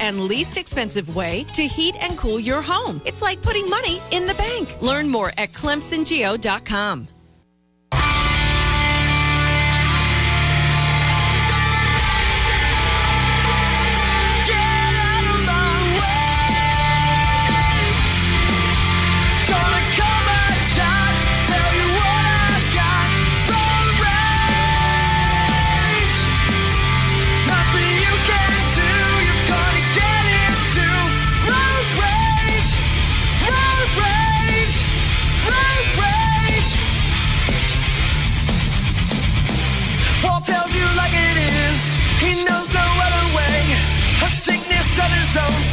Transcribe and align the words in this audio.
and 0.00 0.20
least 0.20 0.56
expensive 0.56 1.14
way 1.14 1.44
to 1.54 1.62
heat 1.62 1.96
and 2.00 2.16
cool 2.18 2.40
your 2.40 2.62
home. 2.62 3.00
It's 3.04 3.22
like 3.22 3.42
putting 3.42 3.68
money 3.70 3.98
in 4.12 4.26
the 4.26 4.34
bank. 4.34 4.80
Learn 4.82 5.08
more 5.08 5.32
at 5.38 5.52
clemsongeo.com. 5.52 7.08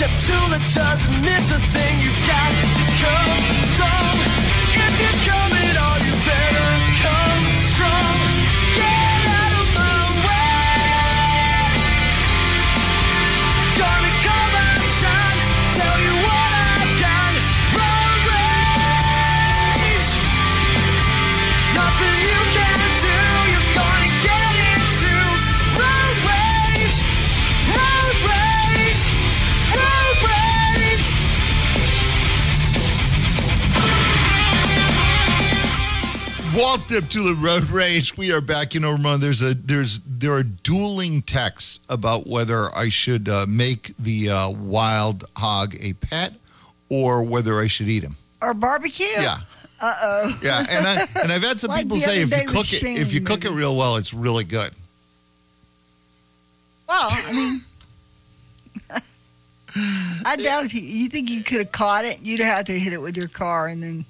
Deptula 0.04 0.60
doesn't 0.76 1.22
miss 1.22 1.54
a 1.54 1.60
thing. 1.72 1.96
You 2.04 2.12
got 2.28 2.52
to 2.76 2.84
come 3.00 3.44
strong. 3.64 4.16
If 4.76 4.94
you're 5.00 5.34
coming 5.34 5.53
Dip 36.64 37.10
to 37.10 37.22
the 37.22 37.36
Road 37.36 37.70
Rage. 37.72 38.16
We 38.16 38.32
are 38.32 38.40
back. 38.40 38.74
You 38.74 38.80
know, 38.80 38.94
Ramon, 38.94 39.20
there's 39.20 39.42
a 39.42 39.54
there's 39.54 40.00
there 40.00 40.32
are 40.32 40.44
dueling 40.44 41.22
texts 41.22 41.82
about 41.90 42.26
whether 42.26 42.74
I 42.74 42.88
should 42.88 43.28
uh, 43.28 43.46
make 43.50 43.94
the 43.98 44.30
uh, 44.30 44.50
wild 44.50 45.26
hog 45.36 45.76
a 45.82 45.92
pet 45.94 46.34
or 46.88 47.22
whether 47.22 47.60
I 47.60 47.68
should 47.68 47.90
eat 47.90 48.02
him. 48.04 48.16
Or 48.42 48.54
barbecue. 48.54 49.08
Yeah. 49.08 49.40
Uh 49.82 49.96
oh. 50.02 50.40
Yeah, 50.42 50.60
and 50.60 50.88
I 50.88 51.06
and 51.22 51.34
I've 51.34 51.44
had 51.44 51.60
some 51.60 51.70
Like 51.70 51.84
people 51.84 51.98
say 51.98 52.22
if 52.22 52.32
you 52.32 52.48
cook 52.48 52.72
it 52.72 52.82
if 52.84 53.12
you 53.12 53.20
Shane, 53.20 53.26
cook 53.26 53.44
it 53.44 53.52
real 53.52 53.76
well, 53.76 53.98
it's 53.98 54.14
really 54.14 54.46
good. 54.46 54.72
Well, 56.88 57.10
I 57.12 57.34
mean, 57.34 57.60
I 60.26 60.38
doubt 60.38 60.64
if 60.64 60.74
you, 60.74 60.82
you 60.82 61.10
think 61.10 61.30
you 61.30 61.44
could 61.44 61.58
have 61.58 61.74
caught 61.74 62.06
it, 62.06 62.22
you'd 62.22 62.40
have 62.40 62.66
to 62.66 62.72
hit 62.80 62.94
it 62.94 63.02
with 63.02 63.18
your 63.18 63.28
car 63.28 63.68
and 63.68 63.84
then. 63.84 64.06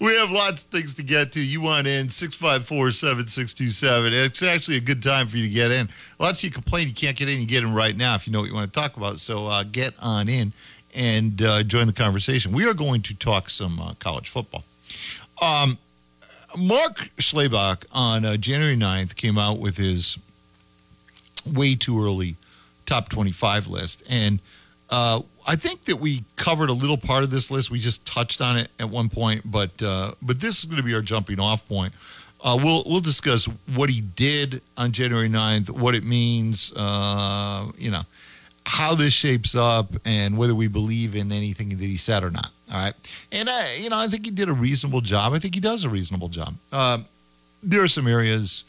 We 0.00 0.14
have 0.14 0.30
lots 0.30 0.62
of 0.62 0.70
things 0.70 0.94
to 0.94 1.02
get 1.02 1.32
to. 1.32 1.44
You 1.44 1.60
want 1.60 1.88
in 1.88 2.08
654 2.08 2.92
7627. 2.92 4.12
It's 4.12 4.42
actually 4.42 4.76
a 4.76 4.80
good 4.80 5.02
time 5.02 5.26
for 5.26 5.36
you 5.36 5.48
to 5.48 5.52
get 5.52 5.72
in. 5.72 5.88
Lots 6.20 6.40
of 6.40 6.44
you 6.44 6.50
complain 6.52 6.86
you 6.86 6.94
can't 6.94 7.16
get 7.16 7.28
in. 7.28 7.40
You 7.40 7.46
get 7.46 7.64
in 7.64 7.74
right 7.74 7.96
now 7.96 8.14
if 8.14 8.26
you 8.26 8.32
know 8.32 8.40
what 8.40 8.48
you 8.48 8.54
want 8.54 8.72
to 8.72 8.80
talk 8.80 8.96
about. 8.96 9.18
So 9.18 9.48
uh, 9.48 9.64
get 9.64 9.94
on 10.00 10.28
in 10.28 10.52
and 10.94 11.42
uh, 11.42 11.62
join 11.64 11.88
the 11.88 11.92
conversation. 11.92 12.52
We 12.52 12.68
are 12.68 12.74
going 12.74 13.02
to 13.02 13.14
talk 13.14 13.50
some 13.50 13.80
uh, 13.80 13.94
college 13.98 14.28
football. 14.28 14.64
Um, 15.42 15.78
Mark 16.56 17.10
Schlabach 17.18 17.84
on 17.92 18.24
uh, 18.24 18.36
January 18.36 18.76
9th 18.76 19.16
came 19.16 19.36
out 19.36 19.58
with 19.58 19.76
his 19.76 20.16
way 21.44 21.74
too 21.74 22.02
early 22.02 22.36
top 22.86 23.08
25 23.08 23.68
list. 23.68 24.02
And 24.08 24.40
uh, 24.90 25.20
I 25.46 25.56
think 25.56 25.82
that 25.82 25.96
we 25.96 26.24
covered 26.36 26.70
a 26.70 26.74
little 26.74 26.96
part 26.96 27.22
of 27.22 27.30
this 27.30 27.50
list. 27.50 27.70
We 27.70 27.78
just 27.78 28.06
touched 28.06 28.40
on 28.40 28.56
it 28.56 28.70
at 28.78 28.88
one 28.88 29.08
point, 29.08 29.42
but 29.44 29.82
uh, 29.82 30.12
but 30.22 30.40
this 30.40 30.58
is 30.58 30.64
going 30.64 30.76
to 30.78 30.82
be 30.82 30.94
our 30.94 31.02
jumping 31.02 31.40
off 31.40 31.68
point. 31.68 31.92
Uh, 32.42 32.58
we'll 32.62 32.84
we'll 32.86 33.00
discuss 33.00 33.46
what 33.74 33.90
he 33.90 34.00
did 34.00 34.62
on 34.76 34.92
January 34.92 35.28
9th, 35.28 35.70
what 35.70 35.94
it 35.94 36.04
means, 36.04 36.72
uh, 36.76 37.66
you 37.76 37.90
know, 37.90 38.02
how 38.64 38.94
this 38.94 39.12
shapes 39.12 39.54
up, 39.54 39.86
and 40.04 40.38
whether 40.38 40.54
we 40.54 40.68
believe 40.68 41.16
in 41.16 41.32
anything 41.32 41.70
that 41.70 41.78
he 41.80 41.96
said 41.96 42.22
or 42.22 42.30
not. 42.30 42.50
All 42.72 42.78
right, 42.78 42.94
and 43.32 43.48
I, 43.48 43.76
you 43.80 43.90
know, 43.90 43.98
I 43.98 44.06
think 44.06 44.26
he 44.26 44.30
did 44.30 44.48
a 44.48 44.52
reasonable 44.52 45.00
job. 45.00 45.32
I 45.32 45.38
think 45.38 45.54
he 45.54 45.60
does 45.60 45.84
a 45.84 45.88
reasonable 45.88 46.28
job. 46.28 46.54
Um, 46.72 47.06
there 47.62 47.82
are 47.82 47.88
some 47.88 48.06
areas 48.06 48.64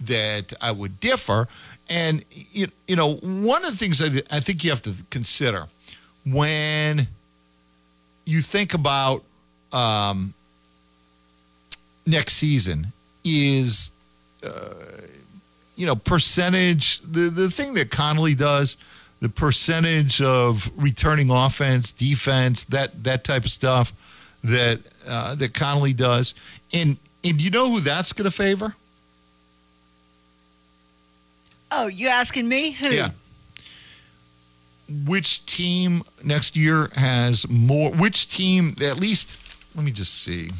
that 0.00 0.54
I 0.62 0.72
would 0.72 1.00
differ. 1.00 1.48
And, 1.90 2.24
you, 2.30 2.68
you 2.86 2.94
know, 2.94 3.14
one 3.16 3.64
of 3.64 3.72
the 3.72 3.76
things 3.76 4.00
I, 4.00 4.22
I 4.34 4.38
think 4.40 4.62
you 4.62 4.70
have 4.70 4.82
to 4.82 4.94
consider 5.10 5.66
when 6.24 7.08
you 8.24 8.40
think 8.40 8.74
about 8.74 9.24
um, 9.72 10.32
next 12.06 12.34
season 12.34 12.86
is, 13.24 13.90
uh, 14.44 14.72
you 15.74 15.84
know, 15.84 15.96
percentage, 15.96 17.00
the, 17.00 17.28
the 17.28 17.50
thing 17.50 17.74
that 17.74 17.90
Connelly 17.90 18.36
does, 18.36 18.76
the 19.20 19.28
percentage 19.28 20.22
of 20.22 20.70
returning 20.76 21.30
offense, 21.30 21.90
defense, 21.90 22.64
that, 22.64 23.02
that 23.02 23.24
type 23.24 23.44
of 23.44 23.50
stuff 23.50 23.92
that, 24.44 24.80
uh, 25.08 25.34
that 25.34 25.54
Connelly 25.54 25.92
does. 25.92 26.34
And, 26.72 26.96
and 27.24 27.36
do 27.36 27.44
you 27.44 27.50
know 27.50 27.68
who 27.70 27.80
that's 27.80 28.12
going 28.12 28.30
to 28.30 28.36
favor? 28.36 28.76
Oh, 31.70 31.86
you 31.86 32.08
asking 32.08 32.48
me? 32.48 32.72
Who? 32.72 32.88
Yeah. 32.88 33.10
Which 35.06 35.46
team 35.46 36.02
next 36.24 36.56
year 36.56 36.90
has 36.96 37.48
more? 37.48 37.92
Which 37.92 38.28
team, 38.28 38.74
at 38.82 38.98
least, 38.98 39.38
let 39.76 39.84
me 39.84 39.92
just 39.92 40.14
see. 40.22 40.50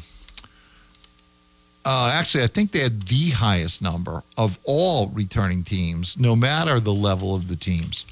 Uh, 1.83 2.11
actually, 2.13 2.43
I 2.43 2.47
think 2.47 2.71
they 2.71 2.79
had 2.79 3.07
the 3.07 3.31
highest 3.31 3.81
number 3.81 4.23
of 4.37 4.59
all 4.63 5.07
returning 5.07 5.63
teams, 5.63 6.17
no 6.17 6.35
matter 6.35 6.79
the 6.79 6.93
level 6.93 7.35
of 7.35 7.47
the 7.47 7.55
teams. 7.55 8.05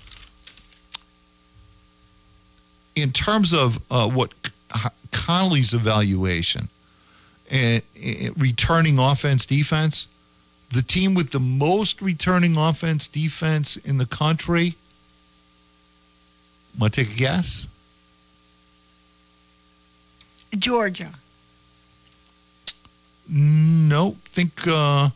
In 2.96 3.12
terms 3.12 3.54
of 3.54 3.80
uh, 3.92 4.10
what 4.10 4.34
Connelly's 5.12 5.74
evaluation, 5.74 6.68
uh, 7.52 7.56
uh, 7.56 7.80
returning 8.36 9.00
offense, 9.00 9.46
defense, 9.46 10.08
the 10.72 10.82
team 10.82 11.14
with 11.16 11.32
the 11.32 11.40
most 11.40 12.02
returning 12.02 12.58
offense 12.58 13.08
defense 13.08 13.78
in 13.78 13.98
the 13.98 14.06
country. 14.06 14.76
Want 16.78 16.94
to 16.94 17.04
take 17.04 17.14
a 17.14 17.18
guess? 17.18 17.68
Georgia. 20.58 21.10
No, 23.28 24.16
think 24.26 24.68
uh, 24.68 25.10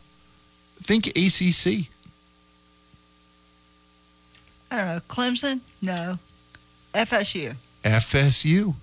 think 0.82 1.08
ACC. 1.08 1.88
I 4.70 4.76
don't 4.76 4.86
know. 4.86 5.00
Clemson? 5.08 5.60
No. 5.82 6.18
FSU. 6.94 7.54
FSU. 7.82 8.74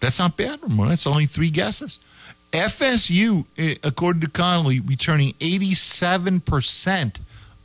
That's 0.00 0.18
not 0.18 0.36
bad, 0.36 0.62
Ramon. 0.62 0.88
That's 0.88 1.06
only 1.06 1.26
three 1.26 1.50
guesses. 1.50 1.98
FSU, 2.52 3.44
eh, 3.56 3.74
according 3.84 4.22
to 4.22 4.28
Connelly, 4.28 4.80
returning 4.80 5.32
87% 5.34 7.18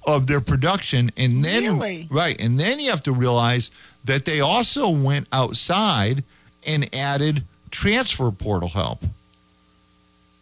of 0.05 0.27
their 0.27 0.41
production. 0.41 1.11
And 1.15 1.43
then, 1.43 1.63
Really? 1.63 2.07
right. 2.09 2.39
And 2.39 2.59
then 2.59 2.79
you 2.79 2.89
have 2.89 3.03
to 3.03 3.13
realize 3.13 3.71
that 4.03 4.25
they 4.25 4.39
also 4.41 4.89
went 4.89 5.27
outside 5.31 6.23
and 6.67 6.93
added 6.93 7.43
transfer 7.71 8.29
portal 8.31 8.69
help. 8.69 9.03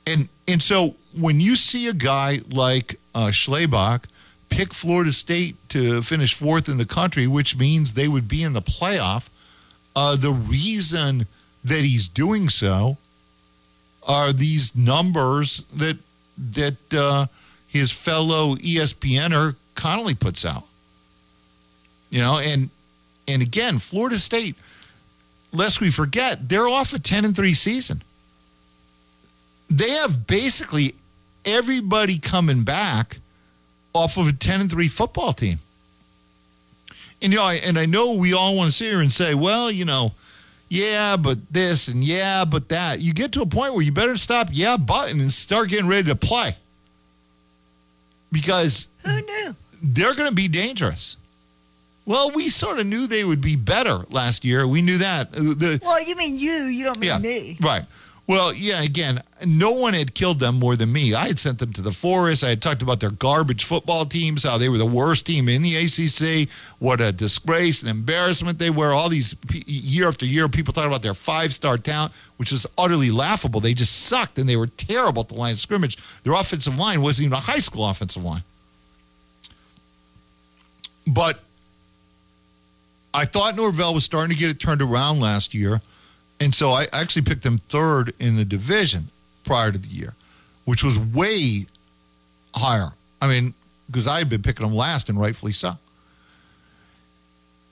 And, 0.08 0.28
and 0.48 0.62
so 0.64 0.96
when 1.18 1.40
you 1.40 1.56
see 1.56 1.88
a 1.88 1.94
guy 1.94 2.40
like 2.50 3.00
uh, 3.14 3.28
Schlabach 3.28 4.06
pick 4.50 4.74
Florida 4.74 5.14
State 5.14 5.56
to 5.70 6.02
finish 6.02 6.34
fourth 6.34 6.68
in 6.68 6.78
the 6.78 6.86
country, 6.86 7.28
which 7.28 7.56
means 7.56 7.94
they 7.94 8.08
would 8.08 8.28
be 8.28 8.42
in 8.44 8.54
the 8.54 8.62
playoff, 8.62 9.30
uh, 9.96 10.16
the 10.16 10.32
reason 10.32 11.26
that 11.64 11.82
he's 11.82 12.08
doing 12.08 12.50
so 12.50 12.98
are 14.08 14.34
these 14.34 14.76
numbers 14.76 15.66
that 15.76 15.98
that 16.54 16.94
uh, 16.94 17.26
his 17.68 17.92
fellow 17.92 18.56
ESPNer 18.56 19.56
Connelly 19.76 20.16
puts 20.16 20.46
out. 20.46 20.64
You 22.10 22.20
know, 22.20 22.40
and 22.40 22.70
and 23.28 23.42
again, 23.42 23.80
Florida 23.80 24.20
State, 24.20 24.56
lest 25.54 25.80
we 25.80 25.92
forget, 25.92 26.50
they're 26.50 26.68
off 26.68 26.94
a 26.94 27.00
ten 27.00 27.26
and 27.26 27.36
three 27.36 27.54
season. 27.54 28.02
They 29.70 29.90
have 29.90 30.28
basically 30.28 30.96
everybody 31.46 32.20
coming 32.20 32.64
back 32.64 33.18
off 33.94 34.18
of 34.18 34.28
a 34.28 34.34
ten 34.34 34.62
and 34.62 34.70
three 34.70 34.90
football 34.90 35.34
team. 35.34 35.60
And 37.22 37.32
you 37.32 37.38
know, 37.38 37.46
I, 37.46 37.54
and 37.56 37.78
I 37.78 37.86
know 37.86 38.14
we 38.14 38.34
all 38.34 38.56
want 38.56 38.72
to 38.72 38.72
sit 38.76 38.88
here 38.88 39.00
and 39.00 39.14
say, 39.14 39.36
well, 39.36 39.72
you 39.72 39.86
know, 39.86 40.14
yeah, 40.72 41.18
but 41.18 41.38
this 41.52 41.90
and 41.90 42.02
yeah, 42.02 42.46
but 42.46 42.70
that. 42.70 43.02
You 43.02 43.14
get 43.14 43.34
to 43.34 43.42
a 43.42 43.46
point 43.46 43.74
where 43.74 43.84
you 43.84 43.92
better 43.92 44.16
stop 44.16 44.48
yeah, 44.52 44.78
button 44.78 45.20
and 45.20 45.32
start 45.32 45.68
getting 45.68 45.88
ready 45.88 46.08
to 46.10 46.16
play 46.16 46.56
because 48.32 48.88
Who 49.06 49.16
knew? 49.22 49.56
they're 49.84 50.16
going 50.16 50.30
to 50.30 50.36
be 50.36 50.48
dangerous. 50.48 51.18
Well, 52.06 52.32
we 52.32 52.50
sort 52.50 52.80
of 52.80 52.88
knew 52.88 53.06
they 53.06 53.24
would 53.24 53.42
be 53.42 53.56
better 53.56 54.06
last 54.10 54.44
year. 54.46 54.66
We 54.66 54.82
knew 54.82 54.98
that. 55.00 55.28
Uh, 55.36 55.54
The, 55.56 55.80
Well, 55.84 56.02
you 56.02 56.16
mean 56.16 56.38
you? 56.38 56.52
You 56.52 56.86
don't 56.86 57.00
mean 57.00 57.10
yeah, 57.10 57.20
me. 57.20 57.58
right. 57.62 57.84
Well, 58.32 58.54
yeah, 58.54 58.82
again, 58.82 59.22
no 59.46 59.72
one 59.72 59.94
had 59.94 60.14
killed 60.14 60.40
them 60.40 60.58
more 60.58 60.78
than 60.78 60.94
me. 60.94 61.14
I 61.14 61.28
had 61.28 61.38
sent 61.38 61.60
them 61.60 61.74
to 61.74 61.82
the 61.82 61.92
forest. 61.92 62.46
I 62.46 62.48
had 62.48 62.62
talked 62.62 62.82
about 62.82 63.02
their 63.02 63.10
garbage 63.10 63.66
football 63.66 64.06
teams, 64.06 64.44
how 64.44 64.58
they 64.58 64.70
were 64.70 64.78
the 64.78 64.86
worst 64.86 65.26
team 65.26 65.50
in 65.50 65.62
the 65.62 65.76
ACC, 65.76 66.48
what 66.80 67.02
a 67.02 67.12
disgrace 67.12 67.82
and 67.82 67.92
embarrassment 67.92 68.58
they 68.58 68.70
were. 68.70 68.94
All 68.94 69.10
these 69.10 69.36
year 69.66 70.08
after 70.08 70.26
year, 70.26 70.48
people 70.48 70.74
talking 70.74 70.90
about 70.90 71.02
their 71.02 71.14
five 71.14 71.54
star 71.54 71.78
talent, 71.78 72.14
which 72.38 72.54
is 72.54 72.66
utterly 72.78 73.12
laughable. 73.12 73.60
They 73.60 73.74
just 73.74 74.04
sucked 74.04 74.38
and 74.38 74.48
they 74.48 74.56
were 74.56 74.68
terrible 74.68 75.24
at 75.24 75.28
the 75.28 75.36
line 75.36 75.52
of 75.52 75.60
scrimmage. 75.60 75.98
Their 76.24 76.32
offensive 76.32 76.80
line 76.80 77.02
wasn't 77.02 77.26
even 77.26 77.34
a 77.34 77.42
high 77.42 77.60
school 77.60 77.86
offensive 77.86 78.24
line. 78.24 78.44
But 81.06 81.38
I 83.14 83.26
thought 83.26 83.58
Norvell 83.58 83.94
was 83.94 84.06
starting 84.06 84.34
to 84.34 84.40
get 84.40 84.50
it 84.50 84.62
turned 84.62 84.82
around 84.82 85.20
last 85.20 85.54
year. 85.54 85.82
And 86.42 86.56
so 86.56 86.72
I 86.72 86.88
actually 86.92 87.22
picked 87.22 87.44
them 87.44 87.60
third 87.60 88.14
in 88.20 88.36
the 88.36 88.44
division 88.44 89.10
prior 89.44 89.72
to 89.72 89.78
the 89.78 89.88
year, 89.88 90.16
which 90.66 90.84
was 90.84 90.98
way 90.98 91.68
higher. 92.56 92.90
I 93.22 93.28
mean, 93.28 93.54
because 93.86 94.08
I 94.08 94.18
had 94.18 94.28
been 94.28 94.42
picking 94.42 94.66
them 94.66 94.76
last 94.76 95.08
and 95.08 95.20
rightfully 95.20 95.54
so. 95.54 95.74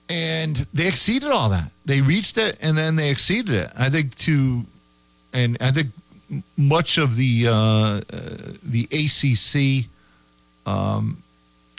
And 0.07 0.55
they 0.71 0.87
exceeded 0.87 1.31
all 1.31 1.49
that. 1.49 1.71
They 1.85 2.01
reached 2.01 2.37
it 2.37 2.57
and 2.61 2.77
then 2.77 2.95
they 2.95 3.09
exceeded 3.09 3.55
it. 3.55 3.71
I 3.77 3.89
think 3.89 4.15
to, 4.17 4.63
and 5.33 5.57
I 5.59 5.71
think 5.71 5.87
much 6.55 6.99
of 6.99 7.15
the 7.15 7.47
uh, 7.47 7.51
uh, 7.51 8.01
the 8.63 8.87
ACC 8.91 9.89
um, 10.71 11.23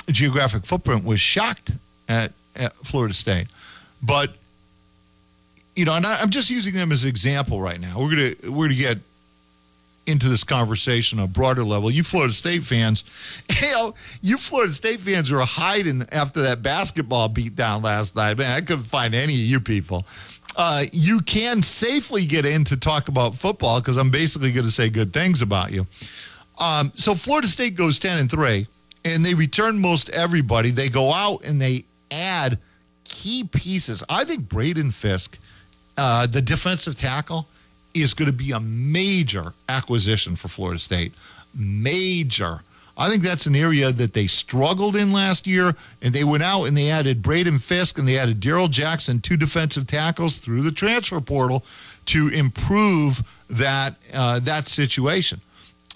geographic 0.08 0.64
footprint 0.64 1.04
was 1.04 1.20
shocked 1.20 1.70
at, 2.08 2.32
at 2.56 2.74
Florida 2.74 3.14
State, 3.14 3.46
but 4.02 4.34
you 5.76 5.84
know, 5.84 5.94
and 5.94 6.06
I, 6.06 6.20
I'm 6.20 6.30
just 6.30 6.50
using 6.50 6.74
them 6.74 6.92
as 6.92 7.04
an 7.04 7.08
example 7.08 7.60
right 7.60 7.80
now. 7.80 7.98
We're 7.98 8.10
gonna 8.10 8.52
we're 8.52 8.66
gonna 8.66 8.78
get 8.78 8.98
into 10.06 10.28
this 10.28 10.44
conversation 10.44 11.18
on 11.18 11.26
a 11.26 11.28
broader 11.28 11.62
level. 11.62 11.90
You 11.90 12.02
Florida 12.02 12.32
State 12.32 12.62
fans, 12.62 13.04
you 13.62 13.70
know, 13.72 13.94
you 14.20 14.36
Florida 14.36 14.72
State 14.72 15.00
fans 15.00 15.30
are 15.30 15.40
hiding 15.40 16.06
after 16.12 16.42
that 16.42 16.62
basketball 16.62 17.28
beat 17.28 17.54
down 17.54 17.82
last 17.82 18.16
night. 18.16 18.38
Man, 18.38 18.52
I 18.52 18.60
couldn't 18.60 18.84
find 18.84 19.14
any 19.14 19.34
of 19.34 19.40
you 19.40 19.60
people. 19.60 20.06
Uh, 20.56 20.84
you 20.92 21.20
can 21.20 21.62
safely 21.62 22.26
get 22.26 22.44
in 22.44 22.64
to 22.64 22.76
talk 22.76 23.08
about 23.08 23.36
football 23.36 23.80
because 23.80 23.96
I'm 23.96 24.10
basically 24.10 24.50
going 24.52 24.66
to 24.66 24.70
say 24.70 24.90
good 24.90 25.12
things 25.12 25.42
about 25.42 25.70
you. 25.70 25.86
Um, 26.58 26.92
so 26.96 27.14
Florida 27.14 27.46
State 27.48 27.76
goes 27.76 27.98
10 27.98 28.18
and 28.18 28.30
3, 28.30 28.66
and 29.04 29.24
they 29.24 29.34
return 29.34 29.80
most 29.80 30.10
everybody. 30.10 30.70
They 30.70 30.88
go 30.88 31.12
out 31.12 31.44
and 31.44 31.62
they 31.62 31.84
add 32.10 32.58
key 33.04 33.44
pieces. 33.44 34.02
I 34.08 34.24
think 34.24 34.48
Braden 34.48 34.90
Fiske, 34.90 35.38
uh, 36.00 36.26
the 36.26 36.40
defensive 36.40 36.96
tackle, 36.96 37.46
is 37.92 38.14
going 38.14 38.30
to 38.30 38.36
be 38.36 38.52
a 38.52 38.60
major 38.60 39.52
acquisition 39.68 40.34
for 40.34 40.48
Florida 40.48 40.78
State. 40.78 41.12
Major. 41.54 42.60
I 42.96 43.10
think 43.10 43.22
that's 43.22 43.44
an 43.44 43.54
area 43.54 43.92
that 43.92 44.14
they 44.14 44.26
struggled 44.26 44.96
in 44.96 45.12
last 45.12 45.46
year, 45.46 45.74
and 46.00 46.14
they 46.14 46.24
went 46.24 46.42
out 46.42 46.64
and 46.64 46.74
they 46.74 46.90
added 46.90 47.20
Braden 47.20 47.58
Fiske 47.58 47.98
and 47.98 48.08
they 48.08 48.16
added 48.16 48.40
Darrell 48.40 48.68
Jackson, 48.68 49.20
two 49.20 49.36
defensive 49.36 49.86
tackles 49.86 50.38
through 50.38 50.62
the 50.62 50.72
transfer 50.72 51.20
portal 51.20 51.66
to 52.06 52.28
improve 52.28 53.22
that 53.50 53.96
uh, 54.14 54.40
that 54.40 54.68
situation. 54.68 55.40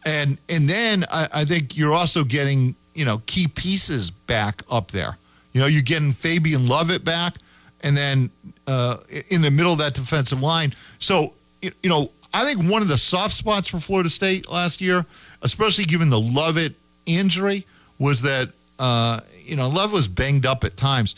And 0.04 0.36
and 0.50 0.68
then 0.68 1.04
I, 1.10 1.28
I 1.32 1.44
think 1.46 1.78
you're 1.78 1.94
also 1.94 2.24
getting 2.24 2.74
you 2.94 3.06
know 3.06 3.22
key 3.24 3.48
pieces 3.48 4.10
back 4.10 4.62
up 4.70 4.90
there. 4.90 5.16
You 5.54 5.62
know, 5.62 5.66
you're 5.66 5.82
getting 5.82 6.12
Fabian 6.12 6.68
Lovett 6.68 7.04
back, 7.04 7.36
and 7.82 7.96
then 7.96 8.30
uh, 8.66 8.98
in 9.30 9.42
the 9.42 9.50
middle 9.50 9.72
of 9.72 9.78
that 9.78 9.94
defensive 9.94 10.40
line. 10.40 10.74
So 10.98 11.34
you 11.62 11.90
know, 11.90 12.10
I 12.32 12.44
think 12.44 12.70
one 12.70 12.82
of 12.82 12.88
the 12.88 12.98
soft 12.98 13.34
spots 13.34 13.68
for 13.68 13.78
Florida 13.78 14.10
State 14.10 14.48
last 14.48 14.80
year, 14.80 15.06
especially 15.42 15.84
given 15.84 16.10
the 16.10 16.20
Lovett 16.20 16.74
injury, 17.06 17.66
was 17.98 18.22
that 18.22 18.50
uh, 18.78 19.20
you 19.38 19.56
know 19.56 19.68
Love 19.68 19.92
was 19.92 20.08
banged 20.08 20.46
up 20.46 20.64
at 20.64 20.76
times. 20.76 21.14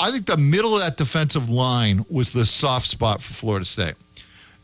I 0.00 0.10
think 0.10 0.26
the 0.26 0.36
middle 0.36 0.74
of 0.74 0.80
that 0.80 0.96
defensive 0.96 1.48
line 1.48 2.04
was 2.10 2.32
the 2.32 2.44
soft 2.44 2.86
spot 2.86 3.22
for 3.22 3.32
Florida 3.32 3.64
State. 3.64 3.94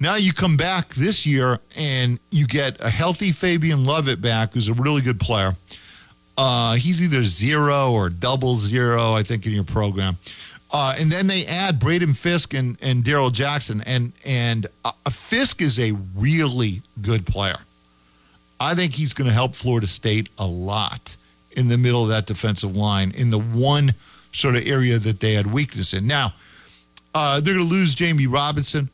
Now 0.01 0.17
you 0.17 0.33
come 0.33 0.57
back 0.57 0.95
this 0.95 1.27
year 1.27 1.61
and 1.77 2.19
you 2.31 2.47
get 2.47 2.81
a 2.81 2.91
healthy 2.91 3.33
Fabian 3.33 3.85
Lovett 3.85 4.21
back, 4.21 4.55
who's 4.55 4.69
a 4.69 4.75
really 4.75 5.03
good 5.03 5.21
player. 5.21 5.53
Uh, 6.37 6.75
he's 6.75 7.03
either 7.03 7.23
zero 7.23 7.93
or 7.93 8.09
double 8.09 8.57
zero, 8.57 9.13
I 9.13 9.23
think, 9.23 9.45
in 9.45 9.53
your 9.53 9.65
program. 9.65 10.17
Uh, 10.73 10.95
and 11.01 11.11
then 11.11 11.27
they 11.27 11.45
add 11.47 11.81
Braden 11.81 12.15
Fiske 12.15 12.55
and, 12.55 12.79
and 12.81 13.03
Darrell 13.03 13.31
Jackson, 13.31 13.83
and 13.87 14.13
and 14.25 14.69
uh, 14.85 14.93
Fiske 15.11 15.63
is 15.63 15.81
a 15.81 15.97
really 16.17 16.83
good 17.03 17.27
player. 17.27 17.59
I 18.61 18.75
think 18.75 18.93
he's 18.93 19.15
going 19.15 19.27
to 19.27 19.35
help 19.35 19.55
Florida 19.55 19.87
State 19.87 20.29
a 20.39 20.47
lot 20.47 21.17
in 21.53 21.69
the 21.69 21.79
middle 21.79 22.03
of 22.03 22.11
that 22.11 22.27
defensive 22.27 22.77
line 22.77 23.11
in 23.17 23.31
the 23.31 23.41
one 23.41 23.95
sort 24.33 24.55
of 24.55 24.67
area 24.67 24.99
that 24.99 25.19
they 25.21 25.33
had 25.33 25.47
weakness 25.47 25.93
in. 25.93 26.07
Now, 26.07 26.35
uh, 27.15 27.41
they're 27.41 27.55
going 27.55 27.67
to 27.67 27.73
lose 27.73 27.95
Jammie 27.95 28.33
Robinson, 28.33 28.91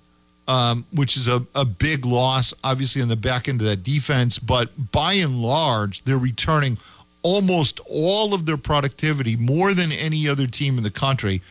um, 0.49 0.87
which 0.93 1.17
is 1.17 1.27
a, 1.27 1.45
a 1.55 1.65
big 1.65 2.07
loss, 2.07 2.55
obviously, 2.65 3.03
on 3.03 3.09
the 3.09 3.17
back 3.17 3.49
end 3.49 3.61
of 3.61 3.67
that 3.67 3.83
defense. 3.83 4.39
But 4.39 4.71
by 4.93 5.15
and 5.15 5.43
large, 5.43 6.03
they're 6.05 6.17
returning 6.17 6.79
almost 7.23 7.81
all 7.91 8.35
of 8.35 8.47
their 8.47 8.57
productivity, 8.57 9.37
more 9.37 9.75
than 9.75 9.91
any 9.93 10.29
other 10.29 10.47
team 10.47 10.79
in 10.79 10.85
the 10.85 10.91
country. 10.91 11.43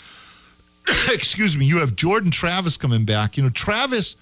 Excuse 1.11 1.57
me. 1.57 1.65
You 1.65 1.79
have 1.79 1.95
Jordan 1.95 2.31
Travis 2.31 2.77
coming 2.77 3.05
back. 3.05 3.37
You 3.37 3.43
know, 3.43 3.49
Travis, 3.49 4.15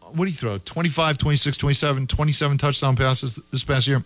what 0.00 0.24
do 0.24 0.30
you 0.30 0.36
throw? 0.36 0.58
25, 0.58 1.18
26, 1.18 1.56
27, 1.56 2.06
27 2.06 2.58
touchdown 2.58 2.96
passes 2.96 3.36
this 3.50 3.64
past 3.64 3.86
year? 3.86 4.02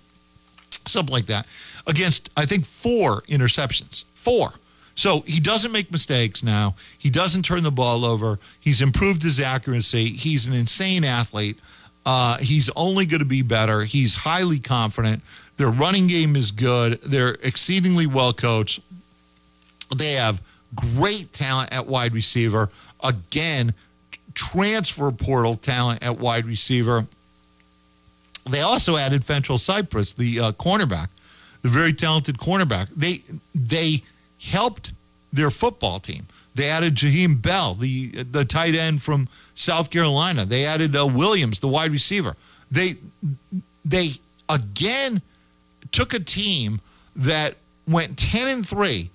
Something 0.87 1.13
like 1.13 1.27
that. 1.27 1.47
Against, 1.87 2.31
I 2.37 2.47
think, 2.47 2.65
four 2.65 3.23
interceptions. 3.23 4.05
Four. 4.15 4.53
So 4.95 5.21
he 5.21 5.39
doesn't 5.39 5.71
make 5.71 5.93
mistakes 5.93 6.43
now. 6.43 6.75
He 6.99 7.09
doesn't 7.09 7.45
turn 7.45 7.63
the 7.63 7.71
ball 7.71 8.05
over. 8.05 8.41
He's 8.61 8.83
improved 8.83 9.23
his 9.23 9.39
accuracy. 9.39 10.07
He's 10.07 10.47
an 10.47 10.55
insane 10.55 11.05
athlete. 11.05 11.59
Uh, 12.05 12.39
he's 12.39 12.69
only 12.75 13.07
going 13.07 13.21
to 13.21 13.27
be 13.27 13.43
better. 13.43 13.83
He's 13.83 14.15
highly 14.15 14.59
confident. 14.59 15.23
Their 15.57 15.71
running 15.71 16.07
game 16.07 16.37
is 16.37 16.51
good. 16.51 17.01
They're 17.03 17.37
exceedingly 17.43 18.07
well 18.07 18.33
coached. 18.33 18.81
They 19.95 20.13
have 20.13 20.41
great 20.75 21.33
talent 21.33 21.73
at 21.73 21.87
wide 21.87 22.13
receiver. 22.13 22.71
Again, 23.03 23.75
transfer 24.35 25.11
portal 25.11 25.57
talent 25.57 26.03
at 26.03 26.19
wide 26.19 26.45
receiver. 26.45 27.07
They 28.49 28.61
also 28.61 28.97
added 28.97 29.23
Fentrell 29.23 29.61
Cypress, 29.61 30.13
the 30.15 30.41
uh, 30.41 30.53
cornerback, 30.53 31.09
the 31.63 31.69
very 31.69 31.93
talented 31.93 32.39
cornerback. 32.39 32.89
They 32.91 33.23
they 33.55 34.03
helped 34.41 34.93
their 35.33 35.51
football 35.51 36.01
team. 36.01 36.27
They 36.55 36.69
added 36.69 36.95
Jaheim 36.97 37.41
Bell, 37.41 37.75
the 37.75 38.23
the 38.23 38.45
tight 38.45 38.75
end 38.75 39.03
from 39.03 39.29
South 39.55 39.91
Carolina. 39.91 40.45
They 40.45 40.65
added 40.65 40.97
uh, 40.97 41.07
Williams, 41.07 41.61
the 41.61 41.69
wide 41.69 41.93
receiver. 41.93 42.37
They 42.71 42.95
they 43.85 44.15
again 44.49 45.23
took 45.93 46.15
a 46.15 46.21
team 46.21 46.81
that 47.17 47.57
went 47.87 48.19
ten 48.19 48.49
and 48.49 48.67
three, 48.67 49.11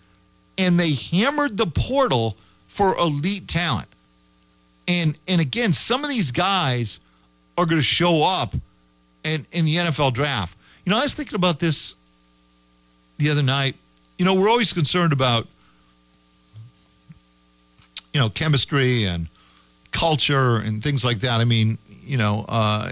and 0.58 0.80
they 0.80 0.94
hammered 0.94 1.58
the 1.58 1.66
portal 1.66 2.38
for 2.68 2.98
elite 2.98 3.48
talent. 3.48 3.88
And 4.88 5.18
and 5.28 5.40
again, 5.40 5.74
some 5.74 6.04
of 6.04 6.10
these 6.10 6.32
guys 6.32 7.00
are 7.58 7.66
going 7.66 7.80
to 7.80 7.84
show 7.84 8.24
up 8.24 8.54
in 9.24 9.46
in 9.52 9.66
the 9.66 9.76
NFL 9.76 10.14
draft. 10.14 10.58
You 10.86 10.92
know, 10.92 11.00
I 11.00 11.04
was 11.04 11.14
thinking 11.14 11.36
about 11.36 11.60
this 11.60 11.96
the 13.18 13.30
other 13.30 13.44
night. 13.44 13.76
You 14.18 14.26
know, 14.26 14.34
we're 14.34 14.50
always 14.50 14.74
concerned 14.74 15.14
about 15.14 15.48
you 18.14 18.20
know 18.20 18.30
chemistry 18.30 19.06
and 19.06 19.28
culture 19.92 20.58
and 20.58 20.84
things 20.84 21.06
like 21.06 21.20
that. 21.20 21.40
I 21.40 21.46
mean, 21.46 21.78
you 22.04 22.18
know, 22.18 22.46
uh, 22.50 22.92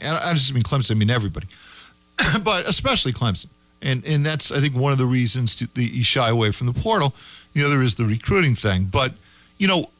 and 0.00 0.16
I 0.16 0.32
just 0.32 0.52
mean 0.52 0.62
Clemson. 0.62 0.92
I 0.92 0.94
mean 0.94 1.10
everybody, 1.10 1.46
but 2.42 2.66
especially 2.68 3.12
Clemson. 3.12 3.46
And 3.82 4.04
and 4.06 4.24
that's 4.24 4.52
I 4.52 4.60
think 4.60 4.74
one 4.74 4.92
of 4.92 4.98
the 4.98 5.06
reasons 5.06 5.56
to, 5.56 5.68
you 5.74 6.04
shy 6.04 6.28
away 6.28 6.52
from 6.52 6.68
the 6.68 6.72
portal. 6.72 7.14
The 7.52 7.64
other 7.64 7.82
is 7.82 7.96
the 7.96 8.04
recruiting 8.04 8.54
thing. 8.54 8.84
But 8.84 9.12
you 9.58 9.66
know, 9.66 9.90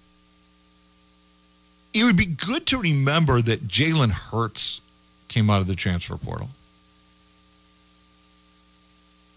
it 1.93 2.05
would 2.05 2.17
be 2.17 2.27
good 2.27 2.67
to 2.67 2.79
remember 2.79 3.43
that 3.43 3.67
Jalen 3.67 4.11
Hurts 4.11 4.81
came 5.29 5.51
out 5.51 5.61
of 5.61 5.67
the 5.67 5.75
transfer 5.75 6.17
portal. 6.17 6.51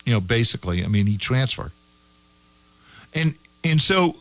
You 0.05 0.13
know, 0.13 0.21
basically, 0.21 0.83
I 0.83 0.87
mean, 0.87 1.07
he 1.07 1.17
transferred. 1.17 1.71
And 3.13 3.35
and 3.63 3.81
so 3.81 4.17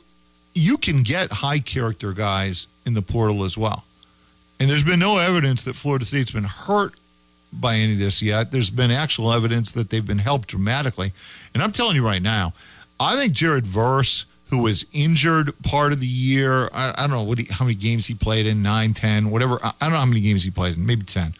you 0.54 0.78
can 0.78 1.02
get 1.02 1.30
high 1.32 1.58
character 1.58 2.12
guys 2.12 2.66
in 2.86 2.94
the 2.94 3.02
portal 3.02 3.44
as 3.44 3.58
well. 3.58 3.84
And 4.58 4.70
there's 4.70 4.84
been 4.84 5.00
no 5.00 5.18
evidence 5.18 5.64
that 5.64 5.74
Florida 5.74 6.04
State's 6.04 6.30
been 6.30 6.44
hurt 6.44 6.94
by 7.60 7.76
any 7.76 7.92
of 7.92 7.98
this 7.98 8.22
yet. 8.22 8.50
There's 8.50 8.70
been 8.70 8.90
actual 8.90 9.32
evidence 9.32 9.72
that 9.72 9.90
they've 9.90 10.06
been 10.06 10.18
helped 10.18 10.48
dramatically. 10.48 11.12
And 11.52 11.62
I'm 11.62 11.72
telling 11.72 11.96
you 11.96 12.04
right 12.04 12.22
now, 12.22 12.52
I 12.98 13.16
think 13.16 13.32
Jared 13.32 13.66
Verse, 13.66 14.24
who 14.50 14.58
was 14.58 14.86
injured 14.92 15.52
part 15.62 15.92
of 15.92 16.00
the 16.00 16.06
year, 16.06 16.68
I, 16.72 16.94
I 16.96 17.00
don't 17.02 17.10
know 17.10 17.22
what 17.22 17.38
he, 17.38 17.46
how 17.50 17.64
many 17.64 17.74
games 17.74 18.06
he 18.06 18.14
played 18.14 18.46
in, 18.46 18.62
nine, 18.62 18.94
ten, 18.94 19.30
whatever. 19.30 19.58
I, 19.62 19.72
I 19.80 19.84
don't 19.84 19.92
know 19.92 19.98
how 19.98 20.06
many 20.06 20.20
games 20.20 20.44
he 20.44 20.50
played 20.50 20.76
in, 20.76 20.86
maybe 20.86 21.04
10. 21.04 21.34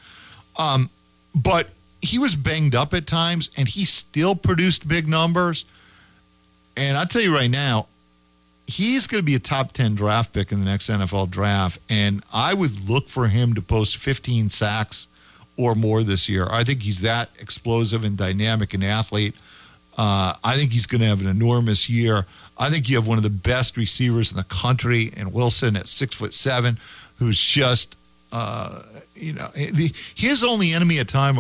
Um, 0.59 0.91
but 1.35 1.69
he 2.01 2.19
was 2.19 2.37
banged 2.37 2.75
up 2.75 2.95
at 2.95 3.07
times 3.07 3.51
and 3.57 3.67
he 3.67 3.85
still 3.85 4.35
produced 4.35 4.87
big 4.87 5.09
numbers. 5.09 5.65
And 6.77 6.97
I'll 6.97 7.07
tell 7.07 7.23
you 7.23 7.35
right 7.35 7.51
now, 7.51 7.87
he's 8.67 9.07
going 9.07 9.21
to 9.21 9.25
be 9.25 9.35
a 9.35 9.41
top 9.41 9.73
10 9.73 9.95
draft 9.95 10.33
pick 10.33 10.53
in 10.53 10.59
the 10.59 10.65
next 10.65 10.89
NFL 10.89 11.31
draft. 11.31 11.79
And 11.89 12.23
I 12.33 12.55
would 12.55 12.89
look 12.89 13.09
for 13.09 13.29
him 13.29 13.55
to 13.55 13.63
post 13.63 13.97
15 13.97 14.51
sacks 14.51 15.07
or 15.57 15.75
more 15.75 16.03
this 16.03 16.29
year. 16.29 16.47
I 16.51 16.65
think 16.65 16.83
he's 16.83 17.01
that 17.03 17.31
explosive 17.41 18.05
and 18.05 18.17
dynamic 18.17 18.75
an 18.75 18.83
athlete. 18.83 19.35
Uh, 19.97 20.35
I 20.43 20.57
think 20.57 20.73
he's 20.73 20.87
going 20.87 21.01
to 21.01 21.07
have 21.07 21.21
an 21.21 21.29
enormous 21.29 21.89
year. 21.89 22.27
I 22.59 22.71
think 22.71 22.89
you 22.89 22.97
have 22.97 23.07
one 23.07 23.17
of 23.19 23.25
the 23.25 23.31
best 23.31 23.77
receivers 23.77 24.31
in 24.31 24.37
the 24.37 24.45
country, 24.45 25.11
and 25.17 25.33
Wilson 25.33 25.77
at 25.77 25.89
six 25.89 26.17
foot 26.17 26.35
seven, 26.35 26.79
who's 27.19 27.41
just, 27.41 27.97
uh, 28.33 28.83
you 29.15 29.33
know, 29.33 29.49
the, 29.55 29.93
his 30.15 30.43
only 30.43 30.73
enemy 30.73 30.99
at 30.99 31.09
time 31.09 31.39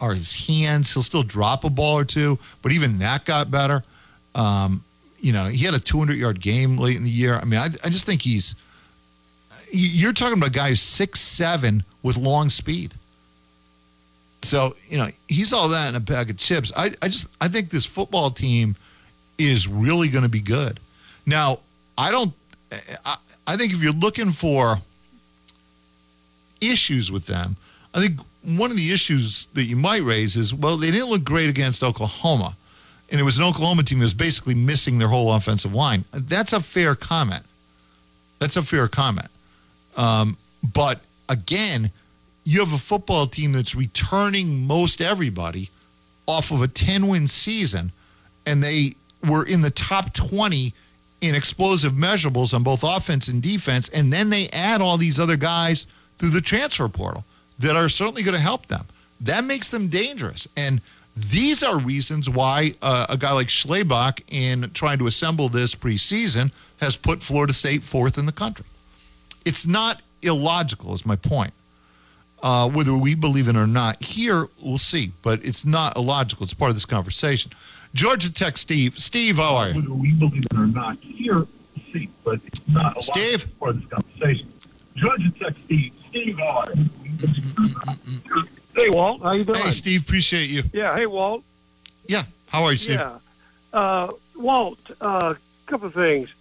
are 0.00 0.14
his 0.14 0.46
hands. 0.46 0.92
He'll 0.92 1.02
still 1.02 1.22
drop 1.22 1.64
a 1.64 1.70
ball 1.70 1.98
or 1.98 2.04
two, 2.04 2.38
but 2.62 2.72
even 2.72 2.98
that 2.98 3.24
got 3.24 3.50
better. 3.50 3.82
Um, 4.34 4.82
you 5.18 5.32
know, 5.32 5.46
he 5.46 5.64
had 5.64 5.74
a 5.74 5.80
200 5.80 6.14
yard 6.14 6.40
game 6.40 6.78
late 6.78 6.96
in 6.96 7.02
the 7.02 7.10
year. 7.10 7.34
I 7.34 7.44
mean, 7.44 7.58
I, 7.58 7.66
I 7.84 7.88
just 7.88 8.06
think 8.06 8.22
he's. 8.22 8.54
You're 9.72 10.12
talking 10.12 10.38
about 10.38 10.50
a 10.50 10.52
guy 10.52 10.68
who's 10.68 10.80
six 10.80 11.20
seven 11.20 11.82
with 12.02 12.16
long 12.16 12.50
speed. 12.50 12.94
So 14.42 14.76
you 14.88 14.98
know 14.98 15.08
he's 15.28 15.52
all 15.52 15.68
that 15.70 15.88
in 15.88 15.94
a 15.94 16.00
bag 16.00 16.30
of 16.30 16.36
chips. 16.36 16.72
I, 16.76 16.90
I 17.02 17.08
just 17.08 17.28
I 17.40 17.48
think 17.48 17.70
this 17.70 17.86
football 17.86 18.30
team 18.30 18.76
is 19.38 19.68
really 19.68 20.08
going 20.08 20.24
to 20.24 20.30
be 20.30 20.40
good. 20.40 20.80
Now 21.26 21.60
I 21.98 22.10
don't. 22.10 22.32
I, 23.04 23.16
I 23.46 23.56
think 23.56 23.72
if 23.72 23.82
you're 23.82 23.92
looking 23.92 24.32
for 24.32 24.76
issues 26.60 27.10
with 27.12 27.26
them, 27.26 27.56
I 27.94 28.00
think 28.00 28.20
one 28.42 28.70
of 28.70 28.76
the 28.76 28.92
issues 28.92 29.46
that 29.54 29.64
you 29.64 29.76
might 29.76 30.02
raise 30.02 30.36
is 30.36 30.54
well 30.54 30.76
they 30.76 30.90
didn't 30.90 31.08
look 31.08 31.24
great 31.24 31.50
against 31.50 31.82
Oklahoma 31.82 32.56
and 33.10 33.20
it 33.20 33.24
was 33.24 33.38
an 33.38 33.44
Oklahoma 33.44 33.82
team 33.82 33.98
that 33.98 34.04
was 34.04 34.14
basically 34.14 34.54
missing 34.54 34.98
their 34.98 35.08
whole 35.08 35.32
offensive 35.32 35.74
line. 35.74 36.04
That's 36.12 36.52
a 36.52 36.60
fair 36.60 36.94
comment. 36.94 37.44
That's 38.38 38.56
a 38.56 38.62
fair 38.62 38.88
comment. 38.88 39.28
Um, 39.96 40.36
but 40.74 41.00
again, 41.28 41.90
you 42.46 42.60
have 42.60 42.72
a 42.72 42.78
football 42.78 43.26
team 43.26 43.52
that's 43.52 43.74
returning 43.74 44.64
most 44.66 45.00
everybody 45.00 45.68
off 46.28 46.52
of 46.52 46.62
a 46.62 46.68
10 46.68 47.08
win 47.08 47.26
season, 47.26 47.90
and 48.46 48.62
they 48.62 48.94
were 49.28 49.44
in 49.44 49.62
the 49.62 49.70
top 49.70 50.14
20 50.14 50.72
in 51.20 51.34
explosive 51.34 51.92
measurables 51.92 52.54
on 52.54 52.62
both 52.62 52.84
offense 52.84 53.26
and 53.26 53.42
defense. 53.42 53.88
And 53.88 54.12
then 54.12 54.30
they 54.30 54.48
add 54.50 54.80
all 54.80 54.96
these 54.96 55.18
other 55.18 55.36
guys 55.36 55.88
through 56.18 56.30
the 56.30 56.40
transfer 56.40 56.88
portal 56.88 57.24
that 57.58 57.74
are 57.74 57.88
certainly 57.88 58.22
going 58.22 58.36
to 58.36 58.42
help 58.42 58.66
them. 58.66 58.86
That 59.20 59.42
makes 59.42 59.68
them 59.68 59.88
dangerous. 59.88 60.46
And 60.56 60.80
these 61.16 61.64
are 61.64 61.76
reasons 61.76 62.30
why 62.30 62.74
uh, 62.80 63.06
a 63.08 63.16
guy 63.16 63.32
like 63.32 63.48
Schlabach, 63.48 64.22
in 64.28 64.70
trying 64.70 64.98
to 64.98 65.08
assemble 65.08 65.48
this 65.48 65.74
preseason, 65.74 66.52
has 66.78 66.96
put 66.96 67.22
Florida 67.22 67.54
State 67.54 67.82
fourth 67.82 68.18
in 68.18 68.26
the 68.26 68.32
country. 68.32 68.66
It's 69.44 69.66
not 69.66 70.02
illogical, 70.22 70.94
is 70.94 71.04
my 71.04 71.16
point. 71.16 71.52
Uh, 72.42 72.68
whether 72.68 72.96
we 72.96 73.14
believe 73.14 73.48
it 73.48 73.56
or 73.56 73.66
not, 73.66 74.02
here 74.02 74.46
we'll 74.62 74.78
see, 74.78 75.10
but 75.22 75.42
it's 75.44 75.64
not 75.64 75.96
illogical. 75.96 76.44
It's 76.44 76.54
part 76.54 76.68
of 76.68 76.76
this 76.76 76.84
conversation. 76.84 77.50
Georgia 77.94 78.32
Tech, 78.32 78.58
Steve. 78.58 78.98
Steve, 78.98 79.36
how 79.36 79.56
are 79.56 79.68
you? 79.70 79.76
Whether 79.76 79.92
we 79.92 80.12
believe 80.12 80.44
it 80.44 80.56
or 80.56 80.66
not, 80.66 80.98
here 80.98 81.34
we'll 81.34 81.46
see, 81.92 82.08
but 82.24 82.40
it's 82.46 82.60
not 82.68 82.92
illogical. 82.92 83.02
Steve? 83.02 83.34
It's 83.34 83.54
part 83.54 83.70
of 83.70 83.80
this 83.80 83.88
conversation. 83.88 84.48
Georgia 84.94 85.30
Tech, 85.38 85.54
Steve. 85.64 85.92
Steve, 86.08 86.38
how 86.38 86.58
are 86.58 86.72
you? 86.74 86.84
Hey, 88.76 88.90
Walt, 88.90 89.22
how 89.22 89.32
you 89.32 89.44
doing? 89.44 89.58
Hey, 89.58 89.70
Steve, 89.70 90.02
appreciate 90.02 90.50
you. 90.50 90.62
Yeah, 90.72 90.94
hey, 90.94 91.06
Walt. 91.06 91.42
Yeah, 92.06 92.24
how 92.48 92.64
are 92.64 92.72
you, 92.72 92.78
Steve? 92.78 93.00
Yeah. 93.00 93.18
Uh, 93.72 94.10
Walt, 94.36 94.90
a 95.00 95.04
uh, 95.04 95.34
couple 95.66 95.88
of 95.88 95.94
things. 95.94 96.34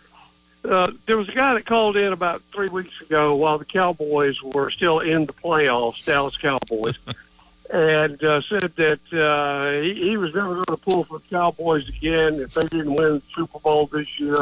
Uh, 0.68 0.92
there 1.06 1.18
was 1.18 1.30
a 1.30 1.34
guy 1.34 1.54
that 1.54 1.66
called 1.66 1.96
in 1.96 2.12
about 2.12 2.42
three 2.42 2.68
weeks 2.70 3.00
ago 3.02 3.36
while 3.36 3.58
the 3.58 3.66
Cowboys 3.66 4.42
were 4.42 4.70
still 4.70 5.00
in 5.00 5.26
the 5.26 5.34
playoffs, 5.34 6.04
Dallas 6.06 6.36
Cowboys, 6.38 6.98
and 7.74 8.22
uh, 8.24 8.42
said 8.42 8.76
that 8.76 9.14
uh, 9.14 9.82
he, 9.82 9.94
he 9.94 10.18
was 10.18 10.34
never 10.34 10.54
going 10.54 10.66
to 10.66 10.78
pull 10.78 11.04
for 11.04 11.20
the 11.20 11.26
Cowboys 11.30 11.88
again 11.90 12.36
if 12.36 12.54
they 12.54 12.68
didn't 12.68 12.96
win 12.96 13.16
the 13.16 13.24
Super 13.34 13.60
Bowl 13.60 13.86
this 13.88 14.20
year, 14.20 14.38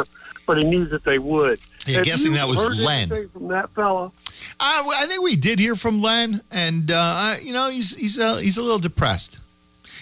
but 0.46 0.58
he 0.58 0.64
knew 0.64 0.86
that 0.86 1.04
they 1.04 1.20
would. 1.20 1.60
Yeah, 1.86 1.98
Have 1.98 2.06
guessing 2.06 2.34
that 2.34 2.48
was 2.48 2.64
Len. 2.80 3.10
From 3.30 3.50
that 3.50 3.70
fella? 3.72 4.06
Uh, 4.06 4.12
I 4.60 5.06
think 5.08 5.22
we 5.22 5.36
did 5.36 5.60
hear 5.60 5.76
from 5.76 6.02
Len, 6.02 6.42
and 6.50 6.90
uh, 6.90 7.36
you 7.42 7.52
know 7.52 7.70
he's 7.70 7.96
he's 7.96 8.18
uh, 8.18 8.38
he's 8.38 8.58
a 8.58 8.62
little 8.62 8.80
depressed. 8.80 9.40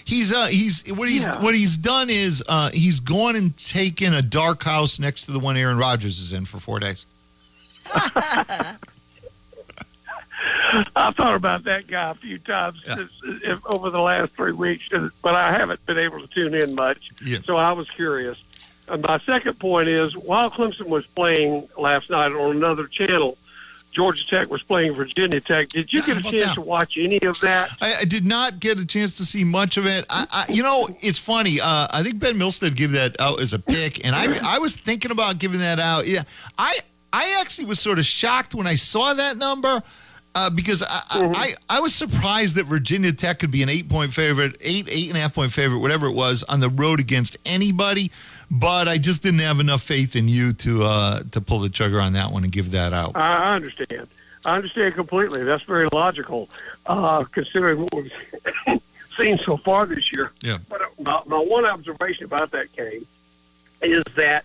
He's 0.06 0.34
uh 0.34 0.48
he's 0.48 0.84
what 0.94 1.08
he's 1.10 1.24
Yeah. 1.26 1.42
what 1.42 1.56
he's 1.56 1.78
done 1.78 2.10
is 2.10 2.44
uh, 2.48 2.70
he's 2.72 3.00
gone 3.00 3.36
and 3.36 3.56
taken 3.58 4.14
a 4.14 4.22
dark 4.22 4.64
house 4.64 5.00
next 5.00 5.26
to 5.26 5.32
the 5.32 5.40
one 5.40 5.58
Aaron 5.58 5.78
Rodgers 5.78 6.20
is 6.20 6.34
in 6.34 6.46
for 6.46 6.60
four 6.60 6.80
days. 6.80 7.06
I 10.96 11.12
thought 11.12 11.36
about 11.36 11.64
that 11.66 11.88
guy 11.88 12.12
a 12.12 12.14
few 12.16 12.40
times 12.40 12.84
Yeah. 12.88 13.06
if, 13.44 13.66
over 13.66 13.90
the 13.90 14.00
last 14.00 14.34
three 14.34 14.54
weeks, 14.54 14.90
but 15.22 15.36
I 15.36 15.52
haven't 15.52 15.86
been 15.86 15.98
able 15.98 16.20
to 16.22 16.28
tune 16.28 16.54
in 16.56 16.74
much. 16.76 17.10
Yeah. 17.24 17.40
So 17.44 17.58
I 17.58 17.74
was 17.74 17.90
curious. 17.90 18.42
And 18.88 19.04
my 19.04 19.20
second 19.20 19.60
point 19.60 19.88
is, 19.88 20.16
while 20.18 20.50
Clemson 20.50 20.88
was 20.88 21.06
playing 21.06 21.68
last 21.78 22.10
night 22.10 22.32
on 22.32 22.56
another 22.56 22.88
channel, 22.88 23.38
Georgia 23.92 24.26
Tech 24.26 24.50
was 24.50 24.64
playing 24.64 24.94
Virginia 24.94 25.42
Tech. 25.42 25.70
Did 25.70 25.92
you 25.92 26.02
get 26.04 26.18
a 26.18 26.22
chance 26.22 26.46
that? 26.46 26.56
to 26.56 26.62
watch 26.62 26.98
any 26.98 27.22
of 27.22 27.40
that? 27.42 27.70
I, 27.82 27.98
I 28.02 28.06
did 28.06 28.26
not 28.26 28.60
get 28.60 28.80
a 28.80 28.86
chance 28.86 29.18
to 29.18 29.26
see 29.26 29.44
much 29.44 29.78
of 29.78 29.86
it. 29.86 30.06
I, 30.10 30.26
I 30.32 30.46
you 30.52 30.64
know, 30.64 30.90
it's 31.02 31.20
funny. 31.20 31.60
Uh, 31.62 31.88
I 31.92 32.04
think 32.04 32.20
Ben 32.20 32.36
Milstead 32.36 32.76
gave 32.76 32.92
that 32.94 33.20
out 33.20 33.42
as 33.42 33.54
a 33.54 33.60
pick, 33.60 34.06
and 34.06 34.16
I 34.16 34.56
I 34.56 34.60
was 34.60 34.76
thinking 34.76 35.12
about 35.12 35.40
giving 35.40 35.60
that 35.60 35.80
out. 35.80 36.08
Yeah, 36.08 36.24
I 36.58 36.80
I 37.12 37.38
actually 37.42 37.66
was 37.66 37.80
sort 37.80 38.00
of 38.00 38.06
shocked 38.06 38.56
when 38.56 38.68
I 38.68 38.76
saw 38.76 39.14
that 39.14 39.38
number. 39.38 39.82
Uh, 40.34 40.50
because 40.50 40.82
I, 40.82 41.02
I, 41.10 41.32
I, 41.36 41.78
I 41.78 41.80
was 41.82 41.94
surprised 41.94 42.56
that 42.56 42.66
Virginia 42.66 43.12
Tech 43.12 43.40
could 43.40 43.52
be 43.52 43.64
an 43.64 43.70
eight 43.70 43.90
point 43.90 44.14
favorite, 44.14 44.56
eight, 44.62 44.88
eight 44.90 45.10
and 45.10 45.18
a 45.18 45.20
half 45.20 45.36
point 45.36 45.52
favorite, 45.52 45.80
whatever 45.80 46.06
it 46.06 46.14
was, 46.14 46.44
on 46.44 46.62
the 46.62 46.70
road 46.70 47.02
against 47.02 47.36
anybody. 47.46 48.12
But 48.52 48.90
I 48.90 48.98
just 48.98 49.24
didn't 49.24 49.40
have 49.40 49.62
enough 49.62 49.82
faith 49.82 50.16
in 50.16 50.28
you 50.28 50.52
to 50.54 50.84
uh, 50.84 51.24
to 51.32 51.40
pull 51.40 51.60
the 51.60 51.70
trigger 51.70 52.02
on 52.02 52.14
that 52.14 52.32
one 52.32 52.44
and 52.44 52.52
give 52.52 52.72
that 52.72 52.92
out. 52.92 53.16
I 53.16 53.56
understand. 53.56 54.08
I 54.44 54.56
understand 54.56 54.96
completely. 54.96 55.44
That's 55.44 55.64
very 55.64 55.88
logical, 55.92 56.50
uh, 56.86 57.24
considering 57.26 57.82
what 57.82 57.94
we've 57.94 58.82
seen 59.18 59.38
so 59.38 59.56
far 59.56 59.86
this 59.86 60.12
year. 60.14 60.32
Yeah. 60.42 60.58
But 60.68 60.82
uh, 60.82 60.86
my, 61.00 61.22
my 61.28 61.38
one 61.38 61.66
observation 61.66 62.26
about 62.26 62.52
that 62.52 62.74
game 62.74 63.06
is 63.82 64.04
that 64.16 64.44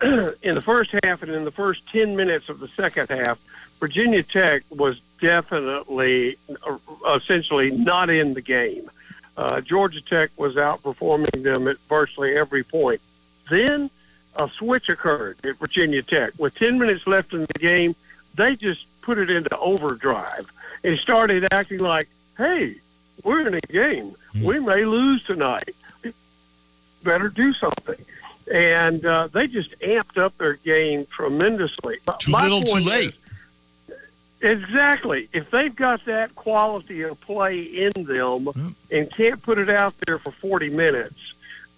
in 0.42 0.54
the 0.54 0.62
first 0.62 0.94
half 1.02 1.22
and 1.22 1.32
in 1.32 1.44
the 1.44 1.50
first 1.50 1.86
10 1.88 2.16
minutes 2.16 2.48
of 2.48 2.60
the 2.60 2.68
second 2.68 3.10
half, 3.10 3.40
Virginia 3.80 4.22
Tech 4.22 4.62
was 4.70 5.00
definitely, 5.20 6.36
uh, 6.66 6.78
essentially, 7.14 7.72
not 7.72 8.08
in 8.08 8.34
the 8.34 8.40
game. 8.40 8.88
Uh, 9.36 9.60
Georgia 9.60 10.00
Tech 10.00 10.30
was 10.36 10.54
outperforming 10.54 11.42
them 11.42 11.66
at 11.66 11.76
virtually 11.88 12.36
every 12.36 12.62
point. 12.62 13.00
Then 13.50 13.90
a 14.36 14.48
switch 14.48 14.88
occurred 14.88 15.36
at 15.44 15.56
Virginia 15.58 16.02
Tech. 16.02 16.32
With 16.38 16.54
10 16.56 16.78
minutes 16.78 17.06
left 17.06 17.32
in 17.32 17.40
the 17.42 17.58
game, 17.58 17.94
they 18.34 18.56
just 18.56 18.86
put 19.02 19.18
it 19.18 19.30
into 19.30 19.56
overdrive 19.58 20.50
and 20.82 20.98
started 20.98 21.46
acting 21.52 21.78
like, 21.78 22.08
hey, 22.36 22.74
we're 23.22 23.46
in 23.46 23.54
a 23.54 23.60
game. 23.60 24.14
We 24.42 24.58
may 24.58 24.84
lose 24.84 25.22
tonight. 25.24 25.70
Better 27.04 27.28
do 27.28 27.52
something. 27.52 27.96
And 28.52 29.04
uh, 29.06 29.28
they 29.28 29.46
just 29.46 29.78
amped 29.80 30.18
up 30.18 30.36
their 30.38 30.54
game 30.54 31.06
tremendously. 31.10 31.96
Too 32.18 32.30
my 32.32 32.42
little, 32.48 32.62
too 32.62 32.80
late. 32.80 33.14
is- 33.14 33.18
Exactly. 34.42 35.28
If 35.32 35.50
they've 35.50 35.74
got 35.74 36.04
that 36.04 36.34
quality 36.34 37.00
of 37.02 37.18
play 37.22 37.62
in 37.62 37.92
them 38.04 38.48
and 38.90 39.10
can't 39.10 39.40
put 39.42 39.56
it 39.56 39.70
out 39.70 39.94
there 40.06 40.18
for 40.18 40.30
40 40.32 40.68
minutes, 40.70 41.32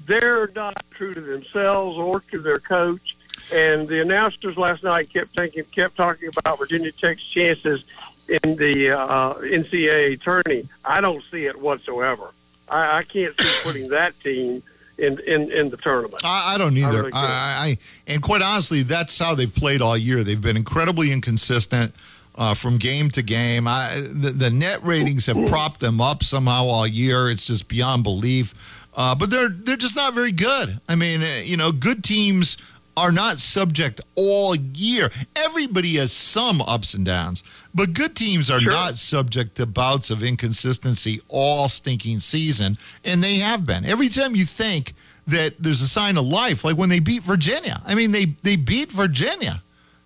they're 0.05 0.49
not 0.55 0.77
true 0.91 1.15
to 1.15 1.21
themselves 1.21 1.97
or 1.99 2.21
to 2.21 2.39
their 2.39 2.59
coach. 2.59 3.17
And 3.53 3.87
the 3.87 4.01
announcers 4.01 4.57
last 4.57 4.83
night 4.83 5.13
kept 5.13 5.31
thinking, 5.31 5.65
kept 5.65 5.97
talking 5.97 6.29
about 6.37 6.59
Virginia 6.59 6.91
Tech's 6.93 7.23
chances 7.23 7.85
in 8.29 8.57
the 8.57 8.91
uh, 8.91 9.35
NCAA 9.35 10.21
tourney. 10.21 10.69
I 10.85 11.01
don't 11.01 11.23
see 11.25 11.47
it 11.47 11.61
whatsoever. 11.61 12.33
I, 12.69 12.99
I 12.99 13.03
can't 13.05 13.39
see 13.41 13.53
putting 13.63 13.89
that 13.91 14.19
team 14.21 14.63
in 14.99 15.19
in, 15.27 15.53
in 15.53 15.71
the 15.71 15.77
tournament. 15.77 16.23
I, 16.25 16.55
I 16.55 16.59
don't 16.59 16.77
either. 16.77 17.07
I, 17.07 17.11
do. 17.11 17.11
I, 17.15 17.21
I 17.21 17.79
and 18.07 18.23
quite 18.23 18.43
honestly, 18.43 18.83
that's 18.83 19.19
how 19.19 19.35
they've 19.35 19.55
played 19.55 19.83
all 19.83 19.97
year. 19.97 20.25
They've 20.25 20.41
been 20.41 20.57
incredibly 20.57 21.13
inconsistent 21.13 21.95
uh, 22.37 22.55
from 22.55 22.79
game 22.79 23.11
to 23.11 23.23
game. 23.23 23.67
I, 23.67 23.95
the, 23.95 24.31
the 24.31 24.51
net 24.51 24.83
ratings 24.83 25.27
have 25.27 25.37
propped 25.49 25.81
them 25.81 26.01
up 26.01 26.23
somehow 26.23 26.65
all 26.65 26.87
year. 26.87 27.31
It's 27.31 27.47
just 27.47 27.69
beyond 27.69 28.03
belief. 28.03 28.55
Uh, 28.97 29.15
but 29.15 29.31
they're 29.31 29.51
they're 29.51 29.77
just 29.77 29.95
not 29.97 30.15
very 30.15 30.33
good. 30.33 30.81
I 30.89 30.95
mean, 30.95 31.23
uh, 31.23 31.41
you 31.45 31.57
know, 31.57 31.71
good 31.71 32.03
teams 32.03 32.57
are 32.97 33.13
not 33.13 33.39
subject 33.41 34.01
all 34.15 34.55
year. 34.57 35.11
Everybody 35.37 35.97
has 35.97 36.13
some 36.13 36.63
ups 36.63 36.95
and 36.95 37.05
downs, 37.05 37.43
but 37.75 37.93
good 37.93 38.17
teams 38.17 38.51
are 38.51 38.59
Sure. 38.59 38.73
not 38.73 38.97
subject 38.97 39.57
to 39.57 39.67
bouts 39.67 40.09
of 40.11 40.23
inconsistency 40.23 41.21
all 41.29 41.69
stinking 41.69 42.21
season, 42.21 42.79
and 43.05 43.23
they 43.23 43.35
have 43.37 43.67
been. 43.67 43.85
Every 43.85 44.09
time 44.09 44.35
you 44.35 44.47
think 44.47 44.95
that 45.27 45.55
there's 45.59 45.83
a 45.83 45.89
sign 45.89 46.17
of 46.17 46.25
life, 46.25 46.65
like 46.65 46.77
when 46.79 46.89
they 46.89 47.01
beat 47.01 47.23
Virginia. 47.23 47.83
I 47.87 47.95
mean, 47.95 48.13
they 48.13 48.27
they 48.43 48.57
beat 48.57 48.91
Virginia, 48.91 49.61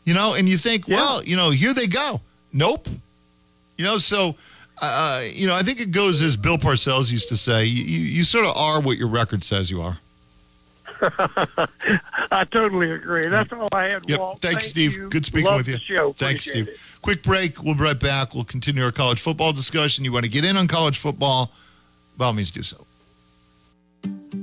you 0.04 0.14
know, 0.14 0.34
and 0.34 0.48
you 0.48 0.56
think, 0.56 0.88
Yeah. 0.88 0.96
well, 0.96 1.22
you 1.22 1.36
know, 1.36 1.50
here 1.50 1.74
they 1.74 1.86
go. 1.86 2.20
Nope. 2.52 2.88
You 3.78 3.84
know, 3.84 3.98
so 3.98 4.34
uh, 4.80 5.22
you 5.32 5.46
know, 5.46 5.54
I 5.54 5.62
think 5.62 5.80
it 5.80 5.90
goes 5.90 6.20
as 6.22 6.36
Bill 6.36 6.56
Parcells 6.56 7.12
used 7.12 7.28
to 7.28 7.36
say, 7.36 7.64
you, 7.64 7.84
you, 7.84 7.98
you 8.00 8.24
sort 8.24 8.46
of 8.46 8.56
are 8.56 8.80
what 8.80 8.96
your 8.96 9.08
record 9.08 9.44
says 9.44 9.70
you 9.70 9.82
are. 9.82 9.98
I 12.32 12.44
totally 12.50 12.90
agree. 12.90 13.26
That's 13.28 13.52
all 13.52 13.68
I 13.72 13.84
had. 13.84 14.08
Yep. 14.08 14.18
Walt. 14.18 14.38
Thanks, 14.40 14.56
Thank 14.64 14.68
Steve. 14.70 14.96
you. 14.96 15.08
Good 15.10 15.24
speaking 15.24 15.46
Love 15.46 15.58
with 15.58 15.68
you. 15.68 15.74
The 15.74 15.80
show. 15.80 16.12
Thanks, 16.12 16.46
Appreciate 16.46 16.74
Steve. 16.74 16.74
it. 16.74 17.02
Quick 17.02 17.22
break. 17.22 17.62
We'll 17.62 17.74
be 17.74 17.82
right 17.82 17.98
back. 17.98 18.34
We'll 18.34 18.44
continue 18.44 18.84
our 18.84 18.92
college 18.92 19.20
football 19.20 19.52
discussion. 19.52 20.04
You 20.04 20.12
want 20.12 20.24
to 20.26 20.30
get 20.30 20.44
in 20.44 20.56
on 20.56 20.66
college 20.66 20.98
football? 20.98 21.50
By 22.18 22.26
all 22.26 22.32
means, 22.34 22.50
do 22.50 22.62
so. 22.62 22.86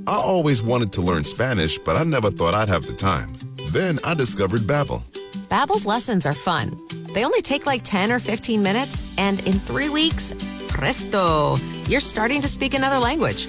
I 0.06 0.14
always 0.16 0.62
wanted 0.62 0.92
to 0.94 1.00
learn 1.00 1.24
Spanish, 1.24 1.78
but 1.78 1.96
I 1.96 2.04
never 2.04 2.30
thought 2.30 2.54
I'd 2.54 2.68
have 2.68 2.86
the 2.86 2.92
time. 2.92 3.30
Then 3.72 3.98
I 4.04 4.14
discovered 4.14 4.62
Babbel. 4.62 5.02
Babbel's 5.48 5.86
lessons 5.86 6.26
are 6.26 6.34
fun. 6.34 6.78
They 7.14 7.24
only 7.24 7.40
take 7.40 7.64
like 7.64 7.80
10 7.82 8.12
or 8.12 8.18
15 8.18 8.62
minutes, 8.62 9.14
and 9.16 9.40
in 9.46 9.54
three 9.54 9.88
weeks, 9.88 10.34
presto, 10.68 11.56
you're 11.84 12.00
starting 12.00 12.42
to 12.42 12.48
speak 12.48 12.74
another 12.74 12.98
language. 12.98 13.48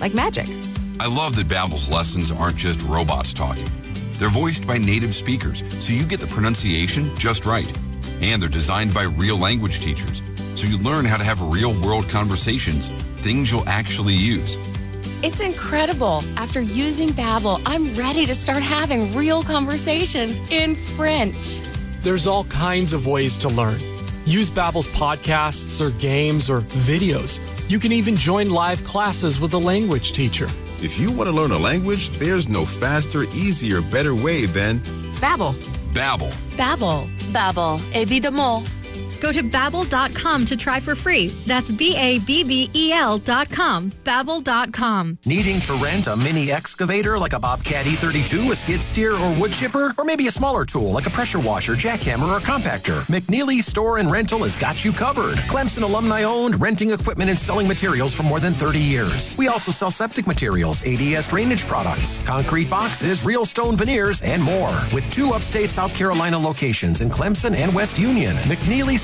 Like 0.00 0.12
magic. 0.12 0.48
I 0.98 1.06
love 1.06 1.36
that 1.36 1.46
Babbel's 1.48 1.88
lessons 1.88 2.32
aren't 2.32 2.56
just 2.56 2.82
robots 2.82 3.32
talking. 3.32 3.64
They're 4.14 4.28
voiced 4.28 4.66
by 4.66 4.78
native 4.78 5.14
speakers, 5.14 5.62
so 5.78 5.92
you 5.92 6.08
get 6.08 6.18
the 6.18 6.26
pronunciation 6.26 7.04
just 7.16 7.46
right. 7.46 7.70
And 8.20 8.42
they're 8.42 8.48
designed 8.48 8.92
by 8.92 9.04
real 9.16 9.36
language 9.36 9.78
teachers, 9.78 10.24
so 10.54 10.66
you 10.66 10.78
learn 10.78 11.04
how 11.04 11.16
to 11.16 11.24
have 11.24 11.40
real 11.42 11.80
world 11.82 12.08
conversations, 12.08 12.88
things 12.88 13.52
you'll 13.52 13.68
actually 13.68 14.14
use. 14.14 14.56
It's 15.22 15.40
incredible. 15.40 16.22
After 16.36 16.60
using 16.60 17.08
Babbel, 17.08 17.60
I'm 17.66 17.94
ready 17.94 18.26
to 18.26 18.34
start 18.34 18.62
having 18.62 19.12
real 19.14 19.42
conversations 19.42 20.38
in 20.50 20.74
French. 20.74 21.60
There's 22.02 22.26
all 22.26 22.44
kinds 22.44 22.92
of 22.92 23.06
ways 23.06 23.38
to 23.38 23.48
learn. 23.48 23.78
Use 24.24 24.50
Babbel's 24.50 24.88
podcasts 24.88 25.80
or 25.80 25.90
games 25.98 26.50
or 26.50 26.60
videos. 26.60 27.40
You 27.70 27.78
can 27.78 27.92
even 27.92 28.14
join 28.14 28.50
live 28.50 28.84
classes 28.84 29.40
with 29.40 29.54
a 29.54 29.58
language 29.58 30.12
teacher. 30.12 30.46
If 30.78 31.00
you 31.00 31.10
want 31.10 31.28
to 31.30 31.34
learn 31.34 31.52
a 31.52 31.58
language, 31.58 32.10
there's 32.10 32.48
no 32.48 32.64
faster, 32.64 33.22
easier, 33.22 33.80
better 33.80 34.14
way 34.14 34.44
than 34.46 34.78
Babbel. 35.20 35.54
Babbel. 35.94 36.30
Babbel. 36.56 37.08
Babbel. 37.32 37.78
Évidemment. 37.94 38.64
Go 39.20 39.32
to 39.32 39.42
babbel.com 39.42 40.44
to 40.46 40.56
try 40.56 40.80
for 40.80 40.94
free. 40.94 41.28
That's 41.46 41.70
B 41.70 41.94
A 41.96 42.18
B 42.20 42.44
B 42.44 42.70
E 42.74 42.92
L 42.92 43.18
dot 43.18 43.50
com. 43.50 43.90
Babbel.com. 44.04 45.18
Needing 45.26 45.60
to 45.60 45.74
rent 45.74 46.06
a 46.06 46.16
mini 46.16 46.50
excavator 46.50 47.18
like 47.18 47.32
a 47.32 47.40
Bobcat 47.40 47.86
E32, 47.86 48.50
a 48.50 48.54
skid 48.56 48.82
steer, 48.82 49.14
or 49.16 49.34
wood 49.40 49.52
chipper? 49.52 49.92
Or 49.98 50.04
maybe 50.04 50.26
a 50.26 50.30
smaller 50.30 50.64
tool 50.64 50.90
like 50.92 51.06
a 51.06 51.10
pressure 51.10 51.40
washer, 51.40 51.74
jackhammer, 51.74 52.36
or 52.36 52.40
compactor? 52.40 53.00
McNeely 53.06 53.60
Store 53.60 53.98
and 53.98 54.10
Rental 54.10 54.40
has 54.40 54.56
got 54.56 54.84
you 54.84 54.92
covered. 54.92 55.36
Clemson 55.48 55.82
alumni 55.82 56.22
owned, 56.22 56.60
renting 56.60 56.90
equipment 56.90 57.30
and 57.30 57.38
selling 57.38 57.66
materials 57.68 58.14
for 58.16 58.22
more 58.22 58.40
than 58.40 58.52
30 58.52 58.78
years. 58.78 59.36
We 59.38 59.48
also 59.48 59.72
sell 59.72 59.90
septic 59.90 60.26
materials, 60.26 60.82
ADS 60.86 61.28
drainage 61.28 61.66
products, 61.66 62.20
concrete 62.26 62.68
boxes, 62.70 63.24
real 63.24 63.44
stone 63.44 63.76
veneers, 63.76 64.22
and 64.22 64.42
more. 64.42 64.74
With 64.92 65.10
two 65.10 65.30
upstate 65.34 65.70
South 65.70 65.96
Carolina 65.96 66.38
locations 66.38 67.00
in 67.00 67.10
Clemson 67.10 67.56
and 67.56 67.74
West 67.74 67.98
Union. 67.98 68.36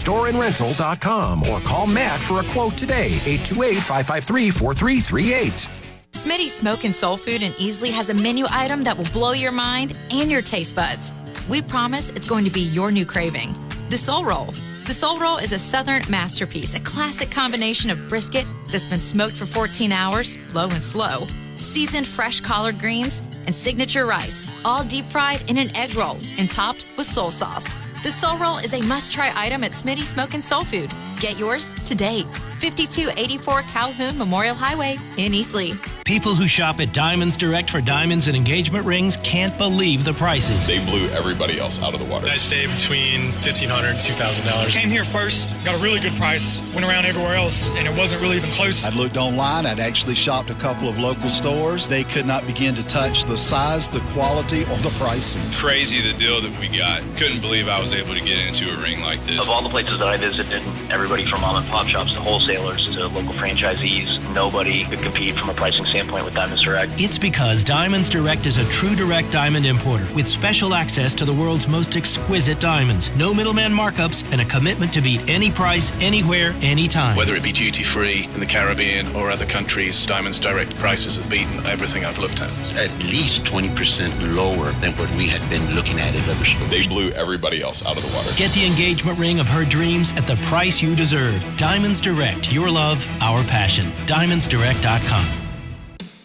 McNeelyStoreandRental.com 0.02 1.44
or 1.44 1.60
call 1.60 1.86
Matt 1.86 2.20
for 2.20 2.40
a 2.40 2.44
quote 2.44 2.76
today, 2.76 3.06
828 3.24 3.76
553 3.76 4.50
4338. 4.50 5.70
Smitty's 6.10 6.54
Smoke 6.54 6.84
and 6.84 6.94
Soul 6.94 7.16
Food 7.16 7.42
in 7.42 7.52
Easley 7.52 7.90
has 7.90 8.10
a 8.10 8.14
menu 8.14 8.44
item 8.50 8.82
that 8.82 8.96
will 8.96 9.10
blow 9.12 9.32
your 9.32 9.52
mind 9.52 9.96
and 10.10 10.30
your 10.30 10.42
taste 10.42 10.74
buds. 10.74 11.12
We 11.48 11.62
promise 11.62 12.10
it's 12.10 12.28
going 12.28 12.44
to 12.44 12.50
be 12.50 12.60
your 12.60 12.90
new 12.90 13.06
craving. 13.06 13.54
The 13.88 13.96
Soul 13.96 14.24
Roll. 14.24 14.46
The 14.86 14.94
Soul 14.94 15.18
Roll 15.18 15.38
is 15.38 15.52
a 15.52 15.58
southern 15.58 16.02
masterpiece, 16.10 16.74
a 16.74 16.80
classic 16.80 17.30
combination 17.30 17.90
of 17.90 18.08
brisket 18.08 18.46
that's 18.70 18.84
been 18.84 19.00
smoked 19.00 19.36
for 19.36 19.46
14 19.46 19.92
hours, 19.92 20.36
low 20.54 20.64
and 20.64 20.82
slow, 20.82 21.26
seasoned 21.56 22.06
fresh 22.06 22.40
collard 22.40 22.78
greens, 22.78 23.22
and 23.46 23.54
signature 23.54 24.06
rice, 24.06 24.62
all 24.64 24.84
deep 24.84 25.04
fried 25.06 25.48
in 25.50 25.58
an 25.58 25.74
egg 25.76 25.94
roll 25.94 26.18
and 26.38 26.50
topped 26.50 26.86
with 26.96 27.06
soul 27.06 27.30
sauce. 27.30 27.81
The 28.02 28.10
Soul 28.10 28.36
Roll 28.36 28.58
is 28.58 28.74
a 28.74 28.82
must 28.88 29.12
try 29.12 29.30
item 29.36 29.62
at 29.62 29.70
Smitty 29.70 30.02
Smoke 30.02 30.34
and 30.34 30.42
Soul 30.42 30.64
Food. 30.64 30.90
Get 31.20 31.38
yours 31.38 31.70
today. 31.84 32.24
5284 32.62 33.62
Calhoun 33.62 34.16
Memorial 34.16 34.54
Highway 34.54 34.92
in 35.18 35.32
Easley. 35.32 35.76
People 36.04 36.36
who 36.36 36.46
shop 36.46 36.78
at 36.78 36.92
Diamonds 36.92 37.36
Direct 37.36 37.68
for 37.68 37.80
diamonds 37.80 38.28
and 38.28 38.36
engagement 38.36 38.86
rings 38.86 39.16
can't 39.18 39.56
believe 39.58 40.04
the 40.04 40.12
prices. 40.12 40.64
They 40.64 40.84
blew 40.84 41.08
everybody 41.08 41.58
else 41.58 41.82
out 41.82 41.92
of 41.92 41.98
the 41.98 42.06
water. 42.06 42.28
I 42.28 42.36
saved 42.36 42.74
between 42.76 43.32
$1,500 43.42 43.90
and 43.90 43.98
$2,000. 43.98 44.70
Came 44.70 44.90
here 44.90 45.04
first, 45.04 45.48
got 45.64 45.74
a 45.74 45.82
really 45.82 45.98
good 45.98 46.14
price, 46.14 46.58
went 46.72 46.86
around 46.86 47.06
everywhere 47.06 47.34
else, 47.34 47.70
and 47.70 47.88
it 47.88 47.96
wasn't 47.96 48.22
really 48.22 48.36
even 48.36 48.50
close. 48.50 48.84
I'd 48.84 48.94
looked 48.94 49.16
online. 49.16 49.66
I'd 49.66 49.80
actually 49.80 50.14
shopped 50.14 50.50
a 50.50 50.54
couple 50.54 50.88
of 50.88 50.98
local 50.98 51.30
stores. 51.30 51.88
They 51.88 52.04
could 52.04 52.26
not 52.26 52.46
begin 52.46 52.76
to 52.76 52.86
touch 52.86 53.24
the 53.24 53.36
size, 53.36 53.88
the 53.88 54.00
quality, 54.12 54.62
or 54.62 54.76
the 54.78 54.94
pricing. 54.98 55.42
Crazy 55.54 56.00
the 56.00 56.16
deal 56.16 56.40
that 56.40 56.56
we 56.60 56.68
got. 56.68 57.00
Couldn't 57.16 57.40
believe 57.40 57.66
I 57.66 57.80
was 57.80 57.92
able 57.92 58.14
to 58.14 58.20
get 58.20 58.38
into 58.46 58.72
a 58.72 58.76
ring 58.80 59.00
like 59.00 59.24
this. 59.24 59.40
Of 59.40 59.50
all 59.50 59.62
the 59.62 59.68
places 59.68 59.98
that 59.98 60.08
I 60.08 60.16
visited, 60.16 60.62
everybody 60.90 61.24
from 61.24 61.40
mom 61.40 61.56
and 61.56 61.66
pop 61.66 61.88
shops 61.88 62.12
to 62.12 62.20
wholesalers 62.56 62.94
to 62.94 63.06
local 63.08 63.32
franchisees, 63.34 64.20
nobody 64.34 64.84
could 64.84 65.00
compete 65.00 65.38
from 65.38 65.50
a 65.50 65.54
pricing 65.54 65.84
standpoint 65.84 66.24
with 66.24 66.34
Diamonds 66.34 66.62
Direct. 66.62 67.00
It's 67.00 67.18
because 67.18 67.64
Diamonds 67.64 68.08
Direct 68.08 68.46
is 68.46 68.58
a 68.58 68.64
true 68.70 68.94
direct 68.94 69.30
diamond 69.30 69.66
importer 69.66 70.06
with 70.14 70.28
special 70.28 70.74
access 70.74 71.14
to 71.14 71.24
the 71.24 71.32
world's 71.32 71.68
most 71.68 71.96
exquisite 71.96 72.60
diamonds. 72.60 73.10
No 73.16 73.32
middleman 73.32 73.72
markups 73.72 74.24
and 74.32 74.40
a 74.40 74.44
commitment 74.44 74.92
to 74.94 75.00
beat 75.00 75.28
any 75.28 75.50
price, 75.50 75.92
anywhere, 76.00 76.54
anytime. 76.60 77.16
Whether 77.16 77.34
it 77.34 77.42
be 77.42 77.52
duty 77.52 77.82
free 77.82 78.28
in 78.34 78.40
the 78.40 78.46
Caribbean 78.46 79.14
or 79.14 79.30
other 79.30 79.46
countries, 79.46 80.04
Diamonds 80.06 80.38
Direct 80.38 80.76
prices 80.76 81.16
have 81.16 81.28
beaten 81.30 81.64
everything 81.66 82.04
I've 82.04 82.18
looked 82.18 82.42
at. 82.42 82.50
At 82.76 82.96
least 83.04 83.44
20% 83.44 84.34
lower 84.34 84.70
than 84.80 84.92
what 84.92 85.10
we 85.16 85.26
had 85.26 85.48
been 85.48 85.74
looking 85.74 85.98
at 85.98 86.14
at 86.14 86.28
other 86.28 86.44
stores. 86.44 86.70
They 86.70 86.86
blew 86.86 87.10
everybody 87.10 87.62
else 87.62 87.84
out 87.84 87.96
of 87.96 88.02
the 88.02 88.14
water. 88.14 88.30
Get 88.36 88.50
the 88.52 88.66
engagement 88.66 89.18
ring 89.18 89.40
of 89.40 89.48
her 89.48 89.64
dreams 89.64 90.12
at 90.16 90.26
the 90.26 90.36
price 90.46 90.82
you 90.82 90.94
deserve. 90.94 91.42
Diamonds 91.56 92.00
Direct, 92.00 92.41
your 92.50 92.70
love, 92.70 93.06
our 93.20 93.44
passion. 93.44 93.86
DiamondsDirect.com. 94.06 95.42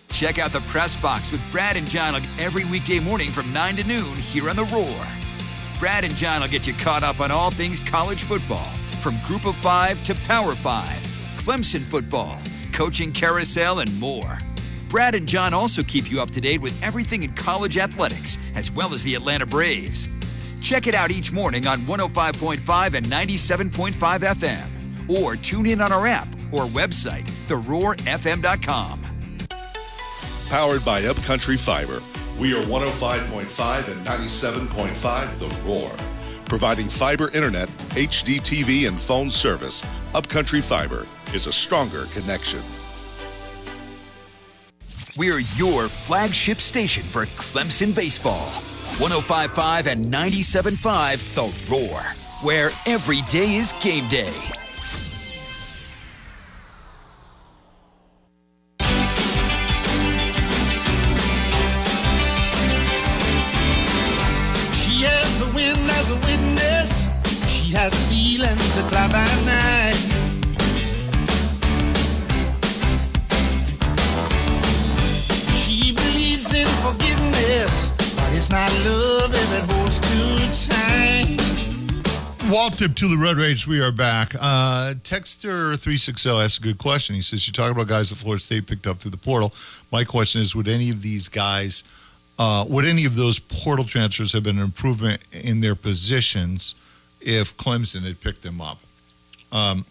Check 0.10 0.40
out 0.40 0.52
the 0.52 0.62
Press 0.62 1.00
Box 1.00 1.32
with 1.32 1.52
Brad 1.52 1.78
and 1.78 1.88
John 1.88 2.20
every 2.40 2.66
weekday 2.66 3.00
morning 3.00 3.28
from 3.30 3.52
9 3.54 3.76
to 3.76 3.88
noon 3.88 4.16
here 4.16 4.50
on 4.50 4.56
The 4.56 4.64
Roar. 4.64 5.06
Brad 5.80 6.04
and 6.04 6.16
John 6.16 6.42
will 6.42 6.48
get 6.48 6.66
you 6.66 6.74
caught 6.74 7.04
up 7.04 7.20
on 7.20 7.30
all 7.30 7.52
things 7.52 7.80
college 7.80 8.24
football, 8.24 8.66
from 9.00 9.16
Group 9.26 9.46
of 9.46 9.56
Five 9.56 10.04
to 10.06 10.16
Power 10.28 10.56
Five, 10.56 10.88
Clemson 11.38 11.82
football, 11.82 12.40
coaching 12.74 13.12
carousel, 13.12 13.80
and 13.80 14.00
more. 14.00 14.40
Brad 14.90 15.14
and 15.14 15.28
John 15.28 15.54
also 15.54 15.84
keep 15.84 16.10
you 16.10 16.20
up 16.20 16.32
to 16.32 16.42
date 16.42 16.62
with 16.62 16.82
everything 16.84 17.22
in 17.22 17.34
college 17.34 17.78
athletics, 17.78 18.40
as 18.56 18.72
well 18.72 18.94
as 18.94 19.04
the 19.04 19.14
Atlanta 19.14 19.46
Braves. 19.46 20.10
Check 20.62 20.88
it 20.88 20.96
out 20.96 21.12
each 21.12 21.32
morning 21.32 21.68
on 21.68 21.80
105.5 21.82 22.94
and 22.96 23.06
97.5 23.06 23.92
FM, 24.22 24.68
or 25.10 25.36
tune 25.36 25.66
in 25.66 25.82
on 25.82 25.92
our 25.92 26.08
app 26.08 26.28
or 26.52 26.64
website, 26.66 27.26
theroarfm.com. 27.48 29.02
Powered 30.50 30.86
by 30.86 31.04
Upcountry 31.04 31.58
Fiber. 31.58 32.02
We 32.40 32.54
are 32.54 32.64
105.5 32.64 33.92
and 33.92 34.06
97.5 34.06 35.40
The 35.40 35.48
Roar. 35.68 35.92
Providing 36.46 36.88
fiber 36.88 37.30
internet, 37.32 37.68
HD 37.96 38.40
TV, 38.40 38.88
and 38.88 39.00
phone 39.00 39.30
service, 39.30 39.84
Upcountry 40.14 40.62
Fiber 40.62 41.06
is 41.34 41.48
a 41.48 41.52
stronger 41.52 42.06
connection. 42.14 42.62
We're 45.18 45.40
your 45.56 45.88
flagship 45.88 46.60
station 46.60 47.04
for 47.04 47.26
Clemson 47.26 47.94
baseball. 47.94 48.48
1055 49.00 49.88
and 49.88 50.10
975 50.10 51.36
The 51.36 51.68
Roar, 51.70 52.02
where 52.44 52.70
every 52.86 53.22
day 53.30 53.56
is 53.56 53.74
game 53.82 54.08
day. 54.10 54.32
Love 78.50 79.34
if 79.34 79.54
it 79.54 79.70
holds 79.70 80.00
too 80.00 80.70
tight. 80.72 81.38
Tip 82.78 82.96
to 82.96 83.08
the 83.10 83.18
Red 83.18 83.38
Rage. 83.38 83.68
We 83.68 83.82
are 83.82 83.92
back. 83.92 84.36
Uh, 84.36 84.94
Texter 85.04 85.78
three 85.78 85.98
six 85.98 86.22
zero 86.22 86.40
asks 86.40 86.58
a 86.60 86.62
good 86.62 86.78
question. 86.78 87.16
He 87.16 87.22
says 87.22 87.46
you 87.46 87.52
talk 87.52 87.72
about 87.72 87.88
guys 87.88 88.10
that 88.10 88.16
Florida 88.18 88.42
State 88.42 88.68
picked 88.68 88.88
up 88.88 88.98
through 88.98 89.12
the 89.12 89.18
portal. 89.18 89.54
My 89.92 90.04
question 90.04 90.42
is, 90.42 90.56
would 90.56 90.68
any 90.68 90.90
of 90.90 91.02
these 91.02 91.28
guys, 91.28 91.84
uh, 92.40 92.66
would 92.70 92.86
any 92.86 93.06
of 93.06 93.16
those 93.16 93.40
portal 93.40 93.84
transfers 93.84 94.32
have 94.32 94.44
been 94.44 94.60
an 94.60 94.64
improvement 94.64 95.22
in 95.32 95.60
their 95.60 95.76
positions 95.76 96.76
if 97.20 97.58
Clemson 97.58 98.04
had 98.04 98.22
picked 98.22 98.44
them 98.44 98.62
up? 98.62 98.78
Um, 99.52 99.86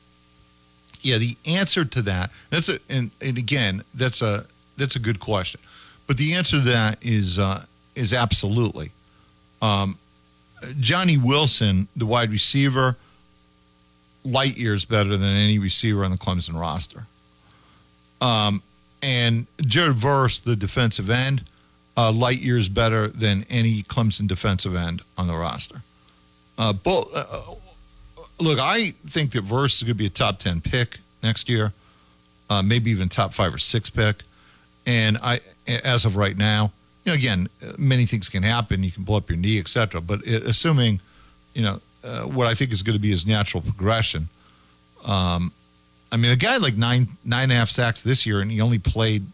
yeah, 1.03 1.19
the 1.19 1.37
answer 1.45 1.85
to 1.85 2.03
that 2.03 2.31
that's 2.51 2.69
a 2.71 2.79
and, 2.89 3.11
and 3.21 3.37
again 3.37 3.83
that's 3.95 4.23
a 4.23 4.45
that's 4.79 4.97
a 4.97 5.01
good 5.01 5.21
question, 5.21 5.61
but 6.07 6.17
the 6.17 6.35
answer 6.35 6.59
to 6.59 6.65
that 6.65 7.05
is 7.05 7.39
uh, 7.39 7.65
is 7.97 8.13
absolutely. 8.13 8.91
Um, 9.61 9.99
Johnny 10.81 11.17
Wilson, 11.19 11.89
the 11.97 12.07
wide 12.07 12.31
receiver, 12.31 12.97
light 14.25 14.57
years 14.57 14.85
better 14.85 15.17
than 15.17 15.29
any 15.29 15.59
receiver 15.59 16.05
on 16.05 16.11
the 16.11 16.17
Clemson 16.17 16.59
roster. 16.59 17.07
Um, 18.21 18.63
and 19.03 19.47
Jared 19.61 19.97
Verse, 19.97 20.39
the 20.39 20.57
defensive 20.57 21.11
end, 21.11 21.45
uh, 21.97 22.13
light 22.13 22.41
years 22.41 22.69
better 22.69 23.09
than 23.09 23.47
any 23.49 23.83
Clemson 23.83 24.27
defensive 24.27 24.75
end 24.75 25.05
on 25.17 25.27
the 25.27 25.35
roster. 25.35 25.83
Uh, 26.59 26.73
both, 26.73 27.15
uh, 27.15 27.55
look, 28.41 28.59
I 28.61 28.93
think 29.07 29.33
that 29.33 29.43
Verse 29.43 29.77
is 29.77 29.83
going 29.83 29.95
to 29.95 29.99
be 29.99 30.07
a 30.07 30.11
top 30.11 30.39
10 30.39 30.61
pick 30.61 30.99
next 31.23 31.49
year, 31.49 31.73
uh, 32.51 32.63
maybe 32.63 32.91
even 32.91 33.09
top 33.09 33.33
five 33.33 33.55
or 33.55 33.59
six 33.59 33.91
pick. 33.91 34.23
And 34.87 35.19
I, 35.19 35.41
as 35.85 36.05
of 36.05 36.17
right 36.17 36.37
now, 36.37 36.73
you 37.07 37.13
know, 37.13 37.17
again, 37.17 37.49
many 37.79 38.05
things 38.05 38.29
can 38.29 38.43
happen. 38.43 38.83
You 38.83 38.91
can 38.91 39.05
blow 39.05 39.19
up 39.19 39.31
your 39.31 39.39
knee, 39.39 39.61
etc. 39.61 40.01
But 40.01 40.27
uh, 40.27 40.41
assuming, 40.45 41.01
you 41.55 41.63
know, 41.63 41.81
uh, 42.03 42.23
what 42.23 42.49
I 42.49 42.55
think 42.55 42.73
is 42.73 42.83
going 42.83 42.97
to 42.97 43.01
be 43.01 43.11
his 43.11 43.27
natural 43.27 43.63
progression. 43.63 44.29
Um, 45.05 45.53
I 46.11 46.17
mean, 46.17 46.33
a 46.33 46.37
guy 46.37 46.57
like 46.57 46.75
nine 46.75 47.07
nine 47.25 47.45
and 47.45 47.53
a 47.53 47.55
half 47.55 47.71
sacks 47.71 48.03
this 48.03 48.27
year, 48.27 48.41
and 48.41 48.51
he 48.51 48.61
only 48.61 48.81
played 48.81 49.25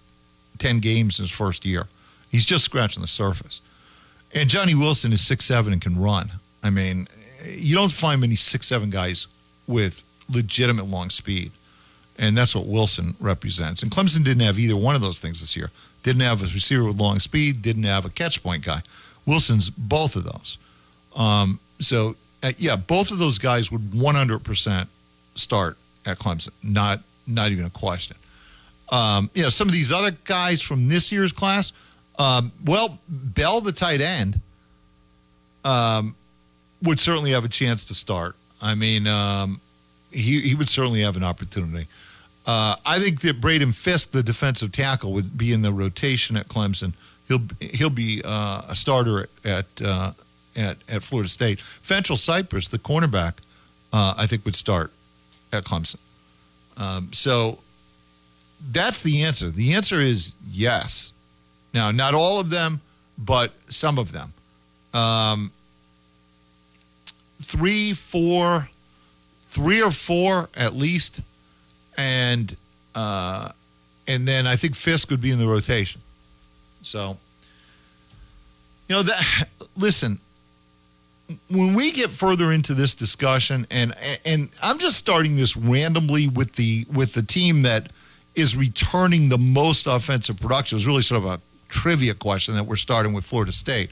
ten 0.58 0.80
games 0.80 1.18
in 1.18 1.24
his 1.24 1.32
first 1.32 1.64
year. 1.64 1.85
He's 2.30 2.44
just 2.44 2.64
scratching 2.64 3.00
the 3.00 3.08
surface. 3.08 3.62
And 4.35 4.50
Johnny 4.50 4.74
Wilson 4.74 5.12
is 5.12 5.26
six 5.26 5.46
seven 5.46 5.72
and 5.72 5.80
can 5.80 5.98
run. 5.98 6.30
I 6.62 6.68
mean, 6.68 7.06
you 7.46 7.74
don't 7.74 7.92
find 7.92 8.20
many 8.20 8.37
six 8.37 8.66
seven 8.66 8.90
guys 8.90 9.28
with 9.66 10.04
legitimate 10.28 10.88
long 10.88 11.08
speed, 11.08 11.52
and 12.18 12.37
that's 12.37 12.54
what 12.54 12.66
Wilson 12.66 13.14
represents. 13.18 13.82
And 13.82 13.90
Clemson 13.90 14.24
didn't 14.24 14.42
have 14.42 14.58
either 14.58 14.76
one 14.76 14.94
of 14.94 15.00
those 15.00 15.18
things 15.18 15.40
this 15.40 15.56
year. 15.56 15.70
Didn't 16.03 16.23
have 16.23 16.43
a 16.43 16.47
receiver 16.47 16.85
with 16.85 16.99
long 16.99 17.21
speed. 17.21 17.62
Didn't 17.62 17.85
have 17.85 18.05
a 18.05 18.11
catch 18.11 18.43
point 18.43 18.65
guy. 18.65 18.83
Wilson's 19.27 19.71
both 19.71 20.17
of 20.17 20.25
those. 20.25 20.59
Um, 21.15 21.61
so 21.79 22.17
uh, 22.43 22.53
yeah, 22.59 22.77
both 22.77 23.11
of 23.11 23.19
those 23.19 23.38
guys 23.38 23.71
would 23.71 23.83
100% 23.91 24.87
start 25.35 25.77
at 26.07 26.19
Clemson. 26.19 26.51
Not 26.62 27.01
not 27.27 27.53
even 27.53 27.65
a 27.65 27.71
question. 27.71 28.17
Um, 28.91 29.31
you 29.35 29.43
know, 29.45 29.49
some 29.49 29.69
of 29.69 29.73
these 29.73 29.93
other 29.93 30.11
guys 30.25 30.61
from 30.61 30.88
this 30.88 31.12
year's 31.12 31.33
class. 31.33 31.73
Um, 32.19 32.53
well, 32.65 32.99
Bell, 33.09 33.61
the 33.61 33.73
tight 33.73 34.01
end, 34.01 34.41
um, 35.65 36.15
would 36.83 37.01
certainly 37.01 37.31
have 37.31 37.45
a 37.45 37.49
chance 37.49 37.85
to 37.85 37.95
start. 37.95 38.37
I 38.61 38.75
mean, 38.75 39.07
um, 39.07 39.61
he 40.11 40.41
he 40.41 40.55
would 40.55 40.69
certainly 40.69 41.01
have 41.03 41.17
an 41.17 41.25
opportunity. 41.25 41.87
Uh, 42.44 42.76
I 42.85 42.98
think 42.98 43.20
that 43.20 43.40
Braden 43.40 43.72
Fiske, 43.72 44.11
the 44.11 44.22
defensive 44.22 44.72
tackle, 44.72 45.12
would 45.12 45.38
be 45.38 45.52
in 45.52 45.62
the 45.62 45.72
rotation 45.72 46.37
at 46.37 46.48
Clemson. 46.48 46.92
He'll 47.28 47.42
he'll 47.61 47.90
be 47.90 48.20
uh, 48.24 48.62
a 48.68 48.74
starter 48.74 49.28
at 49.44 49.66
uh, 49.85 50.12
at 50.57 50.76
at 50.88 51.02
Florida 51.02 51.28
State. 51.28 51.59
Fentrell 51.59 52.18
Cypress, 52.18 52.68
the 52.68 52.78
cornerback, 52.78 53.38
uh, 53.92 54.14
I 54.16 54.26
think 54.26 54.44
would 54.44 54.57
start 54.57 54.92
at 55.52 55.64
Clemson. 55.64 55.98
Um, 56.76 57.11
so 57.12 57.59
that's 58.70 59.02
the 59.02 59.22
answer. 59.22 59.50
The 59.50 59.74
answer 59.74 60.00
is 60.00 60.35
yes. 60.50 61.12
Now, 61.74 61.90
not 61.90 62.14
all 62.14 62.40
of 62.40 62.50
them, 62.50 62.81
but 63.18 63.52
some 63.68 63.98
of 63.98 64.12
them. 64.12 64.33
Um, 64.92 65.52
three, 67.40 67.92
four, 67.92 68.68
three 69.48 69.83
or 69.83 69.90
four 69.90 70.48
at 70.57 70.74
least 70.74 71.20
and 71.96 72.57
uh, 72.94 73.50
and 74.07 74.26
then 74.26 74.46
I 74.46 74.57
think 74.57 74.74
Fiske 74.74 75.11
would 75.11 75.20
be 75.20 75.31
in 75.31 75.38
the 75.38 75.46
rotation. 75.46 76.00
So, 76.83 77.16
you 78.88 78.96
know 78.96 79.02
that. 79.02 79.44
Listen, 79.76 80.18
when 81.50 81.74
we 81.74 81.92
get 81.92 82.11
further 82.11 82.52
into 82.52 82.74
this 82.74 82.94
discussion, 82.94 83.66
and 83.70 83.94
and 84.24 84.50
I'm 84.62 84.78
just 84.78 84.96
starting 84.96 85.37
this 85.37 85.57
randomly 85.57 86.28
with 86.28 86.55
the 86.55 86.85
with 86.92 87.14
the 87.14 87.22
team 87.22 87.62
that 87.62 87.90
is 88.35 88.57
returning 88.57 89.28
the 89.28 89.38
most 89.38 89.87
offensive 89.87 90.40
production. 90.40 90.76
It's 90.76 90.87
really 90.87 91.02
sort 91.02 91.22
of 91.22 91.31
a 91.31 91.40
trivia 91.68 92.14
question 92.14 92.55
that 92.55 92.64
we're 92.64 92.76
starting 92.76 93.12
with 93.12 93.24
Florida 93.24 93.52
State. 93.52 93.90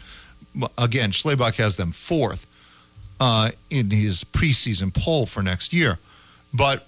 Again, 0.77 1.11
Schlabach 1.11 1.57
has 1.57 1.77
them 1.77 1.93
fourth 1.93 2.47
uh, 3.21 3.51
in 3.69 3.91
his 3.91 4.25
preseason 4.25 4.93
poll 4.93 5.27
for 5.27 5.43
next 5.43 5.73
year, 5.73 5.99
but 6.53 6.87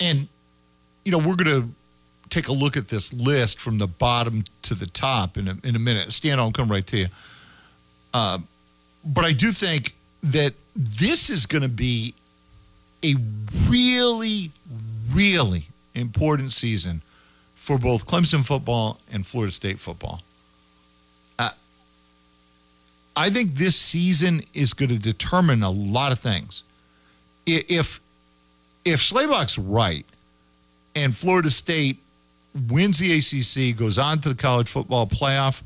and 0.00 0.28
you 1.04 1.12
know 1.12 1.18
we're 1.18 1.36
going 1.36 1.62
to 1.62 1.68
take 2.30 2.48
a 2.48 2.52
look 2.52 2.76
at 2.76 2.88
this 2.88 3.12
list 3.12 3.58
from 3.58 3.78
the 3.78 3.86
bottom 3.86 4.44
to 4.62 4.74
the 4.74 4.86
top 4.86 5.36
in 5.36 5.48
a, 5.48 5.56
in 5.64 5.74
a 5.74 5.78
minute. 5.78 6.12
Stan, 6.12 6.38
I'll 6.38 6.52
come 6.52 6.70
right 6.70 6.86
to 6.86 6.96
you. 6.96 7.06
Uh, 8.12 8.38
but 9.04 9.24
I 9.24 9.32
do 9.32 9.52
think 9.52 9.94
that 10.22 10.54
this 10.76 11.30
is 11.30 11.46
going 11.46 11.62
to 11.62 11.68
be 11.68 12.14
a 13.04 13.14
really, 13.68 14.50
really 15.12 15.64
important 15.94 16.52
season 16.52 17.00
for 17.54 17.78
both 17.78 18.06
Clemson 18.06 18.44
football 18.44 19.00
and 19.12 19.26
Florida 19.26 19.52
State 19.52 19.78
football. 19.78 20.22
Uh, 21.38 21.50
I 23.16 23.30
think 23.30 23.54
this 23.54 23.76
season 23.76 24.42
is 24.54 24.74
going 24.74 24.90
to 24.90 24.98
determine 24.98 25.62
a 25.62 25.70
lot 25.70 26.12
of 26.12 26.18
things. 26.18 26.62
If 27.46 28.00
if 28.88 29.00
Schlabach's 29.00 29.58
right 29.58 30.06
and 30.94 31.16
Florida 31.16 31.50
State 31.50 31.98
wins 32.68 32.98
the 32.98 33.12
ACC, 33.18 33.76
goes 33.76 33.98
on 33.98 34.20
to 34.20 34.28
the 34.28 34.34
college 34.34 34.68
football 34.68 35.06
playoff, 35.06 35.62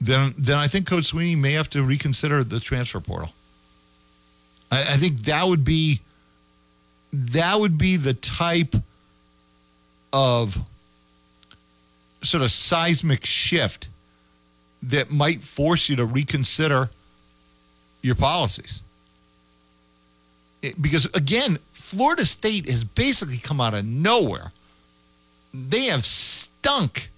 then 0.00 0.32
then 0.38 0.56
I 0.56 0.66
think 0.66 0.86
Coach 0.86 1.06
Sweeney 1.06 1.36
may 1.36 1.52
have 1.52 1.68
to 1.70 1.82
reconsider 1.82 2.42
the 2.42 2.60
transfer 2.60 3.00
portal. 3.00 3.30
I, 4.70 4.80
I 4.80 4.96
think 4.96 5.20
that 5.20 5.46
would 5.46 5.64
be 5.64 6.00
that 7.12 7.58
would 7.58 7.76
be 7.76 7.96
the 7.96 8.14
type 8.14 8.74
of 10.12 10.58
sort 12.22 12.42
of 12.42 12.50
seismic 12.50 13.24
shift 13.24 13.88
that 14.82 15.10
might 15.10 15.42
force 15.42 15.88
you 15.88 15.96
to 15.96 16.04
reconsider 16.04 16.90
your 18.02 18.14
policies. 18.14 18.82
It, 20.62 20.80
because 20.80 21.06
again, 21.14 21.58
Florida 21.90 22.24
State 22.24 22.68
has 22.68 22.84
basically 22.84 23.38
come 23.38 23.60
out 23.60 23.74
of 23.74 23.84
nowhere. 23.84 24.52
They 25.52 25.86
have 25.86 26.06
stunk 26.06 27.10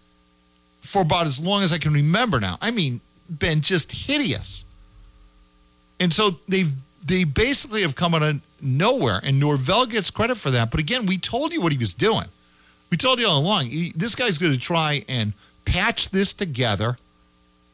for 0.80 1.02
about 1.02 1.26
as 1.26 1.38
long 1.38 1.62
as 1.62 1.74
I 1.74 1.78
can 1.78 1.92
remember 1.92 2.40
now. 2.40 2.56
I 2.62 2.70
mean, 2.70 3.02
been 3.38 3.60
just 3.60 3.92
hideous. 3.92 4.64
And 6.00 6.10
so 6.10 6.38
they've 6.48 6.72
they 7.04 7.24
basically 7.24 7.82
have 7.82 7.94
come 7.94 8.14
out 8.14 8.22
of 8.22 8.40
nowhere, 8.62 9.20
and 9.22 9.38
Norvell 9.38 9.84
gets 9.84 10.10
credit 10.10 10.38
for 10.38 10.50
that. 10.52 10.70
But 10.70 10.80
again, 10.80 11.04
we 11.04 11.18
told 11.18 11.52
you 11.52 11.60
what 11.60 11.72
he 11.72 11.78
was 11.78 11.92
doing. 11.92 12.26
We 12.90 12.96
told 12.96 13.18
you 13.18 13.26
all 13.26 13.40
along. 13.40 13.66
He, 13.66 13.92
this 13.94 14.14
guy's 14.14 14.38
going 14.38 14.52
to 14.52 14.58
try 14.58 15.04
and 15.06 15.34
patch 15.66 16.08
this 16.10 16.32
together, 16.32 16.96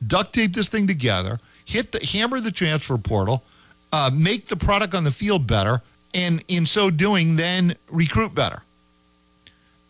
duct 0.05 0.33
tape 0.33 0.53
this 0.53 0.69
thing 0.69 0.89
together, 0.89 1.39
hit 1.65 1.93
the 1.93 2.05
hammer 2.05 2.41
the 2.41 2.51
transfer 2.51 2.99
portal, 2.99 3.45
uh, 3.93 4.11
make 4.13 4.49
the 4.49 4.57
product 4.57 4.95
on 4.95 5.05
the 5.05 5.13
field 5.13 5.47
better, 5.47 5.83
and 6.15 6.43
in 6.49 6.67
so 6.67 6.91
doing, 6.91 7.37
then 7.37 7.77
recruit 7.91 8.35
better. 8.35 8.63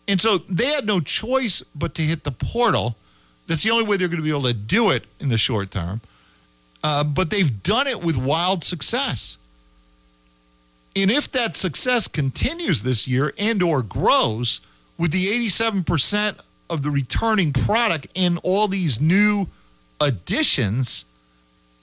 And 0.07 0.19
so 0.19 0.39
they 0.49 0.65
had 0.65 0.85
no 0.85 0.99
choice 0.99 1.61
but 1.75 1.93
to 1.95 2.01
hit 2.01 2.23
the 2.23 2.31
portal. 2.31 2.97
That's 3.47 3.63
the 3.63 3.71
only 3.71 3.85
way 3.85 3.97
they're 3.97 4.07
going 4.07 4.17
to 4.17 4.23
be 4.23 4.29
able 4.29 4.43
to 4.43 4.53
do 4.53 4.89
it 4.89 5.05
in 5.19 5.29
the 5.29 5.37
short 5.37 5.71
term. 5.71 6.01
Uh, 6.83 7.03
but 7.03 7.29
they've 7.29 7.61
done 7.61 7.87
it 7.87 8.03
with 8.03 8.17
wild 8.17 8.63
success. 8.63 9.37
And 10.95 11.11
if 11.11 11.31
that 11.31 11.55
success 11.55 12.07
continues 12.07 12.81
this 12.81 13.07
year 13.07 13.33
and 13.37 13.61
or 13.61 13.83
grows 13.83 14.61
with 14.97 15.11
the 15.11 15.27
87% 15.27 16.39
of 16.69 16.81
the 16.81 16.89
returning 16.89 17.53
product 17.53 18.07
and 18.15 18.39
all 18.43 18.67
these 18.67 18.99
new 18.99 19.47
additions 20.01 21.05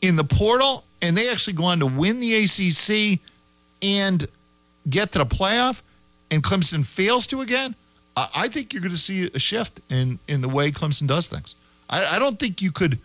in 0.03 0.16
the 0.16 0.25
portal, 0.25 0.85
and 1.01 1.16
they 1.16 1.31
actually 1.31 1.55
go 1.55 1.64
on 1.64 1.79
to 1.79 1.87
win 1.87 2.20
the 2.20 2.35
ACC 2.35 3.20
and 3.87 4.27
get 4.90 5.12
to 5.12 5.18
the 5.18 5.27
playoff 5.27 5.81
and 6.31 6.42
Clemson 6.42 6.85
fails 6.85 7.27
to 7.29 7.40
again, 7.40 7.75
I, 8.16 8.29
I 8.37 8.49
think 8.49 8.72
you're 8.72 8.83
going 8.83 8.92
to 8.92 8.99
see 8.99 9.31
a 9.33 9.38
shift 9.38 9.81
in, 9.90 10.18
in 10.29 10.40
the 10.40 10.49
way 10.49 10.70
Clemson 10.70 11.07
does 11.07 11.29
things. 11.29 11.55
I, 11.88 12.16
I 12.16 12.18
don't 12.18 12.38
think 12.38 12.61
you 12.61 12.72
could 12.72 12.99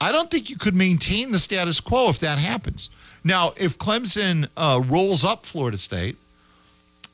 I 0.00 0.10
don't 0.10 0.28
think 0.30 0.50
you 0.50 0.56
could 0.56 0.74
maintain 0.74 1.30
the 1.30 1.38
status 1.38 1.78
quo 1.78 2.08
if 2.08 2.18
that 2.18 2.36
happens. 2.36 2.90
Now, 3.22 3.52
if 3.56 3.78
Clemson 3.78 4.48
uh, 4.56 4.82
rolls 4.84 5.24
up 5.24 5.46
Florida 5.46 5.78
State, 5.78 6.16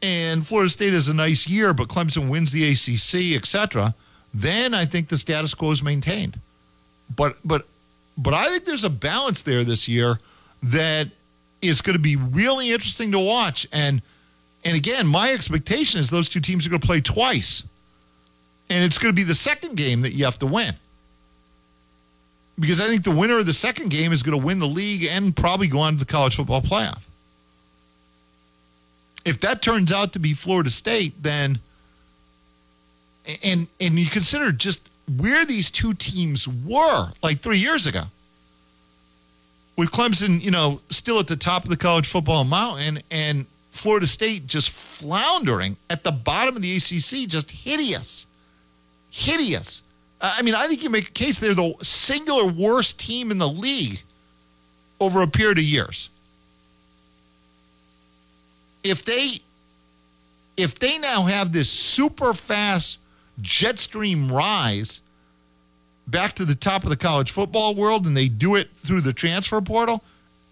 and 0.02 0.46
Florida 0.46 0.70
State 0.70 0.94
has 0.94 1.06
a 1.06 1.12
nice 1.12 1.46
year, 1.46 1.74
but 1.74 1.88
Clemson 1.88 2.30
wins 2.30 2.50
the 2.50 2.64
ACC, 2.66 3.36
etc., 3.36 3.94
then 4.32 4.72
I 4.72 4.86
think 4.86 5.08
the 5.08 5.18
status 5.18 5.52
quo 5.52 5.70
is 5.70 5.82
maintained. 5.82 6.40
But 7.14 7.36
but 7.44 7.66
but 8.16 8.32
I 8.32 8.48
think 8.48 8.64
there's 8.64 8.84
a 8.84 8.90
balance 8.90 9.42
there 9.42 9.64
this 9.64 9.86
year 9.86 10.18
that 10.62 11.08
is 11.60 11.80
going 11.80 11.96
to 11.96 12.02
be 12.02 12.16
really 12.16 12.70
interesting 12.70 13.12
to 13.12 13.18
watch. 13.18 13.66
And 13.72 14.02
and 14.64 14.76
again, 14.76 15.06
my 15.06 15.32
expectation 15.32 16.00
is 16.00 16.10
those 16.10 16.28
two 16.28 16.40
teams 16.40 16.66
are 16.66 16.70
going 16.70 16.80
to 16.80 16.86
play 16.86 17.00
twice, 17.00 17.62
and 18.68 18.84
it's 18.84 18.98
going 18.98 19.14
to 19.14 19.16
be 19.16 19.24
the 19.24 19.34
second 19.34 19.76
game 19.76 20.02
that 20.02 20.12
you 20.12 20.24
have 20.24 20.38
to 20.40 20.46
win. 20.46 20.74
Because 22.58 22.80
I 22.80 22.86
think 22.86 23.04
the 23.04 23.12
winner 23.12 23.38
of 23.38 23.46
the 23.46 23.52
second 23.52 23.90
game 23.90 24.12
is 24.12 24.22
going 24.22 24.38
to 24.38 24.44
win 24.44 24.58
the 24.58 24.66
league 24.66 25.06
and 25.08 25.36
probably 25.36 25.68
go 25.68 25.78
on 25.78 25.92
to 25.92 25.98
the 26.00 26.04
college 26.04 26.34
football 26.34 26.60
playoff. 26.60 27.06
If 29.24 29.40
that 29.40 29.62
turns 29.62 29.92
out 29.92 30.12
to 30.14 30.18
be 30.18 30.34
Florida 30.34 30.70
State, 30.70 31.22
then 31.22 31.60
and 33.44 33.68
and 33.80 33.98
you 33.98 34.06
consider 34.06 34.50
just 34.52 34.88
where 35.16 35.44
these 35.44 35.70
two 35.70 35.94
teams 35.94 36.48
were 36.48 37.12
like 37.22 37.40
three 37.40 37.58
years 37.58 37.86
ago. 37.86 38.02
With 39.78 39.92
Clemson, 39.92 40.42
you 40.42 40.50
know, 40.50 40.80
still 40.90 41.20
at 41.20 41.28
the 41.28 41.36
top 41.36 41.62
of 41.62 41.70
the 41.70 41.76
college 41.76 42.08
football 42.08 42.42
mountain 42.42 42.98
and 43.12 43.46
Florida 43.70 44.08
State 44.08 44.48
just 44.48 44.70
floundering 44.70 45.76
at 45.88 46.02
the 46.02 46.10
bottom 46.10 46.56
of 46.56 46.62
the 46.62 46.74
ACC, 46.74 47.28
just 47.28 47.52
hideous. 47.52 48.26
Hideous. 49.10 49.82
I 50.20 50.42
mean, 50.42 50.56
I 50.56 50.66
think 50.66 50.82
you 50.82 50.90
make 50.90 51.06
a 51.06 51.12
case 51.12 51.38
they're 51.38 51.54
the 51.54 51.74
singular 51.82 52.44
worst 52.44 52.98
team 52.98 53.30
in 53.30 53.38
the 53.38 53.48
league 53.48 54.00
over 55.00 55.22
a 55.22 55.28
period 55.28 55.58
of 55.58 55.64
years. 55.64 56.10
If 58.82 59.04
they 59.04 59.38
if 60.56 60.74
they 60.74 60.98
now 60.98 61.22
have 61.22 61.52
this 61.52 61.70
super 61.70 62.34
fast 62.34 62.98
jet 63.40 63.78
stream 63.78 64.32
rise 64.32 65.02
back 66.10 66.32
to 66.34 66.44
the 66.44 66.54
top 66.54 66.84
of 66.84 66.90
the 66.90 66.96
college 66.96 67.30
football 67.30 67.74
world 67.74 68.06
and 68.06 68.16
they 68.16 68.28
do 68.28 68.56
it 68.56 68.70
through 68.70 69.00
the 69.02 69.12
transfer 69.12 69.60
portal 69.60 70.02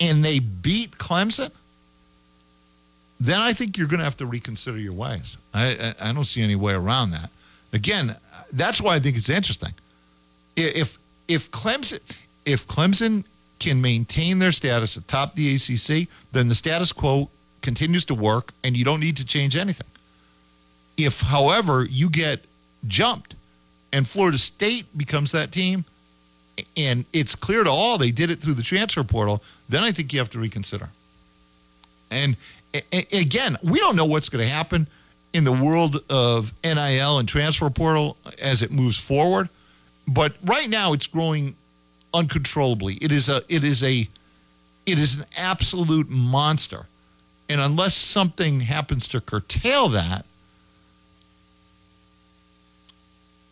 and 0.00 0.24
they 0.24 0.38
beat 0.38 0.92
Clemson, 0.92 1.54
then 3.18 3.40
I 3.40 3.52
think 3.52 3.78
you're 3.78 3.88
going 3.88 3.98
to 3.98 4.04
have 4.04 4.18
to 4.18 4.26
reconsider 4.26 4.78
your 4.78 4.92
ways. 4.92 5.36
I, 5.54 5.94
I, 6.00 6.10
I 6.10 6.12
don't 6.12 6.24
see 6.24 6.42
any 6.42 6.56
way 6.56 6.74
around 6.74 7.10
that. 7.12 7.30
Again, 7.72 8.16
that's 8.52 8.80
why 8.80 8.94
I 8.94 8.98
think 8.98 9.16
it's 9.16 9.30
interesting. 9.30 9.72
If 10.56 10.98
if 11.28 11.50
Clemson 11.50 12.00
if 12.44 12.66
Clemson 12.66 13.24
can 13.58 13.80
maintain 13.80 14.38
their 14.38 14.52
status 14.52 14.96
atop 14.96 15.34
the 15.34 15.54
ACC, 15.54 16.08
then 16.32 16.48
the 16.48 16.54
status 16.54 16.92
quo 16.92 17.28
continues 17.62 18.04
to 18.06 18.14
work, 18.14 18.52
and 18.62 18.76
you 18.76 18.84
don't 18.84 19.00
need 19.00 19.16
to 19.16 19.24
change 19.24 19.56
anything. 19.56 19.88
If, 20.96 21.20
however, 21.20 21.84
you 21.84 22.08
get 22.08 22.44
jumped 22.86 23.34
and 23.92 24.06
Florida 24.08 24.38
State 24.38 24.86
becomes 24.96 25.32
that 25.32 25.52
team, 25.52 25.84
and 26.76 27.04
it's 27.12 27.34
clear 27.34 27.64
to 27.64 27.70
all 27.70 27.98
they 27.98 28.10
did 28.10 28.30
it 28.30 28.38
through 28.38 28.54
the 28.54 28.62
transfer 28.62 29.04
portal, 29.04 29.42
then 29.68 29.82
I 29.82 29.90
think 29.90 30.12
you 30.12 30.18
have 30.18 30.30
to 30.30 30.38
reconsider. 30.38 30.88
And 32.10 32.36
again, 33.12 33.56
we 33.62 33.78
don't 33.78 33.96
know 33.96 34.04
what's 34.04 34.28
going 34.28 34.44
to 34.44 34.50
happen 34.50 34.86
in 35.32 35.44
the 35.44 35.52
world 35.52 36.02
of 36.08 36.52
NIL 36.64 37.18
and 37.18 37.28
transfer 37.28 37.68
portal 37.70 38.16
as 38.40 38.62
it 38.62 38.70
moves 38.70 38.98
forward, 38.98 39.48
but 40.08 40.34
right 40.44 40.68
now 40.68 40.92
it's 40.92 41.06
growing 41.06 41.54
uncontrollably. 42.14 42.94
It 42.94 43.12
is 43.12 43.28
a 43.28 43.42
it 43.48 43.64
is 43.64 43.82
a 43.82 44.08
it 44.86 44.98
is 44.98 45.16
an 45.18 45.24
absolute 45.36 46.08
monster. 46.08 46.86
And 47.48 47.60
unless 47.60 47.94
something 47.94 48.60
happens 48.60 49.06
to 49.08 49.20
curtail 49.20 49.88
that, 49.88 50.24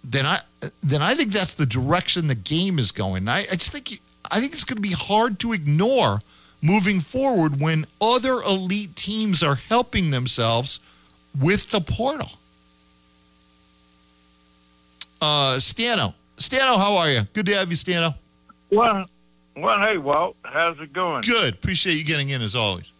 then 0.04 0.26
I 0.26 0.40
then 0.82 1.02
I 1.02 1.14
think 1.14 1.32
that's 1.32 1.54
the 1.54 1.66
direction 1.66 2.28
the 2.28 2.34
game 2.34 2.78
is 2.78 2.92
going. 2.92 3.26
I, 3.26 3.40
I 3.40 3.56
just 3.56 3.72
think 3.72 4.00
I 4.30 4.40
think 4.40 4.52
it's 4.52 4.64
going 4.64 4.76
to 4.76 4.82
be 4.82 4.92
hard 4.92 5.38
to 5.40 5.52
ignore 5.52 6.20
moving 6.62 7.00
forward 7.00 7.60
when 7.60 7.86
other 8.00 8.42
elite 8.42 8.96
teams 8.96 9.42
are 9.42 9.56
helping 9.56 10.10
themselves 10.10 10.78
with 11.38 11.70
the 11.70 11.80
portal. 11.80 12.30
Uh, 15.20 15.56
Stano, 15.56 16.14
Stano, 16.36 16.76
how 16.76 16.96
are 16.96 17.10
you? 17.10 17.22
Good 17.32 17.46
to 17.46 17.54
have 17.54 17.70
you, 17.70 17.76
Stano. 17.76 18.14
Well, 18.70 19.06
well, 19.56 19.78
hey, 19.78 19.98
Walt, 19.98 20.36
how's 20.42 20.78
it 20.80 20.92
going? 20.92 21.22
Good. 21.22 21.54
Appreciate 21.54 21.96
you 21.96 22.04
getting 22.04 22.30
in 22.30 22.42
as 22.42 22.54
always. 22.54 22.90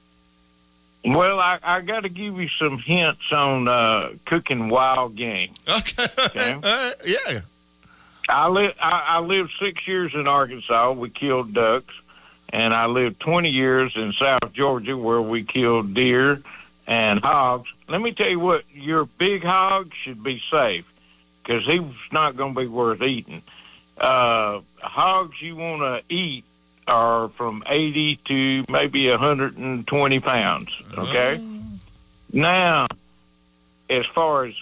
Well, 1.04 1.38
I, 1.38 1.58
I 1.62 1.80
got 1.82 2.04
to 2.04 2.08
give 2.08 2.40
you 2.40 2.48
some 2.48 2.78
hints 2.78 3.30
on 3.30 3.68
uh, 3.68 4.12
cooking 4.24 4.68
wild 4.68 5.16
game. 5.16 5.50
Okay. 5.68 6.06
okay? 6.18 6.92
yeah. 7.04 7.40
I, 8.28 8.48
li- 8.48 8.74
I, 8.80 9.04
I 9.08 9.20
lived 9.20 9.52
six 9.58 9.86
years 9.86 10.14
in 10.14 10.26
Arkansas. 10.26 10.92
We 10.92 11.10
killed 11.10 11.52
ducks. 11.52 11.94
And 12.50 12.72
I 12.72 12.86
lived 12.86 13.20
20 13.20 13.50
years 13.50 13.96
in 13.96 14.12
South 14.12 14.52
Georgia 14.52 14.96
where 14.96 15.20
we 15.20 15.42
killed 15.42 15.92
deer 15.92 16.40
and 16.86 17.20
hogs. 17.20 17.68
Let 17.88 18.00
me 18.00 18.12
tell 18.12 18.28
you 18.28 18.38
what, 18.38 18.62
your 18.72 19.06
big 19.06 19.42
hog 19.42 19.92
should 19.94 20.22
be 20.22 20.40
safe 20.50 20.90
because 21.42 21.64
he's 21.64 21.82
not 22.12 22.36
going 22.36 22.54
to 22.54 22.60
be 22.60 22.66
worth 22.66 23.02
eating. 23.02 23.42
Uh, 23.98 24.60
hogs 24.80 25.40
you 25.42 25.56
want 25.56 25.82
to 25.82 26.14
eat 26.14 26.44
are 26.86 27.28
from 27.28 27.62
80 27.66 28.16
to 28.16 28.64
maybe 28.68 29.08
120 29.10 30.20
pounds. 30.20 30.70
Okay. 30.96 31.38
Oh. 31.40 31.60
Now, 32.32 32.86
as 33.88 34.06
far 34.06 34.44
as 34.44 34.54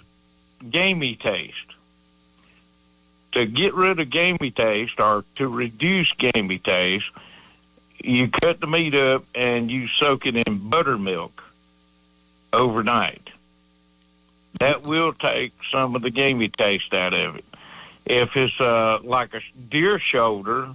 gamey 0.68 1.16
taste, 1.16 1.56
to 3.32 3.46
get 3.46 3.74
rid 3.74 3.98
of 3.98 4.10
gamey 4.10 4.50
taste 4.50 5.00
or 5.00 5.24
to 5.36 5.48
reduce 5.48 6.12
gamey 6.12 6.58
taste, 6.58 7.10
you 8.02 8.28
cut 8.28 8.60
the 8.60 8.66
meat 8.66 8.94
up 8.94 9.24
and 9.34 9.70
you 9.70 9.88
soak 9.88 10.26
it 10.26 10.36
in 10.36 10.68
buttermilk 10.68 11.42
overnight. 12.52 13.30
That 14.60 14.82
will 14.82 15.12
take 15.12 15.52
some 15.70 15.96
of 15.96 16.02
the 16.02 16.10
gamey 16.10 16.48
taste 16.48 16.92
out 16.92 17.14
of 17.14 17.36
it. 17.36 17.44
If 18.04 18.36
it's 18.36 18.60
uh, 18.60 18.98
like 19.02 19.34
a 19.34 19.40
deer 19.70 19.98
shoulder, 19.98 20.68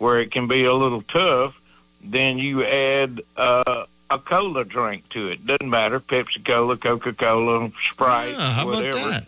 where 0.00 0.18
it 0.18 0.30
can 0.30 0.48
be 0.48 0.64
a 0.64 0.72
little 0.72 1.02
tough, 1.02 1.60
then 2.02 2.38
you 2.38 2.64
add 2.64 3.20
uh, 3.36 3.84
a 4.08 4.18
cola 4.18 4.64
drink 4.64 5.06
to 5.10 5.28
it. 5.28 5.46
Doesn't 5.46 5.68
matter, 5.68 6.00
Pepsi 6.00 6.42
Cola, 6.42 6.78
Coca 6.78 7.12
Cola, 7.12 7.70
Sprite, 7.92 8.30
Yeah, 8.32 8.50
how 8.52 8.62
about 8.62 8.82
whatever. 8.84 9.10
that? 9.10 9.26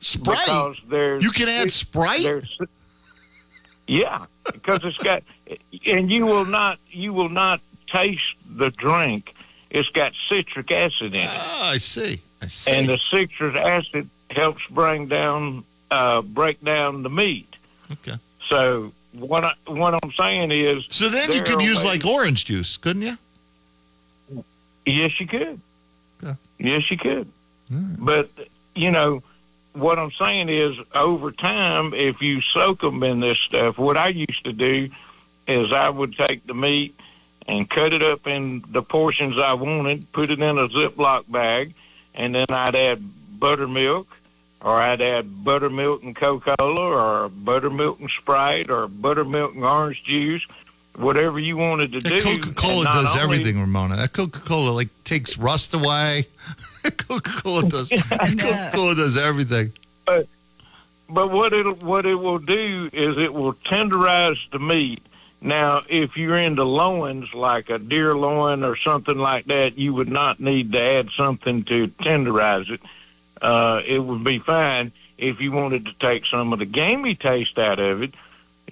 Sprite? 0.00 0.38
Because 0.44 0.76
there's 0.88 1.24
You 1.24 1.30
can 1.30 1.48
add 1.48 1.70
Sprite? 1.70 2.44
Yeah, 3.86 4.24
because 4.52 4.84
it's 4.84 4.98
got, 4.98 5.22
and 5.86 6.10
you 6.10 6.26
will 6.26 6.44
not, 6.44 6.78
you 6.90 7.14
will 7.14 7.30
not 7.30 7.60
taste 7.86 8.36
the 8.46 8.70
drink. 8.70 9.34
It's 9.70 9.88
got 9.88 10.12
citric 10.28 10.70
acid 10.70 11.14
in 11.14 11.22
it. 11.22 11.30
Ah, 11.30 11.70
I 11.70 11.78
see. 11.78 12.20
I 12.42 12.46
see. 12.46 12.72
And 12.72 12.88
the 12.88 12.98
citric 13.10 13.56
acid 13.56 14.08
helps 14.30 14.64
bring 14.66 15.08
down, 15.08 15.64
uh, 15.90 16.20
break 16.20 16.62
down 16.62 17.02
the 17.02 17.08
meat. 17.10 17.56
Okay. 17.90 18.16
So 18.48 18.92
what 19.12 19.44
I, 19.44 19.52
what 19.66 19.98
I'm 20.02 20.12
saying 20.12 20.50
is, 20.50 20.86
So 20.90 21.08
then 21.08 21.32
you 21.32 21.42
could 21.42 21.62
use 21.62 21.84
like 21.84 22.04
orange 22.04 22.44
juice, 22.44 22.76
couldn't 22.76 23.02
you? 23.02 23.18
Yes, 24.84 25.18
you 25.20 25.26
could. 25.26 25.60
Okay. 26.22 26.36
Yes, 26.58 26.90
you 26.90 26.98
could. 26.98 27.28
But 27.70 28.28
you 28.74 28.90
know 28.90 29.22
what 29.74 29.98
I'm 29.98 30.10
saying 30.12 30.48
is, 30.48 30.76
over 30.94 31.30
time, 31.32 31.94
if 31.94 32.20
you 32.20 32.40
soak 32.40 32.80
them 32.80 33.02
in 33.02 33.20
this 33.20 33.38
stuff, 33.38 33.78
what 33.78 33.96
I 33.96 34.08
used 34.08 34.44
to 34.44 34.52
do 34.52 34.90
is 35.48 35.72
I 35.72 35.88
would 35.88 36.14
take 36.14 36.46
the 36.46 36.54
meat 36.54 36.94
and 37.48 37.68
cut 37.68 37.92
it 37.92 38.02
up 38.02 38.26
in 38.26 38.62
the 38.68 38.82
portions 38.82 39.38
I 39.38 39.54
wanted, 39.54 40.12
put 40.12 40.30
it 40.30 40.40
in 40.40 40.58
a 40.58 40.68
Ziploc 40.68 41.30
bag, 41.30 41.74
and 42.14 42.34
then 42.34 42.46
I'd 42.50 42.74
add 42.74 43.02
buttermilk, 43.38 44.06
or 44.62 44.80
I'd 44.80 45.00
add 45.00 45.44
buttermilk 45.44 46.02
and 46.02 46.14
Coca-Cola, 46.14 47.24
or 47.24 47.28
buttermilk 47.28 48.00
and 48.00 48.10
Sprite, 48.10 48.70
or 48.70 48.86
buttermilk 48.88 49.54
and 49.54 49.64
orange 49.64 50.02
juice, 50.04 50.46
whatever 50.96 51.38
you 51.38 51.56
wanted 51.56 51.92
to 51.92 52.00
do. 52.00 52.20
Coca 52.20 52.54
Cola 52.54 52.84
does 52.84 53.14
only- 53.16 53.22
everything, 53.22 53.60
Ramona. 53.60 53.96
That 53.96 54.12
Coca 54.12 54.40
Cola 54.40 54.70
like 54.70 54.88
takes 55.04 55.36
rust 55.36 55.74
away. 55.74 56.26
Coca 56.96 57.30
Cola 57.42 57.68
does. 57.68 57.88
Coca 58.10 58.70
Cola 58.72 58.94
does 58.94 59.16
everything. 59.16 59.72
But 60.06 60.26
but 61.08 61.30
what 61.30 61.52
it 61.52 61.82
what 61.82 62.06
it 62.06 62.14
will 62.14 62.38
do 62.38 62.88
is 62.92 63.18
it 63.18 63.32
will 63.34 63.52
tenderize 63.52 64.38
the 64.50 64.58
meat. 64.58 65.02
Now, 65.44 65.82
if 65.88 66.16
you're 66.16 66.36
into 66.36 66.62
loins 66.62 67.34
like 67.34 67.68
a 67.68 67.78
deer 67.78 68.14
loin 68.16 68.62
or 68.62 68.76
something 68.76 69.18
like 69.18 69.46
that, 69.46 69.76
you 69.76 69.92
would 69.92 70.08
not 70.08 70.38
need 70.38 70.70
to 70.72 70.80
add 70.80 71.10
something 71.16 71.64
to 71.64 71.88
tenderize 71.88 72.70
it. 72.70 72.80
Uh, 73.42 73.82
it 73.84 73.98
would 73.98 74.22
be 74.24 74.38
fine 74.38 74.92
if 75.18 75.40
you 75.40 75.52
wanted 75.52 75.84
to 75.86 75.92
take 75.98 76.24
some 76.26 76.52
of 76.52 76.58
the 76.60 76.64
gamey 76.64 77.14
taste 77.14 77.58
out 77.58 77.78
of 77.78 78.02
it. 78.02 78.14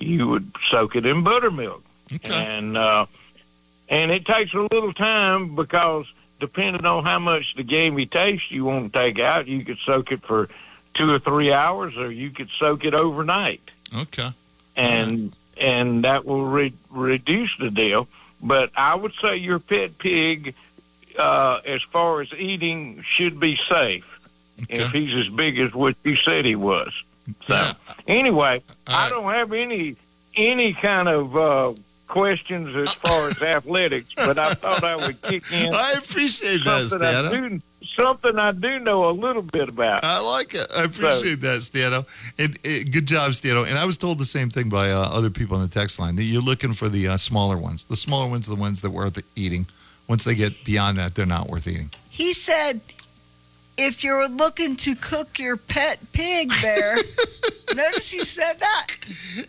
you 0.00 0.28
would 0.28 0.50
soak 0.70 0.96
it 0.96 1.04
in 1.04 1.22
buttermilk. 1.22 1.82
And 2.24 2.76
uh, 2.76 3.06
and 3.88 4.10
it 4.10 4.24
takes 4.24 4.54
a 4.54 4.60
little 4.60 4.92
time 4.92 5.54
because 5.56 6.06
depending 6.38 6.84
on 6.86 7.04
how 7.04 7.18
much 7.18 7.54
the 7.54 7.62
gamey 7.64 8.06
taste 8.06 8.50
you 8.50 8.64
want 8.64 8.92
to 8.92 8.98
take 8.98 9.18
out, 9.18 9.46
you 9.46 9.64
could 9.64 9.78
soak 9.78 10.10
it 10.12 10.22
for 10.22 10.48
two 10.94 11.12
or 11.12 11.18
three 11.18 11.52
hours, 11.52 11.96
or 11.96 12.10
you 12.10 12.30
could 12.30 12.48
soak 12.50 12.84
it 12.84 12.94
overnight, 12.94 13.60
Okay. 13.94 14.30
and 14.76 15.32
and 15.56 16.04
that 16.04 16.24
will 16.24 16.46
re- 16.46 16.72
reduce 16.90 17.56
the 17.58 17.70
deal. 17.70 18.08
But 18.42 18.70
I 18.76 18.94
would 18.94 19.12
say 19.20 19.36
your 19.36 19.58
pet 19.58 19.98
pig, 19.98 20.54
uh, 21.18 21.60
as 21.66 21.82
far 21.82 22.22
as 22.22 22.32
eating, 22.32 23.02
should 23.02 23.38
be 23.38 23.56
safe 23.68 24.19
if 24.68 24.90
he's 24.90 25.14
as 25.14 25.28
big 25.32 25.58
as 25.58 25.74
what 25.74 25.96
you 26.04 26.16
said 26.16 26.44
he 26.44 26.56
was. 26.56 26.92
So 27.46 27.70
anyway, 28.06 28.62
I 28.86 29.08
don't 29.08 29.32
have 29.32 29.52
any 29.52 29.96
any 30.36 30.72
kind 30.72 31.08
of 31.08 31.36
uh, 31.36 31.72
questions 32.08 32.74
as 32.76 32.92
far 32.94 33.28
as 33.28 33.42
athletics, 33.42 34.14
but 34.14 34.38
I 34.38 34.52
thought 34.54 34.82
I 34.82 34.96
would 34.96 35.20
kick 35.22 35.44
in. 35.52 35.72
I 35.74 35.94
appreciate 35.98 36.64
that, 36.64 36.88
something 36.88 37.08
I 37.08 37.12
Stano. 37.12 37.30
do, 37.30 37.60
something 37.96 38.38
I 38.38 38.52
do 38.52 38.78
know 38.80 39.08
a 39.08 39.12
little 39.12 39.42
bit 39.42 39.68
about. 39.68 40.04
I 40.04 40.20
like 40.20 40.54
it. 40.54 40.66
I 40.76 40.84
appreciate 40.84 41.40
that, 41.40 41.60
Stano. 41.60 42.06
And, 42.38 42.58
uh, 42.64 42.90
good 42.90 43.06
job, 43.06 43.30
Stano. 43.32 43.66
And 43.66 43.78
I 43.78 43.84
was 43.84 43.96
told 43.96 44.18
the 44.18 44.24
same 44.24 44.50
thing 44.50 44.68
by 44.68 44.90
uh, 44.90 45.08
other 45.10 45.30
people 45.30 45.56
on 45.56 45.62
the 45.62 45.68
text 45.68 45.98
line 45.98 46.16
that 46.16 46.24
you're 46.24 46.42
looking 46.42 46.72
for 46.72 46.88
the 46.88 47.08
uh, 47.08 47.16
smaller 47.16 47.56
ones. 47.56 47.84
The 47.84 47.96
smaller 47.96 48.28
ones 48.28 48.48
are 48.48 48.54
the 48.54 48.60
ones 48.60 48.80
that 48.80 48.88
are 48.88 48.92
worth 48.92 49.18
eating. 49.36 49.66
Once 50.08 50.24
they 50.24 50.34
get 50.34 50.64
beyond 50.64 50.98
that, 50.98 51.14
they're 51.14 51.26
not 51.26 51.48
worth 51.48 51.68
eating. 51.68 51.90
He 52.10 52.32
said, 52.32 52.80
if 53.80 54.04
you're 54.04 54.28
looking 54.28 54.76
to 54.76 54.94
cook 54.94 55.38
your 55.38 55.56
pet 55.56 55.98
pig 56.12 56.52
there, 56.62 56.94
notice 57.74 58.10
he 58.10 58.20
said 58.20 58.54
that. 58.60 58.86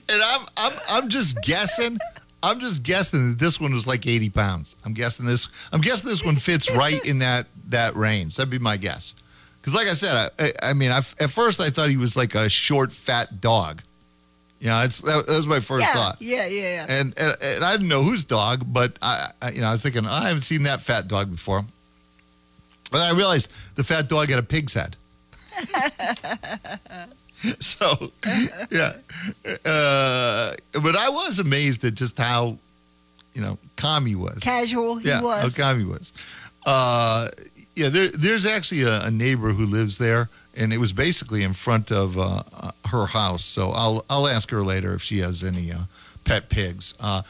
And 0.10 0.22
I'm 0.22 0.46
I'm 0.58 0.80
I'm 0.90 1.10
just 1.10 1.42
guessing. 1.44 1.98
I'm 2.44 2.60
just 2.60 2.82
guessing 2.82 3.30
that 3.30 3.40
this 3.40 3.60
one 3.60 3.72
was 3.72 3.86
like 3.86 4.08
80 4.08 4.32
pounds. 4.32 4.76
I'm 4.84 4.94
guessing 4.94 5.28
this. 5.28 5.48
I'm 5.72 5.82
guessing 5.82 6.10
this 6.10 6.26
one 6.26 6.36
fits 6.36 6.72
right 6.76 7.04
in 7.06 7.20
that 7.20 7.46
that 7.70 7.96
range. 7.96 8.36
That'd 8.38 8.50
be 8.50 8.60
my 8.60 8.78
guess. 8.78 9.14
Because, 9.62 9.76
like 9.76 9.88
I 9.88 9.94
said, 9.94 10.32
I, 10.40 10.46
I, 10.46 10.70
I 10.70 10.74
mean, 10.74 10.90
I, 10.92 10.98
at 11.20 11.30
first 11.30 11.60
I 11.60 11.70
thought 11.70 11.90
he 11.90 11.98
was 11.98 12.18
like 12.18 12.34
a 12.34 12.50
short, 12.50 12.92
fat 12.92 13.42
dog. 13.42 13.84
You 14.60 14.68
know, 14.68 14.82
it's 14.82 15.02
that, 15.02 15.26
that 15.28 15.34
was 15.34 15.48
my 15.48 15.60
first 15.60 15.88
yeah, 15.88 15.94
thought. 15.94 16.18
yeah, 16.20 16.46
yeah, 16.46 16.62
yeah. 16.62 16.86
And, 16.88 17.14
and 17.18 17.36
and 17.42 17.64
I 17.64 17.72
didn't 17.72 17.88
know 17.88 18.04
whose 18.04 18.24
dog, 18.24 18.64
but 18.68 18.98
I, 19.02 19.32
I 19.42 19.52
you 19.52 19.62
know 19.62 19.68
I 19.68 19.72
was 19.72 19.82
thinking 19.82 20.06
oh, 20.06 20.12
I 20.12 20.28
haven't 20.28 20.44
seen 20.44 20.64
that 20.64 20.82
fat 20.82 21.08
dog 21.08 21.32
before. 21.32 21.64
But 22.92 23.02
I 23.02 23.12
realized 23.12 23.52
the 23.76 23.84
fat 23.84 24.10
dog 24.10 24.30
had 24.30 24.40
a 24.40 24.44
pig's 24.44 24.74
head. 24.74 24.96
so 27.60 28.12
yeah. 28.70 28.94
Uh, 29.66 30.54
but 30.74 30.96
i 30.96 31.10
was 31.10 31.40
amazed 31.40 31.84
at 31.84 31.96
just 31.96 32.18
how 32.18 32.58
you 33.34 33.42
know 33.42 33.58
calm 33.78 34.06
he 34.06 34.16
was. 34.16 34.40
Casual 34.40 34.98
he 34.98 35.08
yeah 35.08 35.22
was. 35.22 35.42
how 35.42 35.64
calm 35.64 35.80
he 35.80 35.86
was. 35.86 36.14
Uh, 36.66 37.30
yeah 37.76 37.90
there, 37.90 38.10
there's 38.10 38.46
actually 38.46 38.84
a, 38.84 39.06
a 39.06 39.12
neighbor 39.12 39.50
who 39.50 39.66
lives 39.66 39.98
there 39.98 40.30
and 40.56 40.74
it 40.74 40.78
was 40.78 40.94
basically 40.94 41.44
in 41.44 41.54
front 41.54 41.92
of 41.92 42.18
uh, 42.18 42.44
uh, 42.54 42.72
her 42.90 43.08
house. 43.08 43.44
So 43.44 43.72
i'll 43.72 44.06
i'll 44.10 44.28
ask 44.28 44.52
her 44.52 44.62
later 44.62 44.94
if 44.94 45.02
she 45.02 45.20
has 45.20 45.44
any 45.44 45.72
uh, 45.72 45.80
pet 46.24 46.50
pigs. 46.50 46.94
Uh, 47.00 47.24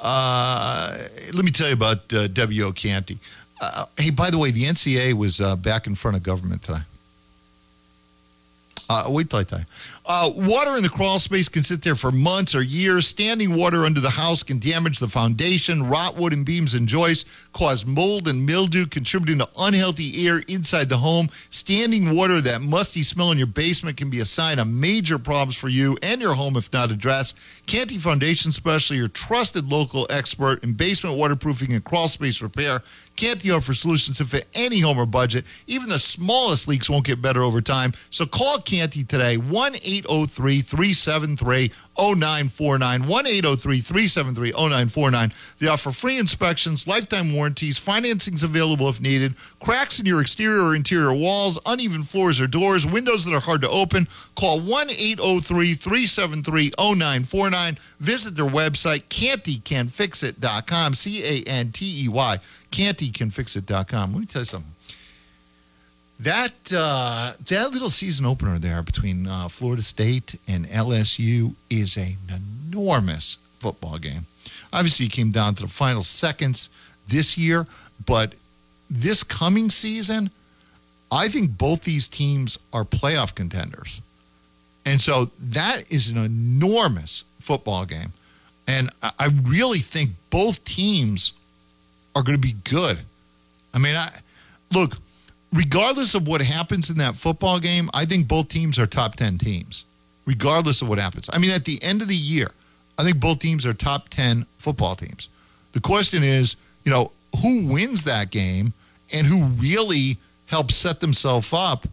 uh, 0.00 0.98
let 1.32 1.44
me 1.44 1.52
tell 1.52 1.68
you 1.68 1.74
about 1.74 2.12
uh, 2.12 2.26
w.o 2.28 2.72
cantey 2.72 3.18
uh, 3.62 3.86
hey 3.96 4.10
by 4.10 4.30
the 4.30 4.38
way 4.38 4.50
the 4.50 4.64
NCAA 4.64 5.14
was 5.14 5.40
uh, 5.40 5.56
back 5.56 5.86
in 5.86 5.94
front 5.94 6.16
of 6.16 6.22
government 6.22 6.62
today 6.62 6.82
uh, 8.92 9.04
wait 9.08 9.30
till 9.30 9.38
I 9.38 9.44
tell 9.44 9.60
you. 9.60 9.64
Uh, 10.04 10.28
water 10.34 10.76
in 10.76 10.82
the 10.82 10.88
crawl 10.88 11.20
space 11.20 11.48
can 11.48 11.62
sit 11.62 11.80
there 11.82 11.94
for 11.94 12.10
months 12.10 12.56
or 12.56 12.62
years. 12.62 13.06
Standing 13.06 13.54
water 13.54 13.84
under 13.84 14.00
the 14.00 14.10
house 14.10 14.42
can 14.42 14.58
damage 14.58 14.98
the 14.98 15.06
foundation, 15.06 15.88
rot 15.88 16.16
wood 16.16 16.32
and 16.32 16.44
beams 16.44 16.74
and 16.74 16.88
joists, 16.88 17.30
cause 17.52 17.86
mold 17.86 18.26
and 18.26 18.44
mildew, 18.44 18.86
contributing 18.86 19.38
to 19.38 19.48
unhealthy 19.60 20.26
air 20.26 20.42
inside 20.48 20.88
the 20.88 20.96
home. 20.96 21.28
Standing 21.50 22.16
water, 22.16 22.40
that 22.40 22.62
musty 22.62 23.02
smell 23.04 23.30
in 23.30 23.38
your 23.38 23.46
basement, 23.46 23.96
can 23.96 24.10
be 24.10 24.18
a 24.18 24.26
sign 24.26 24.58
of 24.58 24.66
major 24.66 25.20
problems 25.20 25.56
for 25.56 25.68
you 25.68 25.96
and 26.02 26.20
your 26.20 26.34
home 26.34 26.56
if 26.56 26.72
not 26.72 26.90
addressed. 26.90 27.36
Cantey 27.68 27.98
Foundation 28.00 28.50
Specialist, 28.50 28.98
your 28.98 29.08
trusted 29.08 29.70
local 29.70 30.08
expert 30.10 30.64
in 30.64 30.72
basement 30.72 31.16
waterproofing 31.16 31.72
and 31.72 31.84
crawl 31.84 32.08
space 32.08 32.42
repair. 32.42 32.82
Cantey 33.16 33.54
offers 33.54 33.80
solutions 33.80 34.16
to 34.18 34.24
fit 34.24 34.48
any 34.54 34.80
home 34.80 34.98
or 34.98 35.06
budget. 35.06 35.44
Even 35.66 35.88
the 35.88 35.98
smallest 35.98 36.66
leaks 36.66 36.88
won't 36.88 37.04
get 37.04 37.22
better 37.22 37.42
over 37.42 37.60
time. 37.60 37.92
So 38.10 38.26
call 38.26 38.58
Cantey 38.58 39.06
today, 39.06 39.36
1 39.36 39.74
803 39.98 40.60
373 40.60 41.70
0949. 41.96 43.06
1 43.06 43.26
803 43.26 43.80
373 43.80 44.52
0949. 44.52 45.32
They 45.58 45.68
offer 45.68 45.92
free 45.92 46.18
inspections, 46.18 46.86
lifetime 46.86 47.34
warranties, 47.34 47.78
financing's 47.78 48.42
available 48.42 48.88
if 48.88 49.00
needed, 49.00 49.34
cracks 49.60 50.00
in 50.00 50.06
your 50.06 50.20
exterior 50.20 50.62
or 50.62 50.74
interior 50.74 51.12
walls, 51.12 51.58
uneven 51.66 52.02
floors 52.04 52.40
or 52.40 52.46
doors, 52.46 52.86
windows 52.86 53.24
that 53.24 53.34
are 53.34 53.40
hard 53.40 53.60
to 53.62 53.68
open. 53.68 54.08
Call 54.34 54.60
1 54.60 54.90
803 54.90 55.74
373 55.74 56.72
0949. 56.78 57.78
Visit 58.00 58.36
their 58.36 58.46
website, 58.46 59.04
canteycanfixit.com. 59.04 60.94
C 60.94 61.22
A 61.24 61.48
N 61.48 61.72
T 61.72 62.04
E 62.04 62.08
Y. 62.08 62.38
Canteycanfixit.com. 62.70 64.12
Let 64.12 64.20
me 64.20 64.26
tell 64.26 64.42
you 64.42 64.46
something. 64.46 64.72
That 66.22 66.52
uh, 66.72 67.32
that 67.48 67.72
little 67.72 67.90
season 67.90 68.26
opener 68.26 68.56
there 68.56 68.80
between 68.82 69.26
uh, 69.26 69.48
Florida 69.48 69.82
State 69.82 70.38
and 70.46 70.66
LSU 70.66 71.54
is 71.68 71.96
an 71.96 72.16
enormous 72.68 73.38
football 73.58 73.98
game. 73.98 74.26
Obviously, 74.72 75.06
it 75.06 75.12
came 75.12 75.32
down 75.32 75.56
to 75.56 75.62
the 75.62 75.68
final 75.68 76.04
seconds 76.04 76.70
this 77.08 77.36
year, 77.36 77.66
but 78.06 78.34
this 78.88 79.24
coming 79.24 79.68
season, 79.68 80.30
I 81.10 81.26
think 81.26 81.58
both 81.58 81.82
these 81.82 82.06
teams 82.06 82.56
are 82.72 82.84
playoff 82.84 83.34
contenders. 83.34 84.00
And 84.86 85.02
so 85.02 85.32
that 85.40 85.90
is 85.90 86.08
an 86.08 86.18
enormous 86.18 87.24
football 87.40 87.84
game. 87.84 88.12
And 88.68 88.90
I 89.02 89.10
I 89.18 89.26
really 89.42 89.80
think 89.80 90.10
both 90.30 90.64
teams 90.64 91.32
are 92.14 92.22
going 92.22 92.40
to 92.40 92.48
be 92.48 92.54
good. 92.62 92.98
I 93.74 93.78
mean, 93.78 93.96
I 93.96 94.08
look, 94.70 94.98
regardless 95.52 96.14
of 96.14 96.26
what 96.26 96.40
happens 96.40 96.90
in 96.90 96.98
that 96.98 97.16
football 97.16 97.60
game, 97.60 97.90
I 97.92 98.04
think 98.04 98.26
both 98.26 98.48
teams 98.48 98.78
are 98.78 98.86
top 98.86 99.16
10 99.16 99.38
teams, 99.38 99.84
regardless 100.24 100.82
of 100.82 100.88
what 100.88 100.98
happens. 100.98 101.28
I 101.32 101.38
mean, 101.38 101.50
at 101.50 101.64
the 101.64 101.82
end 101.82 102.02
of 102.02 102.08
the 102.08 102.16
year, 102.16 102.50
I 102.98 103.04
think 103.04 103.20
both 103.20 103.38
teams 103.38 103.66
are 103.66 103.74
top 103.74 104.08
10 104.08 104.46
football 104.58 104.94
teams. 104.94 105.28
The 105.72 105.80
question 105.80 106.22
is, 106.22 106.56
you 106.84 106.90
know, 106.90 107.12
who 107.40 107.66
wins 107.66 108.04
that 108.04 108.30
game 108.30 108.72
and 109.12 109.26
who 109.26 109.44
really 109.44 110.18
helps 110.46 110.76
set 110.76 111.00
themselves 111.00 111.52
up 111.52 111.86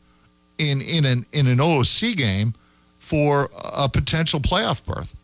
in 0.57 0.81
in 0.81 1.05
an 1.05 1.25
in 1.31 1.47
an 1.47 1.59
OOC 1.59 2.15
game 2.17 2.53
for 2.97 3.49
a 3.73 3.87
potential 3.87 4.39
playoff 4.39 4.85
berth. 4.85 5.15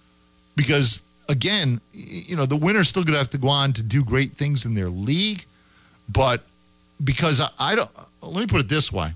Because 0.55 1.01
again, 1.27 1.81
you 1.91 2.35
know, 2.35 2.45
the 2.45 2.55
winner's 2.55 2.87
still 2.87 3.03
going 3.03 3.13
to 3.13 3.19
have 3.19 3.29
to 3.29 3.37
go 3.37 3.49
on 3.49 3.73
to 3.73 3.83
do 3.83 4.03
great 4.03 4.31
things 4.31 4.65
in 4.65 4.73
their 4.73 4.89
league, 4.89 5.45
but 6.09 6.43
because 7.03 7.41
I, 7.41 7.49
I 7.59 7.75
don't 7.75 7.91
let 8.25 8.41
me 8.41 8.47
put 8.47 8.61
it 8.61 8.69
this 8.69 8.91
way. 8.91 9.11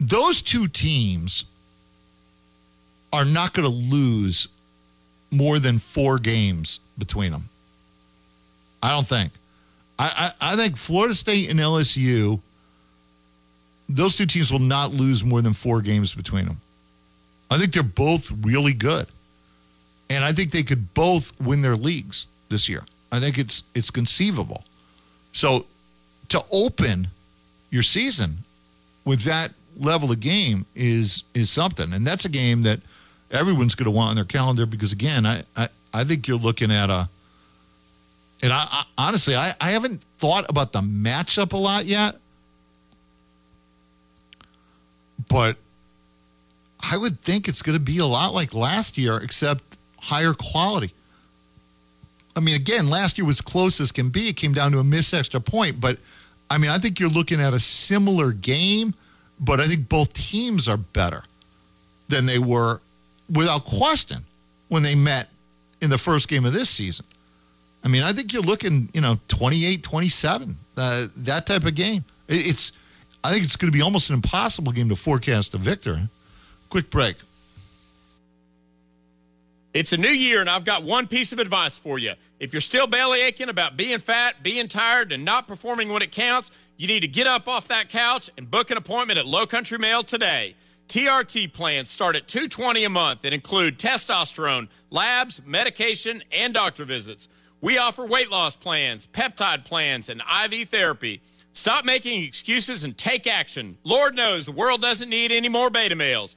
Those 0.00 0.42
two 0.42 0.66
teams 0.68 1.44
are 3.12 3.24
not 3.24 3.52
going 3.52 3.68
to 3.68 3.74
lose 3.74 4.48
more 5.30 5.58
than 5.58 5.78
four 5.78 6.18
games 6.18 6.80
between 6.98 7.32
them. 7.32 7.44
I 8.82 8.90
don't 8.90 9.06
think. 9.06 9.32
I, 9.98 10.32
I, 10.40 10.52
I 10.52 10.56
think 10.56 10.76
Florida 10.76 11.14
State 11.14 11.50
and 11.50 11.60
LSU, 11.60 12.40
those 13.88 14.16
two 14.16 14.26
teams 14.26 14.50
will 14.50 14.58
not 14.58 14.92
lose 14.92 15.24
more 15.24 15.40
than 15.42 15.52
four 15.52 15.82
games 15.82 16.14
between 16.14 16.46
them. 16.46 16.56
I 17.50 17.58
think 17.58 17.72
they're 17.72 17.82
both 17.82 18.30
really 18.42 18.72
good. 18.72 19.06
And 20.10 20.24
I 20.24 20.32
think 20.32 20.50
they 20.50 20.62
could 20.62 20.94
both 20.94 21.38
win 21.40 21.62
their 21.62 21.76
leagues 21.76 22.26
this 22.48 22.68
year. 22.68 22.82
I 23.10 23.20
think 23.20 23.38
it's 23.38 23.62
it's 23.74 23.90
conceivable. 23.90 24.64
So 25.32 25.66
to 26.32 26.42
open 26.52 27.08
your 27.70 27.82
season 27.82 28.38
with 29.04 29.20
that 29.22 29.52
level 29.76 30.10
of 30.10 30.20
game 30.20 30.66
is 30.74 31.24
is 31.34 31.50
something. 31.50 31.92
And 31.92 32.06
that's 32.06 32.24
a 32.24 32.28
game 32.28 32.62
that 32.62 32.80
everyone's 33.30 33.74
going 33.74 33.84
to 33.86 33.90
want 33.90 34.10
on 34.10 34.16
their 34.16 34.24
calendar 34.24 34.66
because 34.66 34.92
again, 34.92 35.24
I, 35.24 35.42
I, 35.56 35.68
I 35.94 36.04
think 36.04 36.28
you're 36.28 36.38
looking 36.38 36.70
at 36.70 36.90
a 36.90 37.08
and 38.42 38.52
I, 38.52 38.66
I 38.70 38.84
honestly 38.98 39.36
I, 39.36 39.54
I 39.60 39.70
haven't 39.70 40.02
thought 40.18 40.48
about 40.48 40.72
the 40.72 40.80
matchup 40.80 41.52
a 41.52 41.56
lot 41.56 41.86
yet. 41.86 42.16
But 45.28 45.56
I 46.82 46.96
would 46.96 47.20
think 47.20 47.48
it's 47.48 47.62
going 47.62 47.78
to 47.78 47.84
be 47.84 47.98
a 47.98 48.06
lot 48.06 48.34
like 48.34 48.54
last 48.54 48.98
year, 48.98 49.18
except 49.18 49.62
higher 49.98 50.34
quality. 50.34 50.92
I 52.34 52.40
mean, 52.40 52.54
again, 52.54 52.90
last 52.90 53.18
year 53.18 53.26
was 53.26 53.40
close 53.40 53.80
as 53.80 53.92
can 53.92 54.08
be. 54.08 54.28
It 54.28 54.36
came 54.36 54.52
down 54.52 54.72
to 54.72 54.78
a 54.78 54.84
missed 54.84 55.14
extra 55.14 55.40
point. 55.40 55.80
But 55.80 55.98
I 56.52 56.58
mean, 56.58 56.70
I 56.70 56.76
think 56.76 57.00
you're 57.00 57.08
looking 57.08 57.40
at 57.40 57.54
a 57.54 57.60
similar 57.60 58.30
game, 58.30 58.94
but 59.40 59.58
I 59.58 59.66
think 59.66 59.88
both 59.88 60.12
teams 60.12 60.68
are 60.68 60.76
better 60.76 61.22
than 62.10 62.26
they 62.26 62.38
were 62.38 62.82
without 63.32 63.64
question 63.64 64.18
when 64.68 64.82
they 64.82 64.94
met 64.94 65.30
in 65.80 65.88
the 65.88 65.96
first 65.96 66.28
game 66.28 66.44
of 66.44 66.52
this 66.52 66.68
season. 66.68 67.06
I 67.82 67.88
mean, 67.88 68.02
I 68.02 68.12
think 68.12 68.34
you're 68.34 68.42
looking, 68.42 68.90
you 68.92 69.00
know, 69.00 69.18
28 69.28 69.82
27, 69.82 70.56
uh, 70.76 71.06
that 71.16 71.46
type 71.46 71.64
of 71.64 71.74
game. 71.74 72.04
It, 72.28 72.46
it's, 72.46 72.72
I 73.24 73.32
think 73.32 73.44
it's 73.44 73.56
going 73.56 73.72
to 73.72 73.76
be 73.76 73.82
almost 73.82 74.10
an 74.10 74.16
impossible 74.16 74.72
game 74.72 74.90
to 74.90 74.96
forecast 74.96 75.54
a 75.54 75.56
victor. 75.56 75.98
Quick 76.68 76.90
break. 76.90 77.16
It's 79.74 79.94
a 79.94 79.96
new 79.96 80.08
year, 80.08 80.42
and 80.42 80.50
I've 80.50 80.66
got 80.66 80.82
one 80.82 81.06
piece 81.06 81.32
of 81.32 81.38
advice 81.38 81.78
for 81.78 81.98
you. 81.98 82.12
If 82.38 82.52
you're 82.52 82.60
still 82.60 82.86
belly 82.86 83.22
aching 83.22 83.48
about 83.48 83.74
being 83.74 84.00
fat, 84.00 84.42
being 84.42 84.68
tired, 84.68 85.12
and 85.12 85.24
not 85.24 85.48
performing 85.48 85.90
when 85.90 86.02
it 86.02 86.12
counts, 86.12 86.50
you 86.76 86.86
need 86.86 87.00
to 87.00 87.08
get 87.08 87.26
up 87.26 87.48
off 87.48 87.68
that 87.68 87.88
couch 87.88 88.28
and 88.36 88.50
book 88.50 88.70
an 88.70 88.76
appointment 88.76 89.18
at 89.18 89.24
Lowcountry 89.24 89.80
Male 89.80 90.02
today. 90.02 90.56
TRT 90.88 91.54
plans 91.54 91.88
start 91.88 92.16
at 92.16 92.28
220 92.28 92.84
a 92.84 92.90
month 92.90 93.24
and 93.24 93.32
include 93.32 93.78
testosterone, 93.78 94.68
labs, 94.90 95.40
medication, 95.46 96.22
and 96.30 96.52
doctor 96.52 96.84
visits. 96.84 97.30
We 97.62 97.78
offer 97.78 98.04
weight 98.04 98.30
loss 98.30 98.56
plans, 98.56 99.06
peptide 99.06 99.64
plans, 99.64 100.10
and 100.10 100.20
IV 100.44 100.68
therapy. 100.68 101.22
Stop 101.52 101.86
making 101.86 102.24
excuses 102.24 102.84
and 102.84 102.96
take 102.98 103.26
action. 103.26 103.78
Lord 103.84 104.16
knows 104.16 104.44
the 104.44 104.52
world 104.52 104.82
doesn't 104.82 105.08
need 105.08 105.32
any 105.32 105.48
more 105.48 105.70
beta 105.70 105.96
males. 105.96 106.36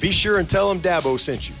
Be 0.00 0.10
sure 0.10 0.38
and 0.38 0.48
tell 0.48 0.68
them 0.68 0.78
Dabo 0.80 1.18
sent 1.18 1.48
you. 1.48 1.54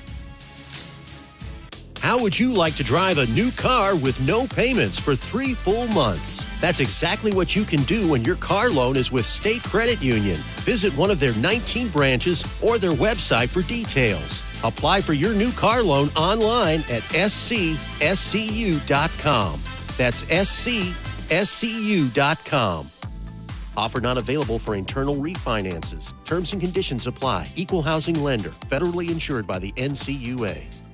How 2.06 2.16
would 2.22 2.38
you 2.38 2.52
like 2.54 2.76
to 2.76 2.84
drive 2.84 3.18
a 3.18 3.26
new 3.32 3.50
car 3.50 3.96
with 3.96 4.20
no 4.20 4.46
payments 4.46 5.00
for 5.00 5.16
three 5.16 5.54
full 5.54 5.88
months? 5.88 6.46
That's 6.60 6.78
exactly 6.78 7.32
what 7.32 7.56
you 7.56 7.64
can 7.64 7.82
do 7.82 8.08
when 8.08 8.24
your 8.24 8.36
car 8.36 8.70
loan 8.70 8.96
is 8.96 9.10
with 9.10 9.26
State 9.26 9.64
Credit 9.64 10.00
Union. 10.00 10.36
Visit 10.62 10.96
one 10.96 11.10
of 11.10 11.18
their 11.18 11.34
19 11.34 11.88
branches 11.88 12.44
or 12.62 12.78
their 12.78 12.92
website 12.92 13.48
for 13.48 13.62
details. 13.62 14.44
Apply 14.62 15.00
for 15.00 15.14
your 15.14 15.34
new 15.34 15.50
car 15.50 15.82
loan 15.82 16.08
online 16.16 16.80
at 16.82 17.02
scscu.com. 17.10 17.80
That's 19.96 20.22
scscu.com. 20.22 20.90
Offer 23.76 24.00
not 24.00 24.18
available 24.18 24.58
for 24.58 24.74
internal 24.74 25.16
refinances. 25.16 26.14
Terms 26.24 26.52
and 26.52 26.60
conditions 26.60 27.06
apply. 27.06 27.46
Equal 27.56 27.82
housing 27.82 28.22
lender. 28.22 28.50
Federally 28.70 29.10
insured 29.10 29.46
by 29.46 29.58
the 29.58 29.72
NCUA. 29.72 30.85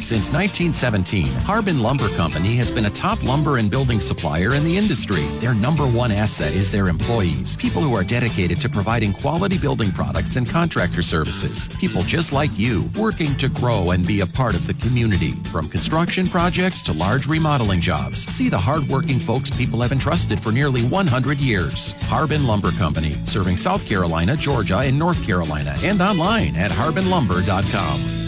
Since 0.00 0.32
1917, 0.32 1.26
Harbin 1.42 1.82
Lumber 1.82 2.08
Company 2.10 2.54
has 2.54 2.70
been 2.70 2.86
a 2.86 2.90
top 2.90 3.22
lumber 3.24 3.56
and 3.56 3.70
building 3.70 4.00
supplier 4.00 4.54
in 4.54 4.62
the 4.62 4.76
industry. 4.76 5.24
Their 5.38 5.54
number 5.54 5.82
one 5.84 6.12
asset 6.12 6.54
is 6.54 6.70
their 6.70 6.88
employees, 6.88 7.56
people 7.56 7.82
who 7.82 7.94
are 7.94 8.04
dedicated 8.04 8.60
to 8.60 8.68
providing 8.68 9.12
quality 9.12 9.58
building 9.58 9.90
products 9.90 10.36
and 10.36 10.48
contractor 10.48 11.02
services. 11.02 11.68
People 11.80 12.02
just 12.02 12.32
like 12.32 12.56
you, 12.56 12.88
working 12.98 13.34
to 13.34 13.48
grow 13.48 13.90
and 13.90 14.06
be 14.06 14.20
a 14.20 14.26
part 14.26 14.54
of 14.54 14.66
the 14.66 14.74
community. 14.74 15.32
From 15.50 15.68
construction 15.68 16.26
projects 16.26 16.80
to 16.82 16.92
large 16.92 17.26
remodeling 17.26 17.80
jobs, 17.80 18.20
see 18.20 18.48
the 18.48 18.56
hardworking 18.56 19.18
folks 19.18 19.50
people 19.50 19.82
have 19.82 19.92
entrusted 19.92 20.40
for 20.40 20.52
nearly 20.52 20.82
100 20.82 21.38
years. 21.38 21.92
Harbin 22.02 22.46
Lumber 22.46 22.70
Company, 22.70 23.12
serving 23.24 23.56
South 23.56 23.86
Carolina, 23.86 24.36
Georgia, 24.36 24.78
and 24.78 24.98
North 24.98 25.26
Carolina, 25.26 25.74
and 25.82 26.00
online 26.00 26.56
at 26.56 26.70
harbinlumber.com. 26.70 28.27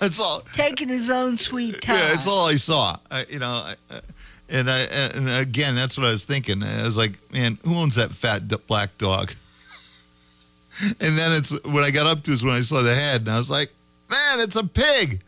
That's 0.00 0.20
all. 0.20 0.40
Taking 0.54 0.88
his 0.88 1.10
own 1.10 1.36
sweet 1.36 1.80
time. 1.82 1.96
Yeah, 1.96 2.08
that's 2.08 2.26
all 2.26 2.46
I 2.46 2.56
saw. 2.56 2.96
I, 3.10 3.26
you 3.28 3.38
know, 3.38 3.52
I, 3.52 3.74
I- 3.90 4.00
and 4.48 4.68
I 4.68 4.80
and 4.80 5.28
again, 5.28 5.76
that's 5.76 5.96
what 5.96 6.08
I 6.08 6.10
was 6.10 6.24
thinking. 6.24 6.60
I 6.64 6.82
was 6.84 6.96
like, 6.96 7.12
man, 7.32 7.56
who 7.64 7.76
owns 7.76 7.94
that 7.94 8.10
fat 8.10 8.42
black 8.66 8.98
dog? 8.98 9.32
and 11.00 11.18
then 11.18 11.32
it's 11.32 11.50
when 11.64 11.84
I 11.84 11.90
got 11.90 12.06
up 12.06 12.22
to 12.24 12.32
is 12.32 12.44
when 12.44 12.54
I 12.54 12.60
saw 12.60 12.82
the 12.82 12.94
head, 12.94 13.22
and 13.22 13.30
I 13.30 13.38
was 13.38 13.50
like, 13.50 13.70
man, 14.10 14.40
it's 14.40 14.56
a 14.56 14.64
pig. 14.64 15.22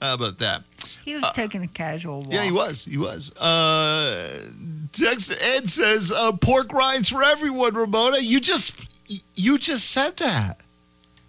How 0.00 0.14
about 0.14 0.38
that? 0.38 0.62
He 1.04 1.14
was 1.14 1.30
taking 1.32 1.62
a 1.62 1.68
casual 1.68 2.22
walk. 2.22 2.32
Yeah, 2.32 2.42
he 2.42 2.52
was. 2.52 2.84
He 2.84 2.98
was. 2.98 3.34
Uh, 3.36 4.42
text 4.92 5.32
Ed 5.40 5.68
says 5.68 6.10
uh, 6.12 6.32
pork 6.32 6.72
rinds 6.72 7.08
for 7.08 7.22
everyone. 7.22 7.74
Ramona, 7.74 8.18
you 8.18 8.40
just 8.40 8.74
you 9.34 9.58
just 9.58 9.90
said 9.90 10.16
that. 10.18 10.60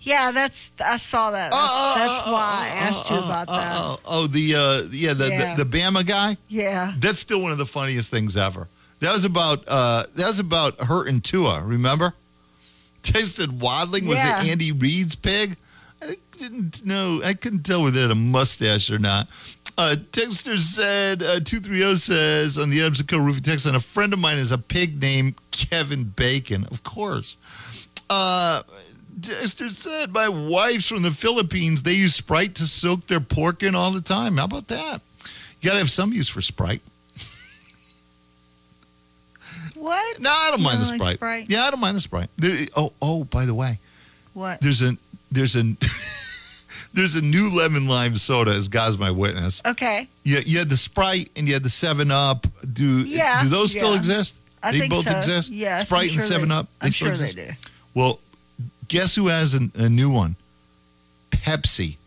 Yeah, 0.01 0.31
that's 0.31 0.71
I 0.83 0.97
saw 0.97 1.31
that. 1.31 1.51
That's, 1.51 1.95
that's 1.95 2.27
why 2.31 2.69
I 2.71 2.75
asked 2.75 3.09
you 3.09 3.17
about 3.17 3.47
that. 3.47 3.75
Oh, 3.77 3.99
oh, 4.05 4.27
the 4.27 4.55
uh, 4.55 4.81
yeah, 4.91 5.13
the, 5.13 5.27
Yeah. 5.29 5.55
the 5.55 5.63
the 5.65 5.77
Bama 5.77 6.05
guy. 6.05 6.37
Yeah. 6.47 6.93
That's 6.97 7.19
still 7.19 7.41
one 7.41 7.51
of 7.51 7.57
the 7.57 7.65
funniest 7.65 8.09
things 8.09 8.37
ever. 8.37 8.67
That 8.99 9.13
was 9.13 9.25
about 9.25 9.63
uh, 9.67 10.03
that 10.15 10.27
was 10.27 10.39
about 10.39 10.79
hurting 10.79 11.21
Tua. 11.21 11.61
Remember? 11.61 12.13
They 13.13 13.21
said 13.21 13.61
waddling 13.61 14.07
was 14.07 14.17
Yeah. 14.17 14.41
it 14.43 14.49
Andy 14.49 14.71
Reid's 14.71 15.15
pig? 15.15 15.55
I 16.01 16.17
didn't 16.37 16.85
know. 16.85 17.21
I 17.23 17.33
couldn't 17.33 17.63
tell 17.63 17.83
whether 17.83 17.99
it 17.99 18.01
had 18.03 18.11
a 18.11 18.15
mustache 18.15 18.89
or 18.91 18.99
not. 18.99 19.27
Uh, 19.77 19.95
Texter 20.11 20.57
said 20.59 21.21
uh, 21.21 21.39
two 21.39 21.59
three 21.59 21.79
zero 21.79 21.93
says 21.95 22.57
on 22.57 22.69
the 22.71 22.79
Adams 22.81 22.99
and 22.99 23.07
Co. 23.09 23.17
roofing 23.17 23.43
text 23.43 23.65
line, 23.65 23.75
a 23.75 23.79
friend 23.79 24.11
of 24.13 24.19
mine 24.19 24.37
is 24.37 24.51
a 24.51 24.57
pig 24.57 24.99
named 25.01 25.35
Kevin 25.51 26.03
Bacon. 26.05 26.65
Of 26.71 26.83
course. 26.83 27.37
Uh, 28.09 28.63
Dexter 29.19 29.69
said, 29.69 30.11
My 30.13 30.29
wife's 30.29 30.87
from 30.89 31.01
the 31.03 31.11
Philippines. 31.11 31.83
They 31.83 31.93
use 31.93 32.15
Sprite 32.15 32.55
to 32.55 32.67
soak 32.67 33.07
their 33.07 33.19
pork 33.19 33.63
in 33.63 33.75
all 33.75 33.91
the 33.91 34.01
time. 34.01 34.37
How 34.37 34.45
about 34.45 34.67
that? 34.67 35.01
You 35.59 35.67
got 35.69 35.73
to 35.73 35.79
have 35.79 35.89
some 35.91 36.13
use 36.13 36.29
for 36.29 36.41
Sprite. 36.41 36.81
What? 39.87 40.19
No, 40.19 40.29
I 40.29 40.49
don't 40.51 40.59
You 40.59 40.63
mind 40.65 40.81
the 40.81 40.85
like 40.85 40.95
Sprite. 40.95 41.15
Sprite? 41.15 41.49
Yeah, 41.49 41.63
I 41.63 41.71
don't 41.71 41.79
mind 41.79 41.95
the 41.97 42.01
Sprite. 42.01 42.29
There- 42.37 42.67
oh, 42.75 42.93
oh, 43.01 43.23
by 43.25 43.45
the 43.45 43.53
way, 43.53 43.79
What? 44.33 44.61
there's 44.61 44.81
a 44.81 44.93
there's 45.31 45.55
a 45.55 45.63
there's 46.93 47.15
a 47.15 47.21
new 47.21 47.49
lemon 47.55 47.87
lime 47.87 48.17
soda 48.17 48.51
as 48.51 48.67
God's 48.67 48.97
my 48.97 49.11
witness. 49.11 49.61
Okay. 49.65 50.07
You, 50.23 50.39
you 50.45 50.59
had 50.59 50.69
the 50.69 50.77
Sprite 50.77 51.29
and 51.35 51.47
you 51.47 51.53
had 51.53 51.63
the 51.63 51.69
Seven 51.69 52.11
Up. 52.11 52.45
Do 52.73 52.83
Yeah, 53.05 53.43
do 53.43 53.49
those 53.49 53.71
still 53.71 53.91
yeah. 53.91 53.97
exist? 53.97 54.41
I 54.63 54.71
they 54.71 54.79
think 54.79 54.91
both 54.91 55.07
so. 55.07 55.15
exist. 55.15 55.51
Yes, 55.53 55.81
I'm 55.81 55.85
Sprite 55.87 56.09
and 56.09 56.19
sure 56.19 56.23
Seven 56.23 56.49
they- 56.49 56.55
Up. 56.55 56.67
I'm 56.81 56.91
still 56.91 57.07
sure 57.09 57.15
they 57.17 57.29
exist? 57.29 57.61
do. 57.61 57.69
Well, 57.93 58.19
guess 58.87 59.15
who 59.15 59.27
has 59.27 59.53
a, 59.53 59.69
a 59.75 59.89
new 59.89 60.09
one? 60.11 60.35
Pepsi, 61.31 61.97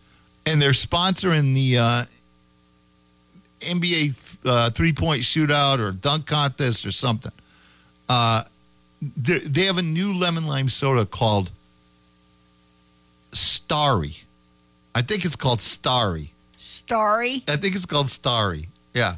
and 0.47 0.61
they're 0.61 0.70
sponsoring 0.72 1.55
the 1.55 1.78
uh, 1.78 2.05
NBA 3.61 4.14
uh, 4.45 4.70
three 4.70 4.93
point 4.93 5.22
shootout 5.22 5.78
or 5.78 5.93
dunk 5.93 6.26
contest 6.26 6.85
or 6.87 6.93
something. 6.93 7.33
Uh, 8.11 8.43
they, 9.17 9.39
they 9.39 9.65
have 9.67 9.79
a 9.79 9.83
new 9.83 10.13
lemon 10.13 10.45
lime 10.47 10.69
soda 10.69 11.07
called 11.07 11.53
Starry. 13.33 14.17
I 14.95 15.03
think 15.03 15.25
it's 15.25 15.37
called 15.37 15.61
Starry. 15.61 16.33
Starry. 16.57 17.45
I 17.49 17.57
think 17.57 17.77
it's 17.77 17.87
called 17.87 18.11
Starry. 18.11 18.67
Yeah, 18.95 19.15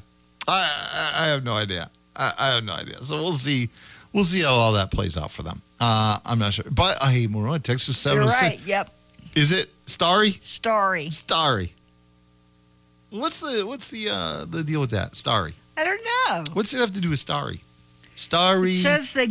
I 0.46 0.68
I, 0.92 1.24
I 1.24 1.26
have 1.28 1.42
no 1.42 1.54
idea. 1.54 1.88
I, 2.14 2.32
I 2.38 2.46
have 2.54 2.64
no 2.64 2.74
idea. 2.74 3.02
So 3.02 3.16
we'll 3.16 3.32
see. 3.32 3.70
We'll 4.12 4.24
see 4.24 4.42
how 4.42 4.52
all 4.52 4.72
that 4.74 4.90
plays 4.90 5.16
out 5.16 5.30
for 5.30 5.42
them. 5.42 5.62
Uh, 5.80 6.18
I'm 6.26 6.38
not 6.38 6.52
sure. 6.52 6.66
But 6.70 6.98
uh, 7.00 7.08
hey, 7.08 7.26
Marone, 7.26 7.62
Texas 7.62 7.96
seven 7.96 8.18
You're 8.24 8.28
six. 8.28 8.42
right. 8.42 8.60
Yep. 8.66 8.90
Is 9.34 9.52
it 9.52 9.70
Starry? 9.86 10.32
Starry. 10.42 11.08
Starry. 11.08 11.72
What's 13.08 13.40
the 13.40 13.64
what's 13.66 13.88
the 13.88 14.10
uh, 14.10 14.44
the 14.44 14.62
deal 14.62 14.80
with 14.80 14.90
that? 14.90 15.16
Starry. 15.16 15.54
I 15.78 15.84
don't 15.84 16.02
know. 16.04 16.44
What's 16.52 16.74
it 16.74 16.80
have 16.80 16.92
to 16.92 17.00
do 17.00 17.08
with 17.08 17.18
Starry? 17.18 17.62
Starry. 18.16 18.72
It 18.72 18.76
says 18.76 19.12
they 19.12 19.28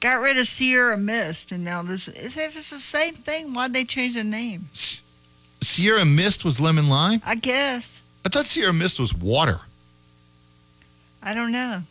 got 0.00 0.20
rid 0.20 0.36
of 0.36 0.46
Sierra 0.46 0.96
Mist, 0.96 1.52
and 1.52 1.64
now 1.64 1.82
this 1.82 2.08
is 2.08 2.36
if 2.36 2.56
it's 2.56 2.70
the 2.70 2.78
same 2.78 3.14
thing. 3.14 3.54
Why'd 3.54 3.72
they 3.72 3.84
change 3.84 4.14
the 4.14 4.24
name? 4.24 4.66
Sierra 4.72 6.04
Mist 6.04 6.44
was 6.44 6.60
lemon 6.60 6.88
lime. 6.88 7.22
I 7.24 7.34
guess 7.36 8.02
I 8.24 8.28
thought 8.28 8.46
Sierra 8.46 8.72
Mist 8.72 8.98
was 9.00 9.14
water. 9.14 9.60
I 11.22 11.32
don't 11.34 11.52
know. 11.52 11.82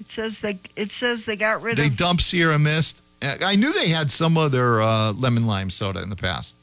It 0.00 0.10
says 0.10 0.40
they 0.40 0.58
it 0.76 0.90
says 0.90 1.26
they 1.26 1.36
got 1.36 1.62
rid 1.62 1.76
They 1.76 1.86
of. 1.86 1.90
They 1.90 1.96
dumped 1.96 2.22
Sierra 2.22 2.58
Mist. 2.58 3.02
I 3.20 3.56
knew 3.56 3.72
they 3.72 3.88
had 3.88 4.12
some 4.12 4.38
other 4.38 4.80
uh, 4.80 5.12
lemon 5.12 5.46
lime 5.46 5.70
soda 5.70 6.02
in 6.02 6.10
the 6.10 6.16
past. 6.16 6.54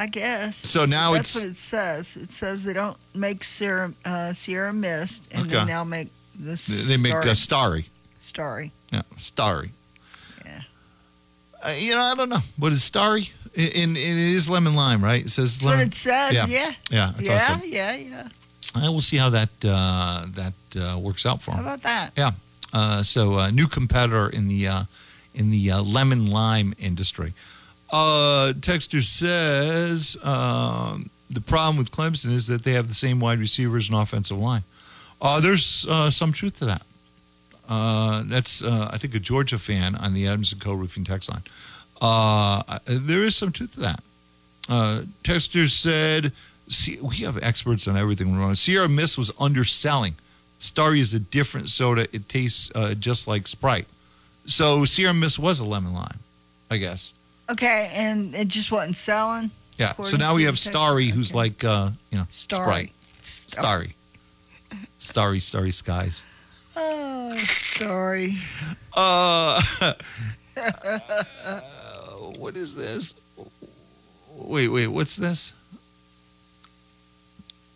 I 0.00 0.06
guess. 0.06 0.56
So 0.56 0.86
now 0.86 1.12
that's 1.12 1.36
it's- 1.36 1.44
what 1.44 1.50
it 1.50 1.56
says. 1.56 2.16
It 2.16 2.30
says 2.32 2.64
they 2.64 2.72
don't 2.72 2.96
make 3.14 3.44
Sierra 3.44 3.92
uh, 4.04 4.32
Sierra 4.32 4.72
Mist, 4.72 5.28
and 5.32 5.44
they 5.50 5.64
now 5.66 5.84
make 5.84 6.08
this. 6.34 6.66
They 6.88 6.96
make 6.96 7.12
Starry. 7.12 7.30
a 7.30 7.34
Starry. 7.34 7.84
Starry. 8.18 8.72
Yeah, 8.92 9.02
Starry. 9.18 9.70
Yeah. 10.44 10.60
Uh, 11.62 11.72
you 11.78 11.92
know, 11.92 12.00
I 12.00 12.14
don't 12.14 12.30
know. 12.30 12.40
What 12.56 12.72
is 12.72 12.82
Starry? 12.82 13.28
In, 13.54 13.66
in, 13.72 13.96
it 13.96 14.16
is 14.36 14.48
lemon 14.48 14.74
lime, 14.74 15.04
right? 15.04 15.22
It 15.26 15.30
says 15.30 15.58
That's 15.58 15.64
what 15.64 15.70
lemon. 15.72 15.88
it 15.88 15.94
says. 15.94 16.32
Yeah. 16.32 16.46
Yeah. 16.46 16.72
Yeah, 16.90 17.12
yeah, 17.18 17.58
so. 17.58 17.64
yeah, 17.66 17.96
yeah. 17.96 18.28
I 18.74 18.88
will 18.88 19.00
see 19.02 19.18
how 19.18 19.28
that 19.30 19.50
uh, 19.64 20.24
that 20.34 20.54
uh, 20.76 20.98
works 20.98 21.26
out 21.26 21.42
for 21.42 21.50
How 21.50 21.56
them. 21.58 21.66
about 21.66 21.82
that? 21.82 22.10
Yeah. 22.16 22.30
Uh, 22.72 23.02
so 23.02 23.34
uh, 23.34 23.50
new 23.50 23.66
competitor 23.66 24.28
in 24.30 24.48
the 24.48 24.66
uh, 24.68 24.84
in 25.34 25.50
the 25.50 25.72
uh, 25.72 25.82
lemon 25.82 26.30
lime 26.30 26.72
industry. 26.78 27.32
Uh, 27.92 28.52
Texter 28.60 29.02
says 29.02 30.16
um, 30.22 31.10
the 31.28 31.40
problem 31.40 31.76
with 31.76 31.90
Clemson 31.90 32.30
is 32.30 32.46
that 32.46 32.62
they 32.64 32.72
have 32.72 32.88
the 32.88 32.94
same 32.94 33.20
wide 33.20 33.38
receivers 33.38 33.88
and 33.88 33.98
offensive 33.98 34.38
line. 34.38 34.62
Uh, 35.20 35.40
there's 35.40 35.86
uh, 35.88 36.10
some 36.10 36.32
truth 36.32 36.58
to 36.58 36.64
that. 36.66 36.82
Uh, 37.68 38.22
that's 38.26 38.62
uh, 38.62 38.90
I 38.92 38.98
think 38.98 39.14
a 39.14 39.18
Georgia 39.18 39.58
fan 39.58 39.94
on 39.94 40.14
the 40.14 40.26
Adams 40.26 40.52
and 40.52 40.60
Co. 40.60 40.72
Roofing 40.72 41.04
text 41.04 41.30
line. 41.30 41.42
Uh, 42.00 42.78
there 42.86 43.22
is 43.22 43.36
some 43.36 43.52
truth 43.52 43.74
to 43.74 43.80
that. 43.80 44.00
Uh, 44.68 45.02
Texter 45.22 45.68
said, 45.68 46.32
"See, 46.68 46.98
we 47.00 47.16
have 47.16 47.38
experts 47.42 47.86
on 47.86 47.96
everything. 47.96 48.36
We're 48.36 48.44
on. 48.44 48.56
Sierra 48.56 48.88
Mist 48.88 49.18
was 49.18 49.30
underselling. 49.38 50.14
Starry 50.58 51.00
is 51.00 51.14
a 51.14 51.20
different 51.20 51.68
soda. 51.68 52.06
It 52.12 52.28
tastes 52.28 52.70
just 52.98 53.28
like 53.28 53.46
Sprite. 53.46 53.86
So 54.46 54.84
Sierra 54.84 55.14
Mist 55.14 55.38
was 55.38 55.60
a 55.60 55.64
lemon 55.64 55.94
lime, 55.94 56.18
I 56.70 56.76
guess. 56.78 57.12
Okay, 57.50 57.90
and 57.92 58.34
it 58.34 58.48
just 58.48 58.70
wasn't 58.70 58.96
selling. 58.96 59.50
Yeah. 59.76 59.92
So 59.94 60.16
now 60.16 60.34
we 60.34 60.44
have 60.44 60.58
Starry, 60.58 61.06
who's 61.06 61.34
like, 61.34 61.64
uh, 61.64 61.90
you 62.10 62.18
know, 62.18 62.26
Starry. 62.28 62.92
Sprite. 63.22 63.24
Starry. 63.24 63.94
Starry, 64.98 65.40
starry 65.40 65.72
skies. 65.72 66.22
Oh, 66.76 67.32
Starry. 67.34 68.36
Uh, 68.94 69.60
what 72.36 72.56
is 72.56 72.74
this? 72.76 73.14
Wait, 74.36 74.68
wait, 74.68 74.88
what's 74.88 75.16
this? 75.16 75.52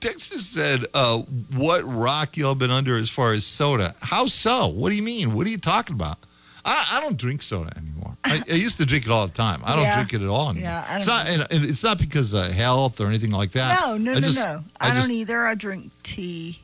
Dexter 0.00 0.38
said, 0.38 0.84
uh, 0.92 1.18
what 1.54 1.82
rock 1.84 2.36
y'all 2.36 2.54
been 2.54 2.70
under 2.70 2.96
as 2.96 3.08
far 3.08 3.32
as 3.32 3.46
soda? 3.46 3.94
How 4.02 4.26
so? 4.26 4.68
What 4.68 4.90
do 4.90 4.96
you 4.96 5.02
mean? 5.02 5.32
What 5.34 5.46
are 5.46 5.50
you 5.50 5.58
talking 5.58 5.96
about? 5.96 6.18
I, 6.64 6.92
I 6.94 7.00
don't 7.00 7.16
drink 7.18 7.42
soda 7.42 7.72
anymore. 7.76 8.12
I, 8.24 8.42
I 8.50 8.54
used 8.54 8.78
to 8.78 8.86
drink 8.86 9.04
it 9.04 9.10
all 9.10 9.26
the 9.26 9.32
time. 9.34 9.60
I 9.64 9.74
don't 9.74 9.84
Yeah. 9.84 9.96
drink 9.96 10.14
it 10.14 10.22
at 10.22 10.28
all 10.28 10.50
anymore. 10.50 10.70
Yeah, 10.70 10.86
I 10.88 10.96
it's 10.96 11.06
not, 11.06 11.28
and, 11.28 11.46
and 11.50 11.64
it's 11.64 11.84
not 11.84 11.98
because 11.98 12.32
of 12.32 12.46
health 12.52 13.00
or 13.00 13.06
anything 13.06 13.30
like 13.30 13.50
that. 13.52 13.80
No, 13.80 13.96
no, 13.98 14.12
I 14.12 14.14
no, 14.14 14.20
just- 14.20 14.38
no. 14.38 14.62
I, 14.80 14.90
I, 14.90 14.94
just, 14.94 15.08
don't 15.08 15.16
either. 15.16 15.44
I 15.46 15.54
drink 15.54 15.90
tea 16.02 16.58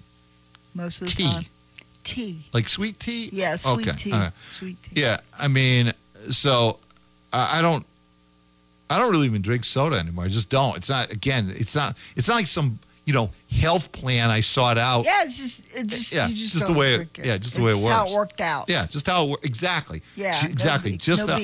most 0.74 1.02
of 1.02 1.08
the 1.08 1.14
Tea? 1.14 1.24
time. 1.32 1.42
Tea. 2.02 2.46
like 2.54 2.66
sweet 2.66 2.98
tea. 2.98 3.28
Yeah, 3.30 3.56
sweet 3.56 3.88
okay. 3.88 3.96
tea. 3.96 4.12
right. 4.12 4.32
Sweet 4.48 4.82
tea. 4.82 5.02
Yeah, 5.02 5.18
I 5.38 5.48
mean, 5.48 5.92
so 6.30 6.78
I, 7.32 7.58
I 7.58 7.62
don't, 7.62 7.84
I 8.88 8.98
don't 8.98 9.10
really 9.12 9.26
even 9.26 9.42
drink 9.42 9.64
soda 9.64 9.96
anymore. 9.96 10.24
I 10.24 10.28
just 10.28 10.48
don't. 10.50 10.76
It's 10.76 10.88
not. 10.88 11.12
Again, 11.12 11.52
it's 11.54 11.76
not. 11.76 11.96
It's 12.16 12.26
not 12.26 12.36
like 12.36 12.46
some 12.46 12.78
you 13.10 13.14
know 13.14 13.28
health 13.50 13.90
plan 13.90 14.30
I 14.30 14.40
sought 14.40 14.78
out. 14.78 15.04
Yeah, 15.04 15.24
it's 15.24 15.36
just, 15.36 15.62
it 15.74 15.88
just, 15.88 16.12
Yeah, 16.12 16.28
just, 16.28 16.52
just 16.52 16.66
the 16.68 16.72
way 16.72 16.94
it- 16.94 17.08
yeah, 17.18 17.36
just 17.38 17.56
the 17.56 17.62
way 17.62 17.72
it 17.72 17.74
It's 17.78 17.88
how 17.88 18.06
it 18.06 18.14
worked 18.14 18.40
out. 18.40 18.66
Yeah, 18.68 18.86
just 18.86 19.08
how 19.08 19.34
it 19.34 19.40
exactly. 19.42 20.00
Yeah, 20.14 20.38
no 20.44 20.48
exactly. 20.48 20.92
big- 20.92 21.00
just 21.00 21.26
no 21.26 21.32
how, 21.34 21.40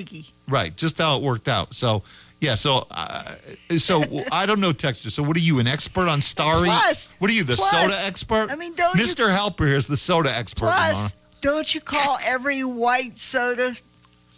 right. 0.46 0.76
Just 0.76 0.98
how 0.98 1.16
it 1.16 1.22
worked 1.24 1.48
out. 1.48 1.74
So 1.74 2.04
yeah. 2.40 2.54
So 2.54 2.86
uh, 2.92 3.34
so 3.78 4.04
I 4.32 4.46
don't 4.46 4.60
know 4.60 4.72
texture. 4.72 5.10
So 5.10 5.24
what 5.24 5.36
are 5.36 5.40
you, 5.40 5.58
an 5.58 5.66
expert 5.66 6.06
on 6.08 6.20
Starry? 6.20 6.68
Plus- 6.68 7.08
what 7.18 7.28
are 7.32 7.34
you, 7.34 7.42
the 7.42 7.56
plus, 7.56 7.70
soda 7.72 7.98
expert? 8.06 8.52
I 8.52 8.54
mean, 8.54 8.74
don't 8.74 8.96
you- 8.96 9.02
Mr. 9.04 9.28
Helper 9.34 9.66
is 9.66 9.88
the 9.88 9.96
soda 9.96 10.30
expert. 10.32 10.66
Plus, 10.70 11.12
don't 11.40 11.74
you 11.74 11.80
call 11.80 12.18
every 12.24 12.62
white 12.62 13.18
soda 13.18 13.74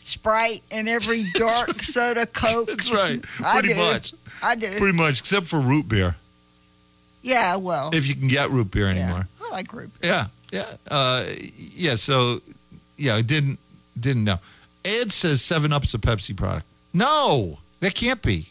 Sprite 0.02 0.62
and 0.70 0.88
every 0.88 1.26
dark 1.34 1.82
soda 1.82 2.24
Coke? 2.24 2.68
That's 2.68 2.90
right. 2.90 3.22
I 3.44 3.58
Pretty 3.60 3.74
do. 3.74 3.80
much. 3.80 4.14
I 4.42 4.54
do. 4.54 4.78
Pretty 4.78 4.96
much, 4.96 5.20
except 5.20 5.44
for 5.46 5.60
root 5.60 5.88
beer. 5.90 6.16
Yeah, 7.22 7.56
well, 7.56 7.90
If 7.92 8.06
you 8.06 8.14
can 8.14 8.28
get 8.28 8.50
root 8.50 8.70
beer 8.70 8.86
anymore. 8.88 9.26
I 9.44 9.50
like 9.50 9.72
root. 9.72 9.90
beer. 10.00 10.10
Yeah, 10.10 10.26
yeah, 10.52 10.66
uh, 10.90 11.24
yeah. 11.56 11.94
So, 11.96 12.40
yeah, 12.96 13.14
I 13.16 13.22
didn't 13.22 13.58
didn't 13.98 14.24
know. 14.24 14.38
Ed 14.84 15.10
says 15.12 15.42
Seven 15.42 15.72
Up's 15.72 15.92
a 15.94 15.98
Pepsi 15.98 16.36
product. 16.36 16.66
No, 16.94 17.58
that 17.80 17.94
can't 17.94 18.22
be. 18.22 18.48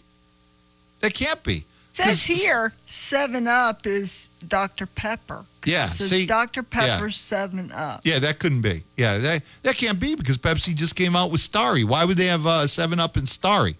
That 1.01 1.13
can't 1.13 1.41
be. 1.43 1.65
Says 1.93 2.05
'Cause- 2.07 2.23
here, 2.23 2.73
Seven 2.85 3.47
Up 3.47 3.87
is 3.87 4.29
Dr 4.47 4.85
Pepper. 4.85 5.45
Yeah, 5.65 5.85
It 5.85 5.89
says 5.91 6.09
see? 6.09 6.25
Dr 6.27 6.61
Yeah. 6.61 6.65
Pepper 6.69 7.09
Seven 7.11 7.71
Up. 7.71 8.01
Yeah, 8.03 8.19
that 8.19 8.37
couldn't 8.39 8.61
be. 8.61 8.83
Yeah, 8.95 9.17
that 9.17 9.43
that 9.63 9.77
can't 9.77 9.99
be 9.99 10.13
because 10.15 10.37
Pepsi 10.37 10.75
just 10.75 10.95
came 10.95 11.15
out 11.15 11.31
with 11.31 11.41
Starry. 11.41 11.83
Why 11.83 12.05
would 12.05 12.17
they 12.17 12.27
have 12.27 12.45
uh, 12.45 12.67
Seven 12.67 12.99
Up 12.99 13.15
and 13.17 13.27
Starry? 13.27 13.75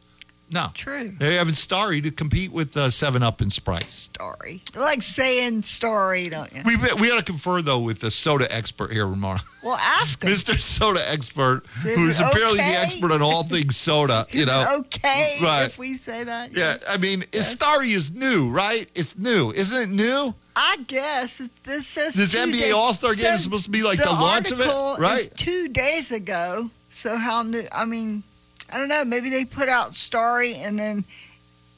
No. 0.49 0.67
True. 0.73 1.09
They 1.17 1.35
have 1.35 1.55
Starry 1.57 1.99
to 2.01 2.11
compete 2.11 2.51
with 2.53 2.77
uh, 2.77 2.89
Seven 2.89 3.21
Up 3.21 3.41
and 3.41 3.51
Sprite. 3.51 3.87
Story. 3.87 4.61
You 4.73 4.79
like 4.81 5.01
saying 5.03 5.63
story, 5.63 6.29
don't 6.29 6.53
you? 6.53 6.61
We 6.65 6.77
we 6.77 7.09
got 7.09 7.17
to 7.17 7.23
confer 7.23 7.61
though 7.61 7.79
with 7.79 7.99
the 7.99 8.09
soda 8.11 8.47
expert 8.55 8.91
here, 8.91 9.05
Ramona. 9.07 9.39
well, 9.63 9.75
ask 9.75 10.23
him. 10.23 10.29
Mr. 10.31 10.59
Soda 10.59 11.01
Expert, 11.11 11.63
Is 11.65 11.95
who's 11.95 12.19
it 12.19 12.25
apparently 12.27 12.59
okay? 12.59 12.71
the 12.73 12.79
expert 12.79 13.11
on 13.11 13.21
all 13.21 13.43
things 13.43 13.75
soda. 13.75 14.25
You 14.31 14.45
know, 14.45 14.77
okay 14.79 15.37
right? 15.41 15.65
if 15.65 15.77
we 15.77 15.97
say 15.97 16.23
that? 16.23 16.53
Yeah, 16.55 16.77
I 16.87 16.97
mean, 16.97 17.25
Starry 17.33 17.91
is 17.91 18.13
new, 18.13 18.49
right? 18.51 18.89
It's 18.95 19.17
new, 19.17 19.51
isn't 19.51 19.77
it? 19.77 19.89
New. 19.93 20.33
I 20.55 20.77
guess 20.87 21.37
this 21.63 21.87
says 21.87 22.13
This 22.15 22.31
two 22.33 22.39
NBA 22.39 22.51
days- 22.61 22.73
All-Star 22.73 23.15
game 23.15 23.19
is 23.25 23.29
says 23.31 23.43
supposed 23.43 23.65
to 23.65 23.71
be 23.71 23.83
like 23.83 23.99
the 23.99 24.09
launch 24.11 24.51
of 24.51 24.59
it, 24.61 24.67
article 24.67 24.93
is 24.95 24.99
right? 25.01 25.29
two 25.37 25.67
days 25.69 26.11
ago. 26.11 26.69
So 26.89 27.15
how 27.17 27.43
new? 27.43 27.65
I 27.71 27.85
mean, 27.85 28.23
I 28.71 28.77
don't 28.77 28.89
know. 28.89 29.05
Maybe 29.05 29.29
they 29.29 29.45
put 29.45 29.69
out 29.69 29.95
Starry 29.95 30.55
and 30.55 30.77
then 30.77 31.03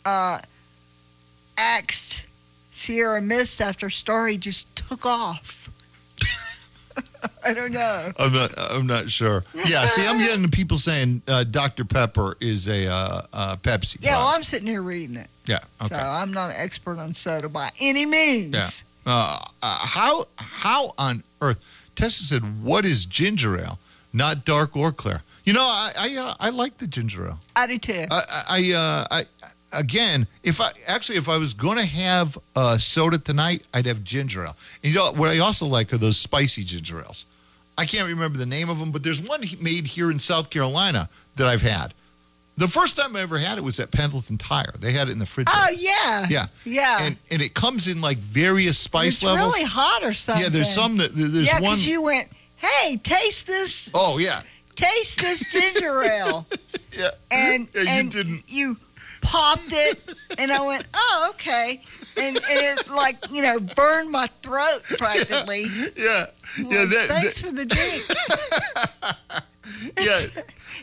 uh, 0.05 0.39
axed 1.57 2.23
Sierra 2.71 3.21
Mist 3.21 3.61
after 3.61 3.89
Starry 3.89 4.37
just 4.37 4.75
took 4.75 5.05
off. 5.05 5.69
I 7.45 7.53
don't 7.53 7.71
know. 7.71 8.11
I'm 8.17 8.31
not. 8.31 8.53
I'm 8.57 8.87
not 8.87 9.09
sure. 9.09 9.43
Yeah. 9.53 9.85
See, 9.85 10.05
I'm 10.05 10.17
getting 10.17 10.49
people 10.49 10.77
saying 10.77 11.21
uh, 11.27 11.43
Dr 11.43 11.85
Pepper 11.85 12.37
is 12.39 12.67
a 12.67 12.87
uh, 12.87 13.21
uh, 13.33 13.55
Pepsi. 13.57 13.97
Yeah, 14.01 14.17
well. 14.17 14.27
I'm 14.27 14.43
sitting 14.43 14.67
here 14.67 14.81
reading 14.81 15.15
it. 15.17 15.27
Yeah. 15.45 15.59
Okay. 15.81 15.95
So 15.95 16.01
I'm 16.01 16.31
not 16.31 16.51
an 16.51 16.55
expert 16.57 16.97
on 16.97 17.13
soda 17.13 17.49
by 17.49 17.71
any 17.79 18.05
means. 18.05 18.53
Yeah. 18.55 18.67
Uh, 19.05 19.39
uh, 19.61 19.79
how 19.81 20.25
how 20.37 20.93
on 20.97 21.23
earth? 21.41 21.59
Tessa 21.95 22.23
said, 22.23 22.63
"What 22.63 22.85
is 22.85 23.05
ginger 23.05 23.57
ale? 23.57 23.79
Not 24.13 24.45
dark 24.45 24.75
or 24.75 24.91
clear." 24.91 25.21
You 25.45 25.53
know, 25.53 25.61
I 25.61 25.91
I, 25.99 26.15
uh, 26.17 26.33
I 26.39 26.49
like 26.49 26.77
the 26.77 26.87
ginger 26.87 27.27
ale. 27.27 27.39
I 27.55 27.67
do 27.67 27.77
too. 27.77 28.05
I 28.11 28.43
I, 28.49 28.73
uh, 28.73 29.07
I 29.11 29.23
again, 29.73 30.27
if 30.43 30.61
I 30.61 30.71
actually 30.87 31.17
if 31.17 31.29
I 31.29 31.37
was 31.37 31.53
going 31.53 31.77
to 31.77 31.85
have 31.85 32.37
uh, 32.55 32.77
soda 32.77 33.17
tonight, 33.17 33.65
I'd 33.73 33.85
have 33.85 34.03
ginger 34.03 34.43
ale. 34.45 34.55
And 34.83 34.93
you 34.93 34.99
know 34.99 35.11
what 35.11 35.29
I 35.29 35.39
also 35.39 35.65
like 35.65 35.93
are 35.93 35.97
those 35.97 36.17
spicy 36.17 36.63
ginger 36.63 36.99
ales. 36.99 37.25
I 37.77 37.85
can't 37.85 38.09
remember 38.09 38.37
the 38.37 38.45
name 38.45 38.69
of 38.69 38.77
them, 38.79 38.91
but 38.91 39.03
there's 39.03 39.21
one 39.21 39.41
made 39.61 39.87
here 39.87 40.11
in 40.11 40.19
South 40.19 40.49
Carolina 40.49 41.07
that 41.37 41.47
I've 41.47 41.61
had. 41.61 41.93
The 42.57 42.67
first 42.67 42.97
time 42.97 43.15
I 43.15 43.21
ever 43.21 43.37
had 43.37 43.57
it 43.57 43.63
was 43.63 43.79
at 43.79 43.89
Pendleton 43.89 44.37
Tire. 44.37 44.73
They 44.77 44.91
had 44.91 45.07
it 45.07 45.11
in 45.11 45.19
the 45.19 45.25
fridge. 45.25 45.47
oh 45.49 45.67
yeah. 45.73 46.25
Yeah. 46.29 46.45
Yeah. 46.65 46.97
And 46.99 47.15
and 47.31 47.41
it 47.41 47.53
comes 47.53 47.87
in 47.87 48.01
like 48.01 48.17
various 48.17 48.77
spice 48.77 49.15
it's 49.15 49.23
levels. 49.23 49.55
really 49.55 49.65
hot 49.65 50.03
or 50.03 50.11
something. 50.11 50.43
Yeah, 50.43 50.49
there's 50.49 50.73
some 50.73 50.97
that 50.97 51.15
there's 51.15 51.47
yeah, 51.47 51.61
one. 51.61 51.79
you 51.79 52.01
went, 52.01 52.27
hey, 52.57 52.97
taste 52.97 53.47
this. 53.47 53.89
oh 53.93 54.17
yeah, 54.19 54.41
Taste 54.79 55.19
this 55.21 55.51
ginger 55.51 56.03
ale. 56.03 56.45
yeah. 56.97 57.09
And 57.31 57.67
Yeah, 57.73 57.81
you 57.81 57.87
and 57.89 58.11
didn't. 58.11 58.43
you 58.47 58.77
popped 59.21 59.71
it, 59.71 60.13
and 60.37 60.51
I 60.51 60.65
went, 60.65 60.85
oh 60.93 61.27
okay, 61.31 61.81
and, 62.17 62.37
and 62.37 62.79
it 62.79 62.89
like 62.89 63.17
you 63.31 63.41
know 63.41 63.59
burned 63.59 64.09
my 64.09 64.27
throat 64.41 64.81
practically. 64.97 65.65
Yeah, 65.97 66.25
I'm 66.57 66.65
yeah. 66.71 66.85
That, 66.85 67.05
thanks 67.09 67.41
that- 67.41 67.47
for 67.47 67.53
the 67.53 67.65
drink. 67.65 68.03
yeah. 69.99 70.19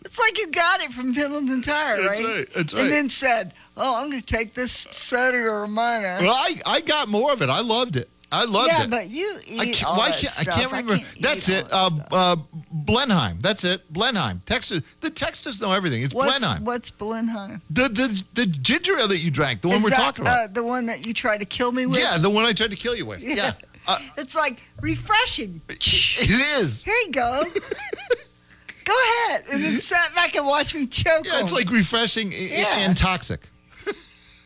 It's 0.05 0.19
like 0.21 0.39
you 0.39 0.49
got 0.53 0.81
it 0.81 0.93
from 0.93 1.15
Pendleton 1.15 1.63
Tire, 1.63 1.97
That's 2.01 2.21
right? 2.21 2.37
right, 2.37 2.53
that's 2.55 2.75
right. 2.75 2.83
And 2.85 2.93
then 2.93 3.09
said, 3.09 3.53
"Oh, 3.77 3.97
I'm 4.01 4.11
going 4.11 4.23
to 4.23 4.27
take 4.27 4.55
this 4.55 4.71
soda 4.73 5.39
to 5.43 5.51
Ramona." 5.51 6.19
Well, 6.21 6.33
I 6.35 6.55
I 6.67 6.81
got 6.83 7.09
more 7.09 7.33
of 7.33 7.43
it. 7.43 7.49
I 7.49 7.61
loved 7.61 7.97
it. 7.97 8.09
I 8.33 8.45
loved 8.45 8.69
yeah, 8.69 8.85
it. 8.85 8.91
but 8.91 9.09
you 9.09 9.39
eat 9.47 9.61
I 9.61 9.65
can't, 9.67 9.85
all 9.85 9.97
why 9.99 10.11
that 10.11 10.19
can't, 10.19 10.41
I 10.41 10.45
can't 10.51 10.71
remember. 10.73 10.97
can't 10.97 11.23
That's 11.23 11.49
it. 11.49 11.67
Uh, 11.71 11.91
uh, 12.11 12.37
Blenheim. 12.73 13.39
That's 13.41 13.63
it. 13.63 13.91
Blenheim. 13.93 14.41
Texas. 14.45 14.83
The 15.01 15.11
Texans 15.11 15.61
know 15.61 15.73
everything. 15.73 16.03
It's 16.03 16.13
what's, 16.13 16.37
Blenheim. 16.37 16.65
What's 16.65 16.91
Blenheim? 16.91 17.63
The, 17.71 17.89
the 17.89 18.25
the 18.35 18.47
ginger 18.47 18.99
ale 18.99 19.07
that 19.09 19.19
you 19.19 19.31
drank. 19.31 19.61
The 19.61 19.69
one 19.69 19.79
Is 19.79 19.85
we're 19.85 19.91
that, 19.91 19.99
talking 19.99 20.23
about. 20.23 20.51
Uh, 20.51 20.53
the 20.53 20.65
one 20.65 20.87
that 20.87 21.07
you 21.07 21.15
tried 21.15 21.39
to 21.39 21.47
kill 21.47 21.71
me 21.71 21.87
with? 21.87 22.01
yeah, 22.01 22.19
the 22.19 22.31
one 22.31 22.45
I 22.45 22.53
tried 22.53 22.73
to 22.73 22.77
kill 22.77 22.97
you 22.97 23.07
with. 23.07 23.21
Yeah. 23.23 23.53
Uh, 23.89 24.01
it's 24.19 24.35
like 24.35 24.61
refreshing. 24.81 25.61
it 25.69 26.61
is. 26.61 26.83
Here 26.83 26.93
you 27.07 27.13
go. 27.13 27.45
go 28.85 28.95
ahead. 29.29 29.45
And 29.53 29.63
then 29.63 29.77
sat 29.79 30.13
back 30.13 30.35
and 30.35 30.45
watched 30.45 30.75
me 30.75 30.89
choke 30.89 31.25
Yeah, 31.25 31.39
it's 31.39 31.53
like 31.53 31.71
refreshing 31.71 32.33
Yeah. 32.33 32.79
and 32.79 32.97
toxic. 32.97 33.43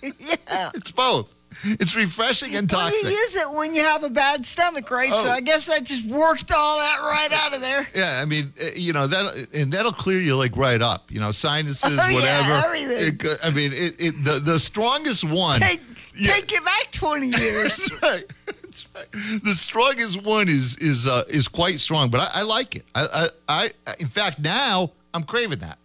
Yeah. 0.03 0.70
It's 0.74 0.91
both. 0.91 1.35
It's 1.81 1.95
refreshing 1.97 2.57
and 2.57 2.71
Well, 2.71 2.91
you 2.91 3.09
use 3.11 3.35
it 3.37 3.51
when 3.51 3.75
you 3.75 3.83
have 3.83 4.03
a 4.05 4.11
bad 4.11 4.47
stomach, 4.47 4.91
right? 4.91 5.13
So 5.13 5.29
Oh. 5.29 5.31
I 5.31 5.41
guess 5.41 5.67
that 5.67 5.85
just 5.85 6.05
worked 6.07 6.51
all 6.53 6.79
that 6.79 6.99
right 7.01 7.29
out 7.45 7.55
of 7.55 7.61
there. 7.61 7.87
Yeah, 7.95 8.21
I 8.23 8.25
mean, 8.25 8.53
uh, 8.61 8.67
you 8.75 8.93
know 8.93 9.07
that, 9.07 9.49
and 9.55 9.73
that'll 9.73 9.93
clear 9.93 10.21
you 10.21 10.37
like 10.37 10.57
right 10.57 10.81
up. 10.81 11.11
You 11.11 11.21
know, 11.21 11.33
sinuses, 11.33 11.99
Oh, 12.03 12.09
yeah, 12.09 12.15
whatever. 12.15 12.67
everything. 12.67 13.15
It 13.21 13.39
I 13.45 13.51
mean, 13.51 13.73
it, 13.73 13.95
it 13.99 14.25
the 14.25 14.41
the 14.41 14.59
strongest 14.59 15.25
one. 15.25 15.61
Take, 15.61 15.81
take 16.17 16.53
it 16.53 16.65
back 16.65 16.91
20 16.93 17.27
years. 17.39 17.89
That's 17.91 18.03
right. 18.03 18.25
That's 18.47 18.87
right. 18.95 19.43
The 19.45 19.55
strongest 19.55 20.23
one 20.25 20.49
is 20.49 20.77
is 20.79 21.07
uh, 21.07 21.25
is 21.29 21.49
quite 21.49 21.81
strong, 21.81 22.09
but 22.11 22.21
I, 22.21 22.41
I 22.41 22.43
like 22.43 22.77
it. 22.77 22.85
I, 22.95 23.29
I 23.49 23.71
I 23.87 23.95
in 23.99 24.07
fact 24.09 24.39
now 24.39 24.91
I'm 25.13 25.25
craving 25.25 25.59
that. 25.59 25.79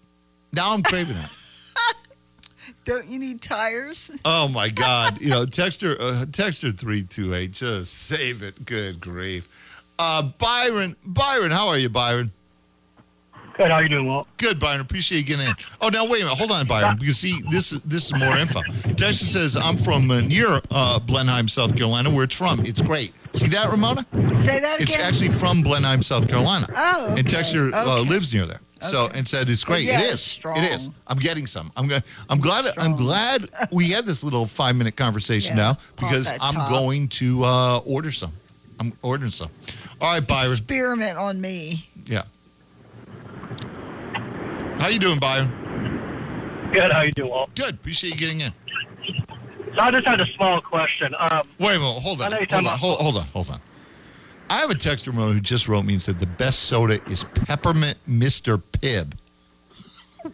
Now 0.54 0.74
I'm 0.74 0.84
craving 0.84 1.16
that. 1.16 1.32
Don't 2.86 3.08
you 3.08 3.20
need 3.20 3.42
tires? 3.42 4.12
Oh 4.26 4.48
my 4.48 4.70
God! 4.70 5.20
You 5.20 5.30
know, 5.30 5.46
texter 5.46 6.00
uh, 6.00 6.26
texter 6.26 6.76
three 6.76 7.04
two 7.04 7.34
eight. 7.34 7.52
Just 7.52 7.94
save 7.94 8.42
it. 8.44 8.66
Good 8.66 9.00
grief. 9.02 9.84
Uh, 10.00 10.24
Byron, 10.24 10.96
Byron, 11.06 11.52
how 11.52 11.68
are 11.70 11.78
you, 11.78 11.90
Byron? 11.90 12.32
Good. 13.58 13.72
How 13.72 13.80
you 13.80 13.88
doing, 13.90 14.06
Walt? 14.08 14.28
Good, 14.38 14.60
Byron. 14.60 14.82
Appreciate 14.82 15.20
you 15.20 15.24
getting 15.26 15.48
in. 15.48 15.54
Oh, 15.82 15.88
now 15.88 16.04
wait 16.06 16.22
a 16.22 16.26
minute. 16.26 16.38
Hold 16.38 16.52
on, 16.52 16.68
Byron. 16.68 16.98
Because 17.00 17.18
see, 17.18 17.40
this 17.50 17.72
is 17.72 17.82
this 17.84 18.06
is 18.08 18.16
more 18.20 18.36
info. 18.38 18.62
Texas 18.96 19.32
says 19.32 19.56
I'm 19.56 19.78
from 19.78 20.12
uh, 20.12 20.20
near 20.22 20.60
uh, 20.72 21.00
Blenheim, 21.00 21.48
South 21.48 21.76
Carolina, 21.76 22.10
where 22.10 22.26
it's 22.26 22.36
from. 22.36 22.66
It's 22.66 22.82
great. 22.82 23.14
See 23.34 23.48
that, 23.50 23.70
Ramona? 23.70 24.06
Say 24.36 24.60
that 24.60 24.82
again. 24.82 24.96
It's 24.96 24.96
actually 24.98 25.30
from 25.30 25.62
Blenheim, 25.62 26.02
South 26.02 26.28
Carolina. 26.28 26.68
Oh, 26.76 27.16
And 27.18 27.20
okay. 27.34 27.38
Uh, 27.72 28.00
Okay. 28.02 28.10
lives 28.10 28.34
near 28.34 28.46
there. 28.46 28.60
So 28.82 29.08
and 29.16 29.26
said 29.28 29.50
it's 29.50 29.64
great. 29.64 29.86
yeah, 29.86 30.00
it 30.00 30.04
it's 30.04 30.14
is. 30.16 30.22
strong. 30.22 30.58
It 30.58 30.72
is. 30.72 30.90
I'm 31.08 31.18
getting 31.18 31.46
some. 31.48 31.72
I'm 31.78 31.88
go- 31.88 32.00
I'm 32.30 32.40
glad. 32.42 32.66
I'm 32.78 32.96
glad 32.98 33.50
we 33.72 33.90
had 33.90 34.06
this 34.06 34.22
little 34.24 34.46
five 34.46 34.76
minute 34.76 34.96
conversation 34.98 35.56
Yeah, 35.58 35.64
now 35.64 35.78
because 35.96 36.26
that 36.30 36.40
I'm 36.42 36.54
top. 36.56 36.70
going 36.70 37.08
to 37.08 37.42
uh, 37.46 37.78
order 37.86 38.12
some. 38.12 38.34
I'm 38.82 38.92
ordering 39.02 39.32
some. 39.32 39.50
All 40.02 40.14
right, 40.14 40.28
Byron. 40.28 40.52
Experiment 40.52 41.18
on 41.18 41.40
me. 41.40 41.88
Yeah. 42.06 42.24
How 44.80 44.88
you 44.90 45.00
doing, 45.00 45.20
Byron? 45.20 45.50
Good. 46.72 46.92
How 46.92 47.02
you 47.02 47.12
doing, 47.12 47.30
Walt? 47.30 47.54
Good. 47.56 47.76
Appreciate 47.76 48.12
you 48.14 48.18
getting 48.20 48.42
in. 48.42 48.52
So 49.74 49.82
I 49.82 49.92
just 49.92 50.06
had 50.08 50.20
a 50.22 50.26
small 50.28 50.62
question. 50.62 51.14
Um, 51.18 51.48
Wait 51.60 51.76
a 51.76 51.80
minute. 51.80 52.02
Hold 52.02 52.22
I 52.22 52.26
on. 52.26 52.32
know 52.32 52.38
you're 52.38 52.48
Hold 52.48 52.50
talking 52.50 52.56
on. 52.58 52.74
about- 52.74 52.80
Hold, 52.80 53.00
hold 53.00 53.18
on. 53.18 53.26
Hold 53.28 53.50
on. 53.52 53.60
I 54.50 54.56
have 54.60 54.70
a 54.70 54.76
texter 54.76 55.08
Ramona, 55.08 55.34
who 55.34 55.40
just 55.42 55.68
wrote 55.68 55.86
me 55.86 55.94
and 55.94 56.02
said 56.02 56.20
the 56.20 56.28
best 56.28 56.64
soda 56.64 57.00
is 57.10 57.24
peppermint 57.24 57.98
Mr. 58.08 58.62
Pibb. 58.62 59.14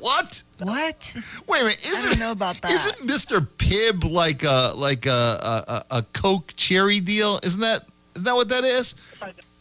what? 0.00 0.42
What? 0.58 1.12
Wait 1.46 1.60
a 1.60 1.64
minute. 1.64 1.80
I 1.84 1.88
Isn't 1.88 2.10
don't 2.10 2.18
know 2.18 2.32
about 2.32 2.60
that. 2.62 2.72
Isn't 2.72 3.08
Mr. 3.08 3.38
Pibb 3.46 4.10
like 4.10 4.42
a 4.42 4.72
like 4.74 5.06
a, 5.06 5.10
a, 5.10 5.72
a, 5.72 5.98
a 5.98 6.02
Coke 6.12 6.52
cherry 6.56 6.98
deal? 7.00 7.38
Isn't 7.44 7.60
that 7.60 7.86
isn't 8.16 8.24
that 8.24 8.34
what 8.34 8.48
that 8.48 8.64
is? 8.64 8.94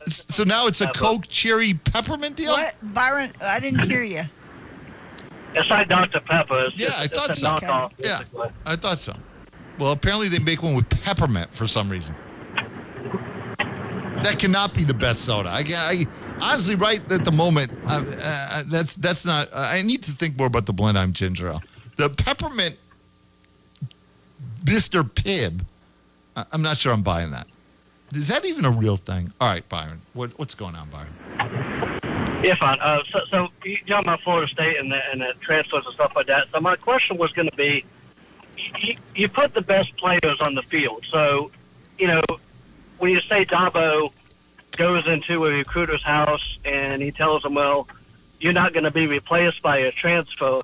S- 0.08 0.26
So 0.30 0.43
now 0.43 0.68
it's 0.68 0.82
a 0.82 0.88
Coke 0.88 1.28
cherry 1.28 1.74
peppermint 1.74 2.36
deal. 2.36 2.51
What? 2.51 2.76
Byron, 2.82 3.32
I 3.41 3.60
didn't 3.60 3.88
hear 3.89 4.04
you. 4.04 4.24
it's 5.56 5.70
like 5.70 5.88
Dr. 5.89 6.20
Pepper. 6.20 6.66
It's 6.66 6.76
Yeah, 6.78 6.88
just, 6.88 6.99
I 7.01 7.08
thought 7.08 7.30
a 7.30 7.34
so. 7.36 7.47
knockoff, 7.47 7.91
Yeah, 7.97 8.18
basically. 8.20 8.49
I 8.66 8.76
thought 8.76 8.99
so. 8.99 9.14
Well, 9.80 9.91
apparently 9.91 10.30
they 10.30 10.39
make 10.39 10.62
one 10.64 10.76
with 10.76 10.89
peppermint 11.04 11.49
for 11.56 11.68
some 11.68 11.89
reason. 11.89 12.16
That 13.58 14.38
cannot 14.39 14.74
be 14.74 14.84
the 14.86 14.93
best 14.93 15.26
soda. 15.26 15.49
I, 15.49 15.64
I 15.76 16.06
honestly, 16.41 16.76
right 16.76 17.01
at 17.12 17.26
the 17.26 17.32
moment, 17.32 17.72
uh, 17.86 18.04
uh, 18.22 18.64
that's 18.68 18.95
that's 18.95 19.26
not. 19.26 19.49
Uh, 19.51 19.58
I 19.70 19.82
need 19.82 20.01
to 20.04 20.12
think 20.12 20.38
more 20.38 20.47
about 20.47 20.66
the 20.66 20.72
Blenheim 20.72 21.12
ginger 21.12 21.49
ale. 21.49 21.62
The 21.97 22.10
peppermint, 22.10 22.78
Mister 24.66 25.04
Pibb. 25.04 25.66
I- 26.38 26.45
I'm 26.54 26.62
not 26.62 26.78
sure 26.78 26.93
I'm 26.93 27.01
buying 27.01 27.32
that. 27.32 27.47
Is 28.16 28.28
that 28.28 28.45
even 28.45 28.66
a 28.66 28.72
real 28.72 28.97
thing? 28.97 29.34
All 29.41 29.49
right, 29.49 29.68
Byron. 29.68 30.01
What, 30.14 30.38
what's 30.38 30.55
going 30.55 30.76
on, 30.76 30.89
Byron? 30.89 31.99
Yeah, 32.43 32.55
fine. 32.55 32.78
Uh, 32.82 33.01
so, 33.11 33.20
so 33.30 33.47
you 33.64 33.78
talking 33.78 34.07
about 34.07 34.22
Florida 34.22 34.47
State 34.47 34.78
and 34.78 34.91
the, 34.91 34.99
and 35.11 35.22
the 35.22 35.34
transfers 35.39 35.86
and 35.86 35.93
stuff 35.93 36.16
like 36.16 36.28
that. 36.28 36.49
So 36.49 36.59
my 36.59 36.76
question 36.76 37.18
was 37.18 37.32
going 37.32 37.49
to 37.49 37.55
be, 37.55 37.86
you, 38.80 38.95
you 39.16 39.30
put 39.30 39.53
the 39.53 39.61
best 39.61 39.95
players 39.97 40.41
on 40.41 40.53
the 40.53 40.61
field. 40.61 41.05
So, 41.09 41.51
you 41.97 42.07
know, 42.07 42.22
when 42.99 43.11
you 43.11 43.22
say 43.22 43.45
Dabo 43.45 44.11
goes 44.78 45.07
into 45.07 45.45
a 45.45 45.53
recruiter's 45.53 46.03
house 46.03 46.57
and 46.66 47.01
he 47.01 47.11
tells 47.11 47.43
them, 47.43 47.55
well, 47.55 47.88
you're 48.39 48.53
not 48.53 48.74
going 48.74 48.84
to 48.84 48.91
be 48.91 49.07
replaced 49.07 49.61
by 49.61 49.78
a 49.78 49.91
transfer, 49.91 50.61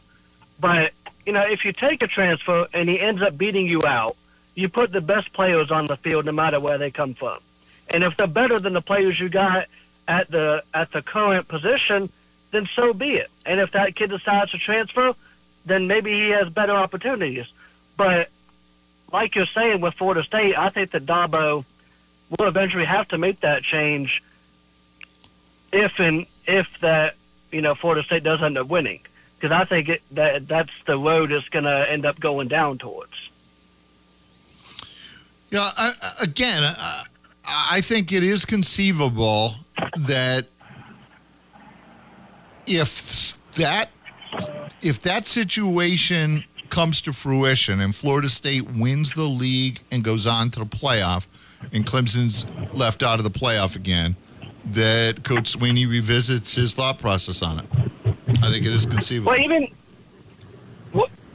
but 0.60 0.94
you 1.26 1.34
know, 1.34 1.44
if 1.44 1.64
you 1.64 1.72
take 1.72 2.04
a 2.04 2.08
transfer 2.08 2.68
and 2.74 2.90
he 2.90 3.00
ends 3.00 3.22
up 3.22 3.38
beating 3.38 3.68
you 3.68 3.84
out, 3.86 4.18
you 4.56 4.70
put 4.70 4.92
the 4.92 5.02
best 5.02 5.32
players 5.34 5.72
on 5.72 5.88
the 5.88 5.98
field 5.98 6.26
no 6.26 6.32
matter 6.32 6.60
where 6.60 6.78
they 6.78 6.92
come 6.92 7.14
from. 7.14 7.40
And 7.90 8.04
if 8.04 8.18
they're 8.18 8.28
better 8.28 8.60
than 8.60 8.74
the 8.74 8.82
players 8.82 9.20
you 9.20 9.30
got 9.30 9.68
at 10.08 10.30
the 10.30 10.64
at 10.74 10.92
the 10.92 11.02
current 11.02 11.48
position, 11.48 12.10
then 12.52 12.68
so 12.76 12.94
be 12.94 13.14
it. 13.14 13.30
And 13.46 13.60
if 13.60 13.72
that 13.72 13.96
kid 13.96 14.10
decides 14.10 14.52
to 14.52 14.58
transfer, 14.58 15.14
then 15.66 15.88
maybe 15.88 16.12
he 16.12 16.30
has 16.30 16.50
better 16.50 16.74
opportunities. 16.74 17.46
But 17.98 18.30
like 19.12 19.36
you're 19.36 19.46
saying 19.46 19.82
with 19.82 19.94
Florida 19.96 20.24
State, 20.24 20.58
I 20.58 20.70
think 20.70 20.92
that 20.92 21.06
Dabo 21.06 21.66
will 22.38 22.48
eventually 22.48 22.86
have 22.86 23.08
to 23.10 23.18
make 23.18 23.40
that 23.42 23.64
change 23.64 24.24
if 25.72 26.00
and 26.00 26.26
if 26.48 26.80
that 26.82 27.16
you 27.52 27.62
know 27.62 27.76
Florida 27.76 28.04
State 28.04 28.24
does 28.24 28.42
end 28.42 28.58
up 28.58 28.68
winning, 28.68 29.02
because 29.36 29.52
I 29.52 29.66
think 29.66 29.90
it, 29.90 30.02
that 30.12 30.48
that's 30.48 30.72
the 30.86 30.98
road 30.98 31.32
it's 31.32 31.50
going 31.50 31.66
to 31.66 31.92
end 31.92 32.06
up 32.06 32.20
going 32.20 32.48
down 32.48 32.78
towards. 32.78 33.29
Yeah, 35.52 35.70
I, 35.78 35.92
again, 36.22 36.64
I, 36.64 37.06
I 37.46 37.82
think 37.82 38.12
it 38.12 38.24
is 38.24 38.46
conceivable 38.46 39.56
that 39.98 40.46
if 42.68 43.34
that 43.54 43.90
if 44.82 45.02
that 45.02 45.28
situation 45.28 46.44
comes 46.70 47.02
to 47.02 47.14
fruition 47.14 47.80
and 47.80 47.96
Florida 47.96 48.30
State 48.30 48.70
wins 48.70 49.14
the 49.14 49.24
league 49.24 49.80
and 49.92 50.04
goes 50.04 50.28
on 50.28 50.52
to 50.52 50.60
the 50.60 50.66
playoff, 50.66 51.26
and 51.74 51.86
Clemson's 51.86 52.46
left 52.74 53.02
out 53.02 53.18
of 53.18 53.24
the 53.24 53.32
playoff 53.32 53.76
again, 53.76 54.16
that 54.66 55.24
Coach 55.24 55.58
Swinney 55.58 55.90
revisits 55.90 56.56
his 56.56 56.74
thought 56.74 57.00
process 57.00 57.42
on 57.42 57.60
it. 57.60 57.66
I 58.44 58.52
think 58.52 58.66
it 58.66 58.72
is 58.72 58.86
conceivable. 58.86 59.32
Well, 59.32 59.40
even 59.40 59.68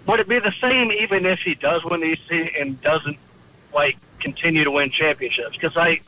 would 0.07 0.21
it 0.21 0.29
be 0.29 0.39
the 0.39 0.53
same 0.53 0.93
even 0.93 1.25
if 1.27 1.41
he 1.41 1.55
does 1.55 1.85
win 1.85 2.01
the 2.01 2.13
ACC 2.13 2.55
and 2.61 2.81
doesn't 2.83 3.19
like 3.75 3.97
continue 4.21 4.65
to 4.65 4.71
win 4.71 4.91
championships? 4.91 5.53
Because 5.53 5.77
I, 5.77 6.01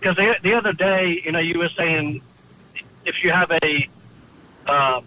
because 0.00 0.16
the, 0.16 0.36
the 0.42 0.54
other 0.54 0.72
day, 0.72 1.22
you 1.24 1.32
know, 1.32 1.38
you 1.38 1.58
were 1.58 1.68
saying 1.70 2.22
if 3.04 3.22
you 3.22 3.30
have 3.30 3.50
a 3.62 3.88
uh, 4.66 5.00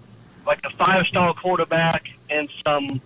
like 0.45 0.59
a 0.65 0.69
five 0.71 1.05
star 1.07 1.33
quarterback 1.33 2.09
and 2.29 2.49
some 2.65 3.01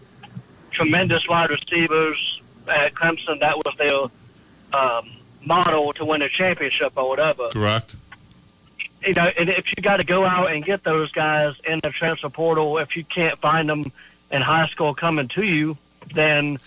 tremendous 0.71 1.27
wide 1.27 1.49
receivers 1.49 2.41
at 2.67 2.93
Clemson, 2.93 3.39
that 3.39 3.55
was 3.57 3.75
their 3.77 4.79
um, 4.79 5.09
model 5.45 5.93
to 5.93 6.05
win 6.05 6.21
a 6.21 6.29
championship 6.29 6.93
or 6.95 7.09
whatever 7.09 7.49
Correct. 7.49 7.95
you 9.05 9.13
know, 9.13 9.31
and 9.37 9.49
if 9.49 9.65
you 9.75 9.81
got 9.81 9.97
to 9.97 10.03
go 10.03 10.23
out 10.23 10.51
and 10.51 10.63
get 10.63 10.83
those 10.83 11.11
guys 11.11 11.55
in 11.67 11.79
the 11.79 11.89
transfer 11.89 12.29
portal, 12.29 12.77
if 12.77 12.95
you 12.95 13.03
can't 13.03 13.37
find 13.39 13.69
them 13.69 13.91
in 14.31 14.41
high 14.41 14.67
school 14.67 14.93
coming 14.93 15.27
to 15.29 15.43
you, 15.43 15.77
then 16.13 16.59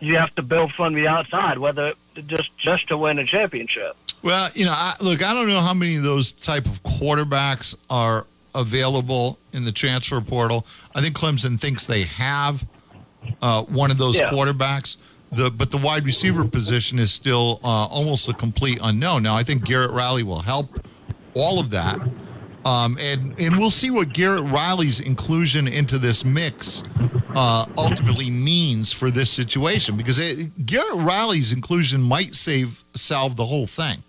you 0.00 0.16
have 0.16 0.34
to 0.36 0.42
build 0.42 0.72
from 0.72 0.94
the 0.94 1.06
outside, 1.08 1.58
whether 1.58 1.92
just 2.26 2.56
just 2.58 2.88
to 2.88 2.96
win 2.96 3.18
a 3.18 3.24
championship. 3.24 3.96
Well, 4.22 4.48
you 4.54 4.64
know, 4.64 4.72
I, 4.74 4.94
look, 5.00 5.22
I 5.24 5.32
don't 5.32 5.48
know 5.48 5.60
how 5.60 5.74
many 5.74 5.96
of 5.96 6.02
those 6.02 6.32
type 6.32 6.66
of 6.66 6.82
quarterbacks 6.82 7.76
are 7.88 8.26
available 8.54 9.38
in 9.52 9.64
the 9.64 9.72
transfer 9.72 10.20
portal. 10.20 10.66
I 10.94 11.00
think 11.00 11.14
Clemson 11.14 11.58
thinks 11.60 11.86
they 11.86 12.02
have 12.04 12.64
uh, 13.40 13.62
one 13.64 13.90
of 13.90 13.98
those 13.98 14.16
Yeah. 14.18 14.30
quarterbacks. 14.30 14.96
The 15.30 15.50
but 15.50 15.70
the 15.70 15.76
wide 15.76 16.04
receiver 16.04 16.44
position 16.44 16.98
is 16.98 17.12
still 17.12 17.60
uh, 17.62 17.68
almost 17.86 18.28
a 18.28 18.32
complete 18.32 18.78
unknown. 18.82 19.22
Now, 19.22 19.36
I 19.36 19.42
think 19.42 19.64
Garrett 19.64 19.90
Riley 19.90 20.22
will 20.22 20.40
help 20.40 20.80
all 21.34 21.60
of 21.60 21.70
that. 21.70 21.98
Um, 22.64 22.96
and 23.00 23.38
and 23.38 23.56
we'll 23.58 23.70
see 23.70 23.90
what 23.90 24.12
Garrett 24.12 24.44
Riley's 24.44 25.00
inclusion 25.00 25.68
into 25.68 25.98
this 25.98 26.24
mix 26.24 26.82
uh, 27.40 27.64
ultimately 27.76 28.30
means 28.30 28.92
for 28.92 29.12
this 29.12 29.30
situation 29.30 29.96
because 29.96 30.18
it, 30.18 30.66
Garrett 30.66 30.96
Riley's 30.96 31.52
inclusion 31.52 32.02
might 32.02 32.34
save 32.34 32.82
salve 32.96 33.36
the 33.36 33.46
whole 33.46 33.68
thing. 33.68 34.02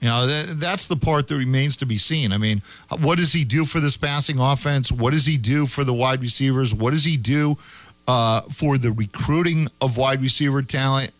You 0.00 0.08
know, 0.08 0.26
that, 0.26 0.58
that's 0.58 0.86
the 0.86 0.96
part 0.96 1.28
that 1.28 1.36
remains 1.36 1.76
to 1.76 1.86
be 1.86 1.98
seen. 1.98 2.32
I 2.32 2.38
mean, 2.38 2.62
what 3.02 3.18
does 3.18 3.34
he 3.34 3.44
do 3.44 3.66
for 3.66 3.80
this 3.80 3.98
passing 3.98 4.38
offense? 4.40 4.90
What 4.90 5.12
does 5.12 5.26
he 5.26 5.36
do 5.36 5.66
for 5.66 5.84
the 5.84 5.92
wide 5.92 6.22
receivers? 6.22 6.72
What 6.72 6.92
does 6.92 7.04
he 7.04 7.18
do 7.18 7.58
uh, 8.08 8.40
for 8.50 8.78
the 8.78 8.92
recruiting 8.92 9.68
of 9.82 9.98
wide 9.98 10.22
receiver 10.22 10.62
talent? 10.62 11.10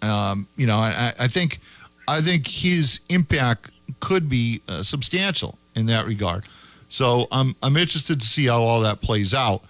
Um, 0.00 0.48
you 0.56 0.66
know, 0.66 0.78
I, 0.78 1.12
I 1.20 1.28
think 1.28 1.60
I 2.08 2.22
think 2.22 2.48
his 2.48 2.98
impact 3.10 3.70
could 4.00 4.30
be 4.30 4.62
uh, 4.70 4.82
substantial 4.82 5.58
in 5.76 5.84
that 5.86 6.06
regard. 6.06 6.44
So 6.88 7.26
I'm 7.30 7.54
I'm 7.62 7.76
interested 7.76 8.22
to 8.22 8.26
see 8.26 8.46
how 8.46 8.62
all 8.62 8.80
that 8.80 9.02
plays 9.02 9.34
out. 9.34 9.62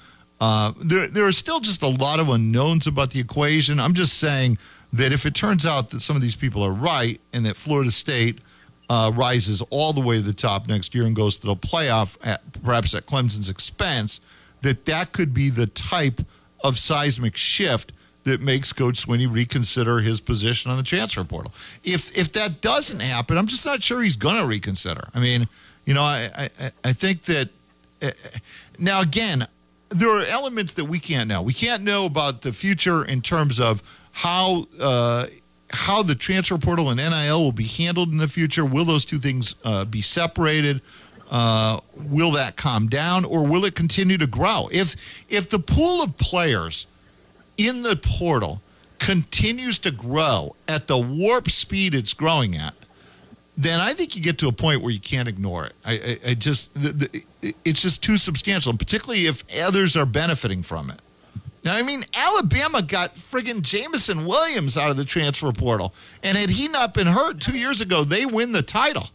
Uh, 0.42 0.72
there 0.80 1.06
there 1.06 1.24
are 1.24 1.32
still 1.32 1.60
just 1.60 1.82
a 1.82 1.86
lot 1.86 2.18
of 2.18 2.28
unknowns 2.28 2.88
about 2.88 3.10
the 3.10 3.20
equation. 3.20 3.78
I'm 3.78 3.94
just 3.94 4.18
saying 4.18 4.58
that 4.92 5.12
if 5.12 5.24
it 5.24 5.36
turns 5.36 5.64
out 5.64 5.90
that 5.90 6.00
some 6.00 6.16
of 6.16 6.22
these 6.22 6.34
people 6.34 6.64
are 6.64 6.72
right 6.72 7.20
and 7.32 7.46
that 7.46 7.56
Florida 7.56 7.92
State 7.92 8.40
uh, 8.90 9.12
rises 9.14 9.62
all 9.70 9.92
the 9.92 10.00
way 10.00 10.16
to 10.16 10.22
the 10.22 10.32
top 10.32 10.66
next 10.66 10.96
year 10.96 11.06
and 11.06 11.14
goes 11.14 11.38
to 11.38 11.46
the 11.46 11.54
playoff, 11.54 12.18
at, 12.24 12.40
perhaps 12.64 12.92
at 12.92 13.06
Clemson's 13.06 13.48
expense, 13.48 14.20
that 14.62 14.84
that 14.86 15.12
could 15.12 15.32
be 15.32 15.48
the 15.48 15.68
type 15.68 16.22
of 16.64 16.76
seismic 16.76 17.36
shift 17.36 17.92
that 18.24 18.40
makes 18.40 18.72
Coach 18.72 19.06
Swinney 19.06 19.32
reconsider 19.32 20.00
his 20.00 20.20
position 20.20 20.72
on 20.72 20.76
the 20.76 20.82
transfer 20.82 21.22
portal. 21.22 21.52
If 21.84 22.18
if 22.18 22.32
that 22.32 22.60
doesn't 22.60 23.00
happen, 23.00 23.38
I'm 23.38 23.46
just 23.46 23.64
not 23.64 23.80
sure 23.80 24.02
he's 24.02 24.16
going 24.16 24.40
to 24.40 24.46
reconsider. 24.48 25.06
I 25.14 25.20
mean, 25.20 25.46
you 25.86 25.94
know, 25.94 26.02
I 26.02 26.28
I, 26.36 26.70
I 26.82 26.92
think 26.92 27.22
that 27.26 27.48
uh, 28.02 28.10
now 28.76 29.02
again, 29.02 29.46
there 29.92 30.10
are 30.10 30.24
elements 30.24 30.72
that 30.74 30.84
we 30.86 30.98
can't 30.98 31.28
know. 31.28 31.42
We 31.42 31.52
can't 31.52 31.82
know 31.82 32.06
about 32.06 32.42
the 32.42 32.52
future 32.52 33.04
in 33.04 33.20
terms 33.20 33.60
of 33.60 33.82
how 34.12 34.66
uh, 34.80 35.26
how 35.70 36.02
the 36.02 36.14
transfer 36.14 36.58
portal 36.58 36.90
and 36.90 36.98
NIL 36.98 37.42
will 37.42 37.52
be 37.52 37.66
handled 37.66 38.10
in 38.10 38.18
the 38.18 38.28
future. 38.28 38.64
Will 38.64 38.84
those 38.84 39.04
two 39.04 39.18
things 39.18 39.54
uh, 39.64 39.84
be 39.84 40.02
separated? 40.02 40.80
Uh, 41.30 41.80
will 41.96 42.32
that 42.32 42.56
calm 42.56 42.88
down, 42.88 43.24
or 43.24 43.46
will 43.46 43.64
it 43.64 43.74
continue 43.74 44.18
to 44.18 44.26
grow? 44.26 44.68
If 44.70 44.96
if 45.30 45.48
the 45.48 45.58
pool 45.58 46.02
of 46.02 46.18
players 46.18 46.86
in 47.56 47.82
the 47.82 47.96
portal 47.96 48.60
continues 48.98 49.78
to 49.80 49.90
grow 49.90 50.54
at 50.68 50.86
the 50.86 50.98
warp 50.98 51.50
speed 51.50 51.94
it's 51.94 52.14
growing 52.14 52.54
at, 52.54 52.74
then 53.56 53.80
I 53.80 53.92
think 53.92 54.16
you 54.16 54.22
get 54.22 54.38
to 54.38 54.48
a 54.48 54.52
point 54.52 54.80
where 54.82 54.90
you 54.90 55.00
can't 55.00 55.28
ignore 55.28 55.66
it. 55.66 55.72
I, 55.84 55.92
I, 55.92 56.30
I 56.30 56.34
just, 56.34 56.72
the, 56.74 56.92
the, 56.92 57.54
it's 57.64 57.82
just 57.82 58.02
too 58.02 58.16
substantial, 58.16 58.70
and 58.70 58.78
particularly 58.78 59.26
if 59.26 59.44
others 59.62 59.96
are 59.96 60.06
benefiting 60.06 60.62
from 60.62 60.90
it. 60.90 61.00
Now, 61.64 61.76
I 61.76 61.82
mean, 61.82 62.02
Alabama 62.16 62.82
got 62.82 63.14
friggin' 63.14 63.62
Jameson 63.62 64.26
Williams 64.26 64.76
out 64.76 64.90
of 64.90 64.96
the 64.96 65.04
transfer 65.04 65.52
portal, 65.52 65.94
and 66.22 66.36
had 66.36 66.50
he 66.50 66.66
not 66.68 66.92
been 66.94 67.06
hurt 67.06 67.40
two 67.40 67.56
years 67.56 67.80
ago, 67.80 68.02
they 68.04 68.26
win 68.26 68.52
the 68.52 68.62
title. 68.62 69.10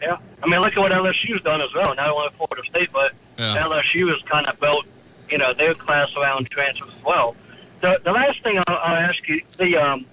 Yeah, 0.00 0.18
I 0.42 0.46
mean, 0.46 0.60
look 0.60 0.72
at 0.72 0.78
what 0.78 0.92
LSU's 0.92 1.42
done 1.42 1.60
as 1.60 1.72
well. 1.74 1.94
Not 1.94 2.08
only 2.10 2.28
Florida 2.30 2.62
State, 2.68 2.90
but 2.92 3.12
Yeah. 3.38 3.56
LSU 3.56 4.08
has 4.12 4.22
kind 4.22 4.46
of 4.46 4.58
built, 4.60 4.86
you 5.30 5.38
know, 5.38 5.52
their 5.52 5.74
class 5.74 6.14
around 6.16 6.48
transfers 6.50 6.90
as 6.96 7.04
well. 7.04 7.34
The 7.80 8.00
the 8.04 8.12
last 8.12 8.42
thing 8.42 8.58
I'll, 8.66 8.76
I'll 8.76 8.96
ask 8.96 9.26
you, 9.28 9.40
the 9.58 9.76
um, 9.76 10.06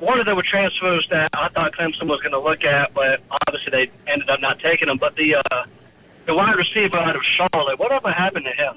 one 0.00 0.18
of 0.20 0.26
them 0.26 0.36
were 0.36 0.42
transfers 0.42 1.06
that 1.10 1.30
I 1.34 1.48
thought 1.48 1.72
Clemson 1.72 2.06
was 2.08 2.20
going 2.20 2.32
to 2.32 2.38
look 2.40 2.64
at, 2.64 2.92
but 2.94 3.20
obviously 3.46 3.70
they 3.70 3.90
ended 4.10 4.28
up 4.28 4.40
not 4.40 4.58
taking 4.58 4.88
them. 4.88 4.98
But 4.98 5.16
the 5.16 5.36
uh, 5.36 5.64
the 6.26 6.34
wide 6.34 6.56
receiver 6.56 6.98
out 6.98 7.16
of 7.16 7.22
Charlotte, 7.22 7.78
whatever 7.78 8.10
happened 8.10 8.44
to 8.46 8.52
him? 8.52 8.74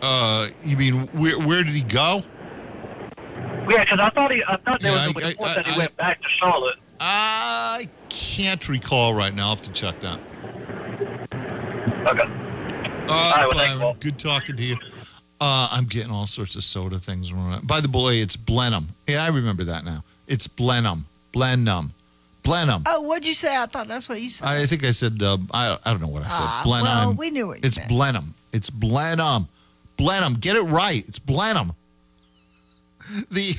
Uh, 0.00 0.48
you 0.62 0.76
mean 0.76 0.94
where, 1.08 1.38
where 1.38 1.62
did 1.62 1.72
he 1.74 1.82
go? 1.82 2.22
Yeah, 3.68 3.82
because 3.84 3.98
I 4.00 4.10
thought 4.10 4.30
he, 4.30 4.42
I 4.46 4.56
thought 4.56 4.80
there 4.80 4.92
Yeah, 4.92 5.06
was 5.08 5.24
a 5.24 5.28
report 5.30 5.50
I- 5.50 5.54
that 5.54 5.66
he 5.66 5.74
I- 5.74 5.78
went 5.78 5.96
back 5.96 6.20
to 6.22 6.28
Charlotte. 6.38 6.76
I 7.00 7.88
can't 8.08 8.66
recall 8.68 9.14
right 9.14 9.34
now. 9.34 9.44
I'll 9.48 9.56
have 9.56 9.62
to 9.62 9.72
check 9.72 9.98
that. 10.00 10.18
Okay. 12.06 12.30
Uh, 13.08 13.50
Byron, 13.52 13.96
good 14.00 14.18
talking 14.18 14.56
to 14.56 14.62
you. 14.62 14.76
Uh, 15.44 15.68
I'm 15.72 15.84
getting 15.84 16.10
all 16.10 16.26
sorts 16.26 16.56
of 16.56 16.64
soda 16.64 16.98
things. 16.98 17.30
wrong. 17.30 17.60
By 17.64 17.82
the 17.82 17.88
way, 17.90 18.20
it's 18.22 18.34
Blenheim. 18.34 18.88
Yeah, 19.06 19.24
I 19.24 19.28
remember 19.28 19.64
that 19.64 19.84
now. 19.84 20.02
It's 20.26 20.46
Blenheim. 20.46 21.04
Blenheim. 21.32 21.92
Blenheim. 22.42 22.82
Oh, 22.86 23.02
what'd 23.02 23.26
you 23.26 23.34
say? 23.34 23.54
I 23.54 23.66
thought 23.66 23.86
that's 23.86 24.08
what 24.08 24.22
you 24.22 24.30
said. 24.30 24.48
I 24.48 24.64
think 24.64 24.84
I 24.86 24.92
said, 24.92 25.22
uh, 25.22 25.36
I, 25.52 25.76
I 25.84 25.90
don't 25.90 26.00
know 26.00 26.08
what 26.08 26.22
I 26.22 26.28
said. 26.30 26.38
Ah, 26.40 26.62
Blenheim. 26.64 27.08
well, 27.08 27.16
we 27.16 27.30
knew 27.30 27.50
it. 27.52 27.62
It's 27.62 27.76
meant. 27.76 27.90
Blenheim. 27.90 28.34
It's 28.54 28.70
Blenheim. 28.70 29.46
Blenheim. 29.98 30.32
Get 30.32 30.56
it 30.56 30.62
right. 30.62 31.06
It's 31.06 31.18
Blenheim. 31.18 31.72
The 33.30 33.54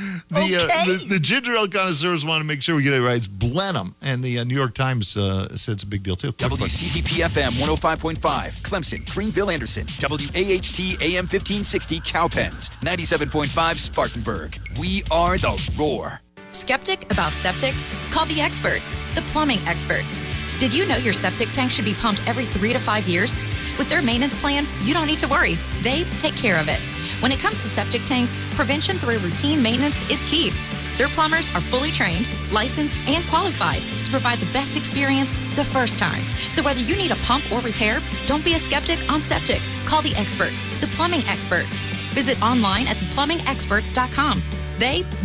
the, 0.28 0.34
uh, 0.34 0.84
the 0.86 1.06
the 1.08 1.18
ginger 1.18 1.54
ale 1.54 1.68
connoisseurs 1.68 2.24
want 2.24 2.40
to 2.40 2.46
make 2.46 2.62
sure 2.62 2.74
we 2.76 2.82
get 2.82 2.92
it 2.92 3.02
right. 3.02 3.16
It's 3.16 3.26
Blenheim, 3.26 3.94
and 4.00 4.22
the 4.22 4.38
uh, 4.38 4.44
New 4.44 4.54
York 4.54 4.74
Times 4.74 5.16
uh, 5.16 5.56
said 5.56 5.74
it's 5.74 5.82
a 5.82 5.86
big 5.86 6.02
deal 6.02 6.16
too. 6.16 6.32
WCCP 6.32 7.22
FM 7.24 7.50
105.5, 7.60 8.16
Clemson, 8.62 9.08
Greenville, 9.10 9.50
Anderson, 9.50 9.86
WAHT 10.00 10.80
AM 11.02 11.26
1560, 11.26 12.00
Cowpens, 12.00 12.70
97.5, 12.80 13.76
Spartanburg. 13.76 14.58
We 14.78 15.02
are 15.10 15.38
the 15.38 15.60
roar. 15.78 16.20
Skeptic 16.52 17.10
about 17.10 17.32
septic? 17.32 17.74
Call 18.10 18.26
the 18.26 18.40
experts, 18.40 18.94
the 19.14 19.22
plumbing 19.32 19.58
experts. 19.66 20.20
Did 20.58 20.74
you 20.74 20.86
know 20.86 20.96
your 20.96 21.12
septic 21.12 21.50
tank 21.52 21.70
should 21.70 21.84
be 21.84 21.94
pumped 21.94 22.26
every 22.28 22.44
three 22.44 22.72
to 22.72 22.78
five 22.78 23.06
years? 23.08 23.40
With 23.78 23.88
their 23.88 24.02
maintenance 24.02 24.38
plan, 24.40 24.66
you 24.82 24.92
don't 24.92 25.06
need 25.06 25.18
to 25.20 25.28
worry. 25.28 25.54
They 25.82 26.04
take 26.18 26.36
care 26.36 26.60
of 26.60 26.68
it. 26.68 26.80
When 27.20 27.32
it 27.32 27.38
comes 27.38 27.62
to 27.62 27.68
septic 27.68 28.04
tanks, 28.04 28.34
prevention 28.54 28.96
through 28.96 29.18
routine 29.18 29.62
maintenance 29.62 30.08
is 30.10 30.24
key. 30.24 30.52
Their 30.96 31.08
plumbers 31.08 31.48
are 31.54 31.60
fully 31.60 31.90
trained, 31.90 32.28
licensed, 32.52 32.96
and 33.08 33.24
qualified 33.26 33.82
to 34.04 34.10
provide 34.10 34.38
the 34.38 34.52
best 34.52 34.76
experience 34.76 35.36
the 35.54 35.64
first 35.64 35.98
time. 35.98 36.22
So 36.50 36.62
whether 36.62 36.80
you 36.80 36.96
need 36.96 37.10
a 37.10 37.16
pump 37.16 37.44
or 37.52 37.60
repair, 37.60 38.00
don't 38.26 38.44
be 38.44 38.54
a 38.54 38.58
skeptic 38.58 38.98
on 39.12 39.20
septic. 39.20 39.60
Call 39.84 40.02
the 40.02 40.14
experts, 40.16 40.64
the 40.80 40.86
plumbing 40.88 41.22
experts. 41.28 41.76
Visit 42.12 42.40
online 42.42 42.86
at 42.86 42.96
theplumbingexperts.com. 42.96 44.42
They 44.78 45.02
won't 45.02 45.24